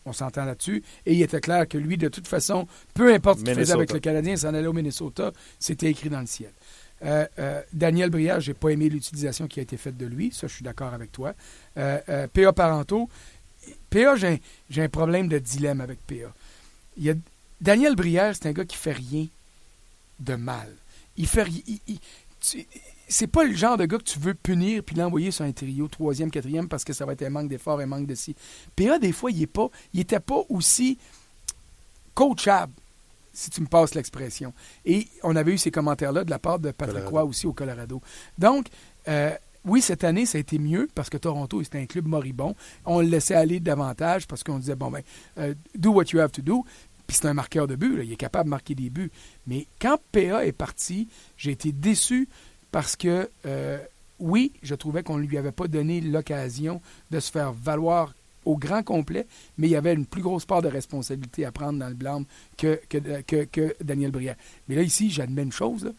[0.07, 0.83] On s'entend là-dessus.
[1.05, 3.93] Et il était clair que lui, de toute façon, peu importe ce qu'il faisait avec
[3.93, 6.53] le Canadien, s'en allait au Minnesota, c'était écrit dans le ciel.
[7.05, 10.33] Euh, euh, Daniel Brière, j'ai pas aimé l'utilisation qui a été faite de lui.
[10.33, 11.35] Ça, je suis d'accord avec toi.
[11.77, 13.09] Euh, euh, PA Parento.
[13.91, 16.33] PA, j'ai un- problème de dilemme avec PA.
[16.97, 17.15] Il y a,
[17.61, 19.27] Daniel Brière, c'est un gars qui fait rien
[20.21, 20.73] de mal.
[21.17, 22.01] Il fait ri- il- il-
[22.41, 22.67] tu-
[23.09, 25.89] c'est pas le genre de gars que tu veux punir puis l'envoyer sur un trio
[25.89, 28.35] troisième, quatrième parce que ça va être un manque d'effort, un manque de ci.
[28.77, 30.99] PA, des fois, il est pas, il était pas aussi
[32.15, 32.73] coachable,
[33.33, 34.53] si tu me passes l'expression.
[34.85, 37.05] Et on avait eu ces commentaires-là de la part de Patrick.
[37.11, 38.03] Roy aussi au Colorado.
[38.39, 38.67] Donc,
[39.09, 39.33] euh,
[39.65, 42.55] oui, cette année, ça a été mieux parce que Toronto, c'était un club moribond.
[42.85, 45.03] On le laissait aller davantage parce qu'on disait, bon, ben,
[45.39, 46.65] euh, do what you have to do.
[47.07, 49.11] Puis c'est un marqueur de but, il est capable de marquer des buts.
[49.47, 52.29] Mais quand PA est parti, j'ai été déçu
[52.71, 53.79] parce que, euh,
[54.19, 58.13] oui, je trouvais qu'on ne lui avait pas donné l'occasion de se faire valoir
[58.45, 59.27] au grand complet,
[59.59, 62.25] mais il y avait une plus grosse part de responsabilité à prendre dans le blâme
[62.57, 62.81] que,
[63.83, 64.37] Daniel Brière.
[64.69, 65.93] Mais là, ici, j'admets une chose.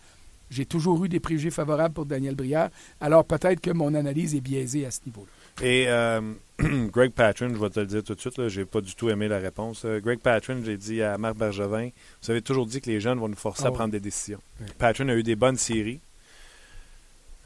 [0.49, 2.69] J'ai toujours eu des préjugés favorables pour Daniel Brière,
[3.01, 5.29] alors peut-être que mon analyse est biaisée à ce niveau-là.
[5.65, 6.21] Et euh,
[6.59, 9.27] Greg Patron, je vais te le dire tout de suite, j'ai pas du tout aimé
[9.27, 9.83] la réponse.
[9.85, 11.89] Euh, Greg Patron, j'ai dit à Marc Bergevin,
[12.23, 13.75] vous avez toujours dit que les jeunes vont nous forcer Ah à ouais.
[13.75, 14.39] prendre des décisions.
[14.61, 14.67] Oui.
[14.77, 15.99] Patron a eu des bonnes séries.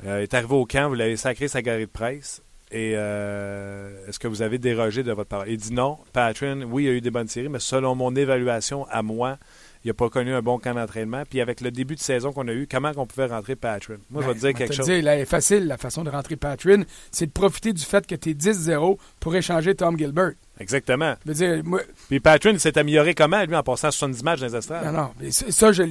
[0.06, 2.42] Euh, il est arrivé au camp, vous l'avez sacré sa galerie de presse.
[2.72, 5.48] Et euh, est-ce que vous avez dérogé de votre parole?
[5.50, 5.98] Il dit non.
[6.12, 9.38] Patron, oui, il a eu des bonnes séries, mais selon mon évaluation à moi,
[9.84, 11.24] il n'a pas connu un bon camp d'entraînement.
[11.30, 13.96] Puis avec le début de saison qu'on a eu, comment on pouvait rentrer Patron?
[14.10, 14.86] Moi, je vais Ben, te dire quelque te chose.
[14.86, 18.16] dire, là, est facile, la façon de rentrer Patrin, c'est de profiter du fait que
[18.16, 20.32] tu es 10-0 pour échanger Tom Gilbert.
[20.60, 21.16] Exactement.
[21.26, 22.22] Je veux dire, moi, Puis
[22.60, 24.86] s'est amélioré comment, lui, en passant 70 matchs dans les estrades?
[24.86, 25.10] Non, non.
[25.20, 25.84] mais ça, je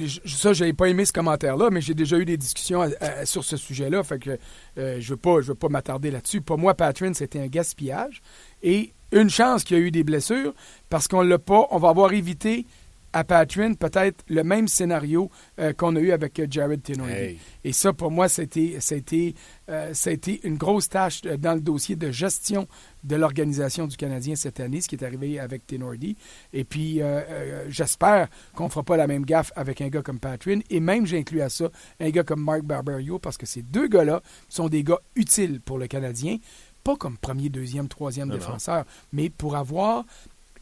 [0.53, 3.57] j'ai pas aimé ce commentaire-là, mais j'ai déjà eu des discussions à- à- sur ce
[3.57, 4.01] sujet-là.
[4.03, 4.39] Fait que
[4.77, 6.41] euh, je veux pas, je veux pas m'attarder là-dessus.
[6.41, 8.21] Pour moi, Patrin, c'était un gaspillage.
[8.63, 10.53] Et une chance qu'il y a eu des blessures,
[10.89, 11.67] parce qu'on l'a pas.
[11.71, 12.65] On va avoir évité
[13.13, 17.13] à Patrin peut-être le même scénario euh, qu'on a eu avec euh, Jared Tenordi.
[17.13, 17.39] Hey.
[17.63, 19.35] Et ça, pour moi, c'était, c'était,
[19.69, 22.67] euh, été une grosse tâche euh, dans le dossier de gestion
[23.03, 26.17] de l'organisation du Canadien cette année, ce qui est arrivé avec Tenordi.
[26.51, 30.19] Et puis, euh, j'espère qu'on ne fera pas la même gaffe avec un gars comme
[30.19, 30.59] Patrin.
[30.69, 34.21] Et même, j'inclus à ça un gars comme Mark Barberio, parce que ces deux gars-là
[34.49, 36.37] sont des gars utiles pour le Canadien.
[36.83, 38.39] Pas comme premier, deuxième, troisième Non, non.
[38.39, 38.83] défenseur,
[39.13, 40.03] mais pour avoir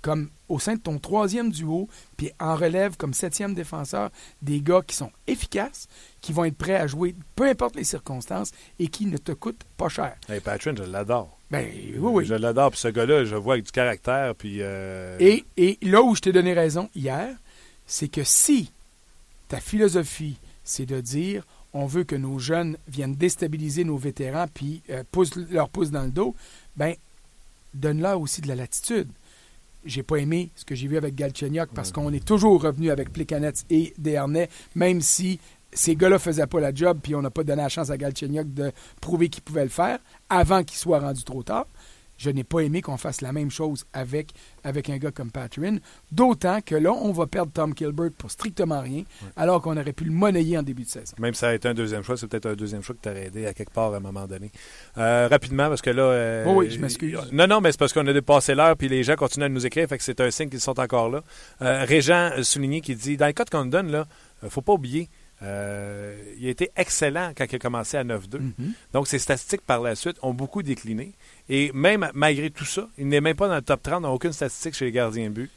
[0.01, 1.87] comme au sein de ton troisième duo,
[2.17, 4.09] puis en relève comme septième défenseur,
[4.41, 5.87] des gars qui sont efficaces,
[6.21, 9.63] qui vont être prêts à jouer peu importe les circonstances et qui ne te coûtent
[9.77, 10.15] pas cher.
[10.27, 11.37] Hey, Patron, je l'adore.
[11.51, 12.25] Ben oui, oui.
[12.25, 12.71] Je l'adore.
[12.71, 14.35] Puis ce gars-là, je le vois avec du caractère.
[14.35, 14.57] Puis.
[14.61, 17.35] euh, Et, et là où je t'ai donné raison hier,
[17.85, 18.71] c'est que si
[19.47, 24.81] ta philosophie, c'est de dire on veut que nos jeunes viennent déstabiliser nos vétérans puis
[24.89, 26.35] euh, poussent leur pouce dans le dos,
[26.75, 26.95] ben
[27.73, 29.07] donne-leur aussi de la latitude.
[29.83, 33.11] J'ai pas aimé ce que j'ai vu avec Galchenyuk parce qu'on est toujours revenu avec
[33.11, 35.39] Plekanec et Desharnais, même si
[35.73, 38.53] ces gars-là faisaient pas la job puis on n'a pas donné la chance à Galchenyuk
[38.53, 41.65] de prouver qu'il pouvait le faire avant qu'il soit rendu trop tard.
[42.21, 44.29] Je n'ai pas aimé qu'on fasse la même chose avec,
[44.63, 45.77] avec un gars comme Patrin.
[46.11, 49.03] D'autant que là, on va perdre Tom Kilbert pour strictement rien,
[49.35, 51.15] alors qu'on aurait pu le monnayer en début de saison.
[51.17, 53.25] Même si ça a été un deuxième choix, c'est peut-être un deuxième choix que t'aurais
[53.25, 54.51] aidé à quelque part à un moment donné.
[54.99, 56.03] Euh, rapidement, parce que là.
[56.03, 57.17] euh, Oh oui, je m'excuse.
[57.31, 59.65] Non, non, mais c'est parce qu'on a dépassé l'heure, puis les gens continuent à nous
[59.65, 61.23] écrire, fait que c'est un signe qu'ils sont encore là.
[61.63, 64.05] Euh, Régent euh, souligné qui dit dans le cas de Condon, là,
[64.43, 65.09] euh, faut pas oublier.
[65.43, 68.37] Euh, il a été excellent quand il a commencé à 9-2.
[68.39, 68.73] Mhm.
[68.93, 71.13] Donc, ses statistiques par la suite ont beaucoup décliné.
[71.53, 74.31] Et même malgré tout ça, il n'est même pas dans le top 30, n'a aucune
[74.31, 75.51] statistique chez les gardiens de but.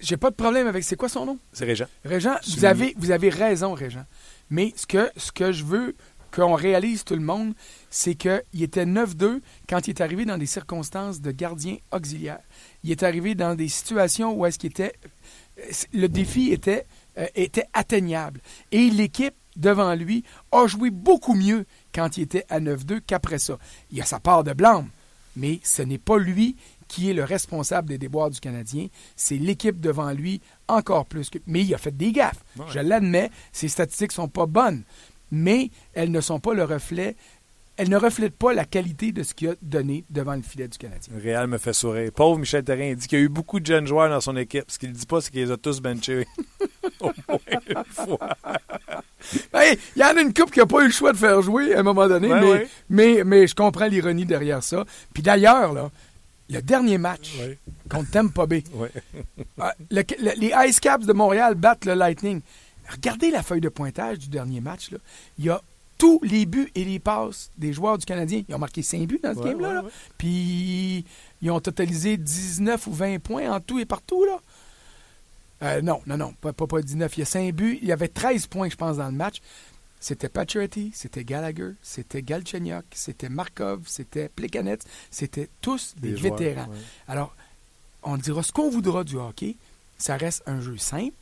[0.00, 0.84] J'ai pas de problème avec.
[0.84, 1.38] C'est quoi son nom?
[1.50, 1.86] C'est Régent.
[2.04, 4.04] Régent, vous avez, vous avez raison, Régent.
[4.50, 5.96] Mais ce que, ce que je veux
[6.30, 7.54] qu'on réalise tout le monde,
[7.88, 12.40] c'est qu'il était 9-2 quand il est arrivé dans des circonstances de gardien auxiliaire.
[12.84, 14.92] Il est arrivé dans des situations où est-ce qu'il était.
[15.94, 16.84] Le défi était,
[17.16, 18.42] euh, était atteignable.
[18.72, 23.58] Et l'équipe devant lui a joué beaucoup mieux quand il était à 9-2 qu'après ça.
[23.90, 24.90] Il a sa part de blâme,
[25.38, 26.56] mais ce n'est pas lui
[26.88, 28.88] qui est le responsable des déboires du Canadien.
[29.14, 31.38] C'est l'équipe devant lui encore plus que.
[31.46, 32.42] Mais il a fait des gaffes.
[32.58, 32.64] Ouais.
[32.72, 34.82] Je l'admets, ses statistiques sont pas bonnes,
[35.30, 37.14] mais elles ne sont pas le reflet.
[37.76, 40.76] Elles ne reflètent pas la qualité de ce qu'il a donné devant le filet du
[40.78, 41.14] Canadien.
[41.16, 42.10] Réal me fait sourire.
[42.12, 44.36] Pauvre Michel Therrien, il dit qu'il y a eu beaucoup de jeunes joueurs dans son
[44.36, 44.64] équipe.
[44.66, 46.26] Ce qu'il ne dit pas, c'est qu'il les a tous benchés.
[47.00, 48.36] Au moins une fois.
[49.54, 51.42] Hey, Il y en a une coupe qui n'a pas eu le choix de faire
[51.42, 52.68] jouer à un moment donné, Ouais, mais, ouais.
[52.88, 54.84] Mais, mais je comprends l'ironie derrière ça.
[55.12, 55.90] Puis d'ailleurs, là,
[56.50, 57.58] le dernier match Ouais.
[57.90, 58.64] contre Tampa Bay.
[59.60, 62.40] Ah, le- le- les Ice Caps de Montréal battent le Lightning.
[62.90, 64.90] Regardez la feuille de pointage du dernier match.
[64.92, 64.98] Là.
[65.38, 65.60] Il y a
[65.98, 68.42] tous les buts et les passes des joueurs du Canadien.
[68.48, 69.72] Ils ont marqué 5 buts dans ce game-là.
[69.74, 69.84] là.
[70.16, 71.04] Puis
[71.42, 74.24] ils ont totalisé 19 ou 20 points en tout et partout.
[74.24, 74.38] Là.
[75.62, 77.16] Euh, non, non, non, pas, pas, pas 19.
[77.16, 77.78] Il y a 5 buts.
[77.82, 79.40] Il y avait 13 points, je pense, dans le match.
[80.00, 84.82] C'était Pacioretty, c'était Gallagher, c'était Galchenyuk, c'était Markov, c'était Plekanec.
[85.10, 86.68] C'était tous des, Des joueurs, vétérans.
[86.68, 86.76] ouais.
[87.08, 87.34] Alors,
[88.04, 89.56] on dira ce qu'on voudra du hockey.
[89.98, 91.16] Ça reste un jeu simple.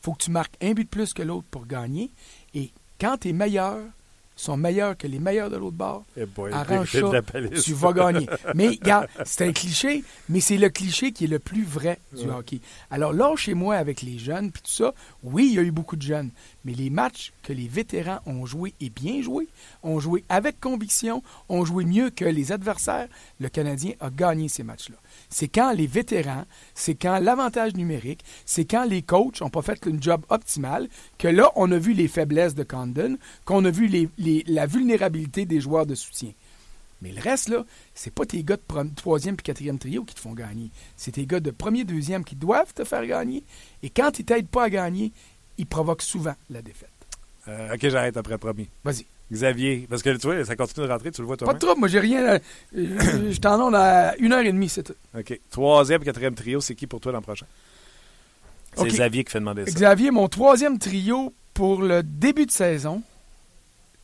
[0.00, 2.12] faut que tu marques un but de plus que l'autre pour gagner.
[2.54, 2.70] Et
[3.00, 3.82] quand tes meilleurs
[4.40, 8.26] sont meilleurs que les meilleurs de l'autre bord, Eh boy, arrange de tu vas gagner.
[8.54, 12.24] Mais regarde, c'est un cliché, mais c'est le cliché qui est le plus vrai du
[12.26, 12.34] Ouais.
[12.34, 12.60] hockey.
[12.90, 15.70] Alors là, chez moi, avec les jeunes, puis tout ça, oui, il y a eu
[15.70, 16.30] beaucoup de jeunes,
[16.64, 19.48] mais les matchs que les vétérans ont joués et bien joués,
[19.82, 23.08] ont joué avec conviction, ont joué mieux que les adversaires,
[23.40, 24.96] le Canadien a gagné ces matchs-là.
[25.30, 29.86] C'est quand les vétérans, c'est quand l'avantage numérique, c'est quand les coachs n'ont pas fait
[29.86, 33.86] une job optimale, que là, on a vu les faiblesses de Condon, qu'on a vu
[33.86, 36.32] les- les- la vulnérabilité des joueurs de soutien.
[37.02, 37.64] Mais le reste, là,
[37.94, 40.68] c'est pas tes gars de troisième puis quatrième trio qui te font gagner.
[40.96, 43.42] C'est tes gars de premier, deuxième qui doivent te faire gagner.
[43.82, 45.12] Et quand ils t'aident pas à gagner,
[45.56, 46.90] ils provoquent souvent la défaite.
[47.48, 48.68] Euh, ok, j'arrête après promis.
[48.84, 49.06] Vas-y.
[49.32, 51.58] Xavier, parce que tu vois, ça continue de rentrer, tu le vois Pas toi de
[51.58, 52.36] trouble, moi j'ai rien.
[52.36, 52.38] à-
[52.72, 54.94] Je t'en onde à une heure et demie, c'est tout.
[55.16, 55.40] OK.
[55.50, 57.46] Troisième, quatrième trio, c'est qui pour toi l'an prochain?
[58.76, 58.86] C'est.
[58.88, 59.72] Xavier qui fait demander ça.
[59.72, 63.02] Xavier, mon troisième trio pour le début de saison,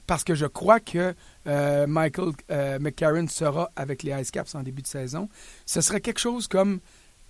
[0.06, 1.14] parce que je crois que
[1.46, 5.28] euh, Michael euh, McCarron sera avec les Ice Caps en début de saison,
[5.66, 6.80] ce serait quelque chose comme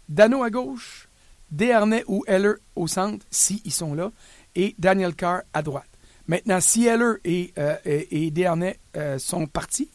[0.08, 1.08] Dano à gauche,
[1.50, 4.10] Desharnais ou Heller au centre, si ils sont là,
[4.54, 5.86] et Daniel Carr à droite.
[6.28, 9.90] Maintenant, si Heller et, euh, et, et Desharnais euh, sont partis,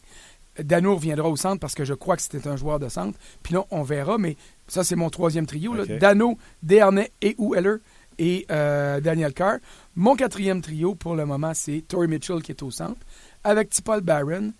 [0.58, 3.18] Dano reviendra au centre parce que je crois que c'était un joueur de centre.
[3.42, 4.36] Puis là, on verra, mais
[4.68, 5.74] ça, c'est mon troisième trio.
[5.74, 5.84] là.
[5.98, 7.78] Dano, Desharnais et ou Heller
[8.18, 9.58] et euh, Daniel Carr.
[9.96, 13.00] Mon quatrième trio, pour le moment, c'est Tory Mitchell qui est au centre,
[13.44, 14.52] avec Tipol Barron.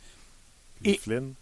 [0.85, 1.35] Et Flynn.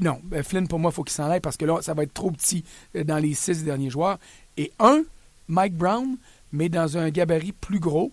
[0.00, 2.02] Non, ben, Flynn, pour moi, il faut qu'il s'en aille parce que là, ça va
[2.02, 2.64] être trop petit
[2.96, 4.18] euh, dans les six derniers joueurs.
[4.56, 5.02] Et un,
[5.48, 6.16] Mike Brown,
[6.52, 8.12] mais dans un gabarit plus gros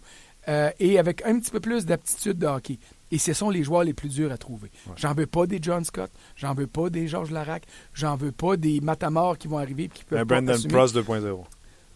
[0.50, 2.80] euh, et avec un petit peu plus d'aptitude de hockey.
[3.12, 4.72] Et ce sont les joueurs les plus durs à trouver.
[4.88, 4.94] Ouais.
[4.98, 8.58] J'en veux pas des John Scott, j'en veux pas des Georges Larac, j'en veux pas
[8.58, 10.74] des Matamor qui vont arriver et qui peuvent Un pas Brandon assumer.
[10.74, 11.44] Prost 2.0.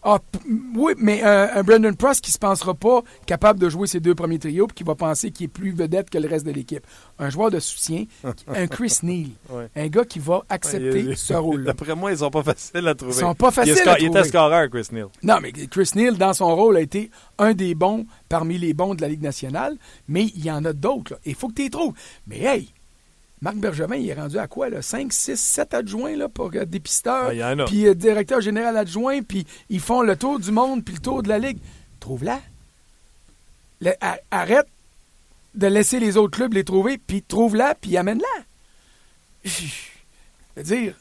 [0.06, 0.18] Ah,
[0.76, 4.14] oui, mais un, un Brandon Prost qui se pensera pas capable de jouer ses deux
[4.14, 6.86] premiers trios puis qui va penser qu'il est plus vedette que le reste de l'équipe.
[7.18, 8.04] Un joueur de soutien,
[8.48, 9.68] un Chris Neal, Ouais.
[9.76, 11.72] un gars qui va accepter Ouais, il- ce rôle-là.
[11.72, 13.14] D'après moi, ils sont pas faciles à trouver.
[13.14, 14.20] Ils sont pas il, faciles à il trouver.
[14.20, 15.06] était scoreur, Chris Neal.
[15.22, 18.94] Non, mais Chris Neal, dans son rôle, a été un des bons parmi les bons
[18.94, 19.76] de la Ligue nationale,
[20.06, 21.18] mais il y en a d'autres.
[21.24, 21.94] Il faut que tu les trouves.
[22.26, 22.68] Mais hey,
[23.44, 24.70] Marc Bergevin, il est rendu à quoi?
[24.70, 24.80] Là?
[24.80, 29.46] 5, 6, 7 adjoints là, pour euh, dépisteur, Ah, puis euh, directeur général adjoint, puis
[29.68, 31.58] ils font le tour du monde, puis le tour de la Ligue.
[32.00, 32.40] Trouve-la.
[34.30, 34.66] Arrête
[35.54, 38.44] de laisser les autres clubs les trouver, puis trouve-la, puis amène-la.
[39.44, 39.66] Je
[40.56, 40.94] veux dire,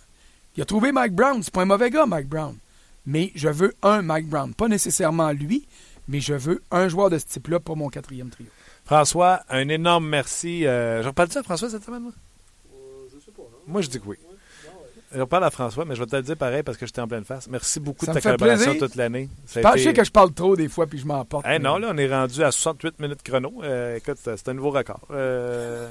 [0.58, 1.42] il a trouvé Mike Brown.
[1.42, 2.58] C'est pas un mauvais gars, Mike Brown.
[3.06, 4.54] Mais je veux un Mike Brown.
[4.54, 5.66] Pas nécessairement lui,
[6.10, 8.50] mais je veux un joueur de ce type-là pour mon quatrième trio.
[8.84, 10.68] François, un énorme merci.
[10.68, 12.12] Euh, je reparle ça à François cette semaine, moi?
[13.68, 14.18] Moi, je dis que oui.
[15.16, 17.08] Je reparle à François, mais je vais te le dire pareil parce que j'étais en
[17.08, 17.48] pleine face.
[17.48, 18.80] Merci beaucoup Ça de ta collaboration plaisir.
[18.88, 19.30] toute l'année.
[19.54, 21.46] Je été- que je parle trop des fois, puis je m'emporte.
[21.48, 23.54] Eh non, là, on est rendu à 68 minutes chrono.
[23.64, 25.02] Euh, écoute, c'est un nouveau record.
[25.12, 25.88] Euh,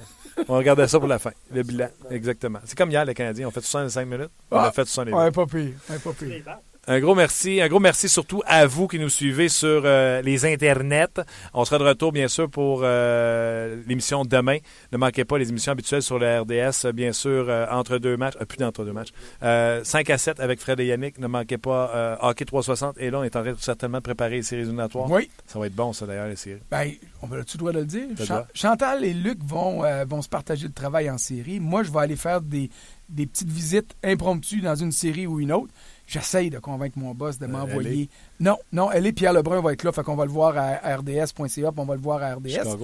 [0.48, 1.86] on regardait ça pour la fin, le bilan.
[2.10, 2.58] Exactement.
[2.64, 4.30] C'est comme hier, les Canadiens ont fait 65 minutes.
[4.50, 5.70] On Ah, a fait 70 Ouais, pas pire.
[5.88, 6.42] Ouais, pas pire.
[6.88, 7.60] Un gros merci.
[7.60, 11.20] Un gros merci surtout à vous qui nous suivez sur euh, les internets.
[11.54, 14.58] On sera de retour, bien sûr, pour euh, l'émission demain.
[14.90, 18.34] Ne manquez pas les émissions habituelles sur le RDS, bien sûr, euh, entre deux matchs.
[18.48, 19.10] plus d'entre deux matchs.
[19.40, 21.18] 5 à 7 avec Fred et Yannick.
[21.18, 22.96] Ne manquez pas Hockey 360.
[22.98, 25.08] Et là, on est en train de certainement de préparer les séries éliminatoires.
[25.08, 25.30] Oui.
[25.46, 26.62] Ça va être bon, ça, d'ailleurs, les séries.
[26.68, 26.90] Ben,
[27.22, 28.08] on va, tu dois le dire.
[28.54, 31.60] Chantal et Luc vont, vont se partager le travail en série.
[31.60, 32.70] Moi, je vais aller faire des,
[33.08, 35.72] des petites visites impromptues dans une série ou une autre.
[36.12, 38.10] J'essaye de convaincre mon boss de euh, m'envoyer.
[38.38, 40.96] non, non, elle est Pierre Lebrun va être là, fait qu'on va le voir à
[40.96, 42.76] rds.ca, on va le voir à RDS.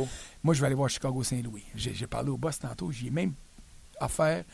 [0.42, 1.64] Moi, je vais aller voir Chicago-Saint-Louis.
[1.74, 3.34] J'ai parlé au boss tantôt, j'ai même
[4.00, 4.44] offert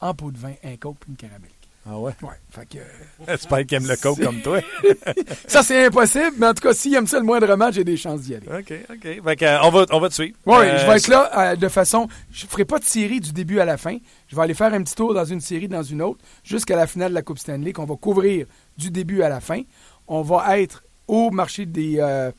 [0.00, 1.50] en pot de vin un coke et une caramel.
[1.90, 2.12] Ah ouais?
[2.22, 2.28] Ouais.
[2.50, 2.78] Fait que.
[3.26, 4.60] J'espère qu'il aime le coke comme toi.
[5.46, 8.20] ça, c'est impossible, mais en tout cas, s'il aime ça le moindrement, j'ai des chances
[8.20, 8.46] d'y aller.
[8.46, 9.24] OK, OK.
[9.24, 10.36] Fait que, euh, on, va, on va te suivre.
[10.44, 12.06] Oui, je vais euh, être là euh, de façon.
[12.30, 13.96] Je ne ferai pas de série du début à la fin.
[14.26, 16.86] Je vais aller faire un petit tour dans une série, dans une autre, jusqu'à la
[16.86, 18.46] finale de la Coupe Stanley, qu'on va couvrir
[18.76, 19.62] du début à la fin.
[20.08, 22.00] On va être au marché des.
[22.00, 22.32] à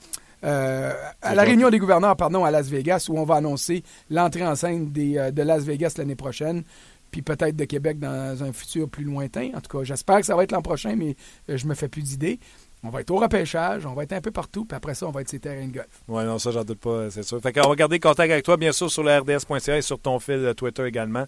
[0.43, 4.91] la réunion des gouverneurs, pardon, à Las Vegas, où on va annoncer l'entrée en scène
[4.91, 6.63] des, de Las Vegas l'année prochaine
[7.11, 9.51] puis peut-être de Québec dans un futur plus lointain.
[9.55, 11.15] En tout cas, j'espère que ça va être l'an prochain, mais
[11.49, 12.39] euh, je me fais plus d'idées.
[12.83, 15.11] On va être au repêchage, on va être un peu partout, puis après ça, on
[15.11, 16.01] va être ces terrains de golf.
[16.07, 17.41] Oui, non, ça, j'en doute pas, c'est sûr.
[17.41, 20.19] Fait qu'on va garder contact avec toi, bien sûr, sur le RDS.ca et sur ton
[20.19, 21.25] fil Twitter également.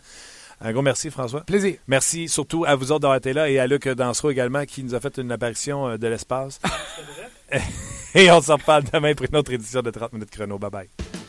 [0.63, 1.41] Un gros merci, François.
[1.41, 1.75] Plaisir.
[1.87, 4.93] Merci surtout à vous autres d'avoir été là et à Luc Dansereau également qui nous
[4.93, 6.61] a fait une apparition euh, de l'espace.
[8.15, 10.57] et on s'en parle demain pour une autre édition de 30 minutes chrono.
[10.57, 11.20] Bye bye.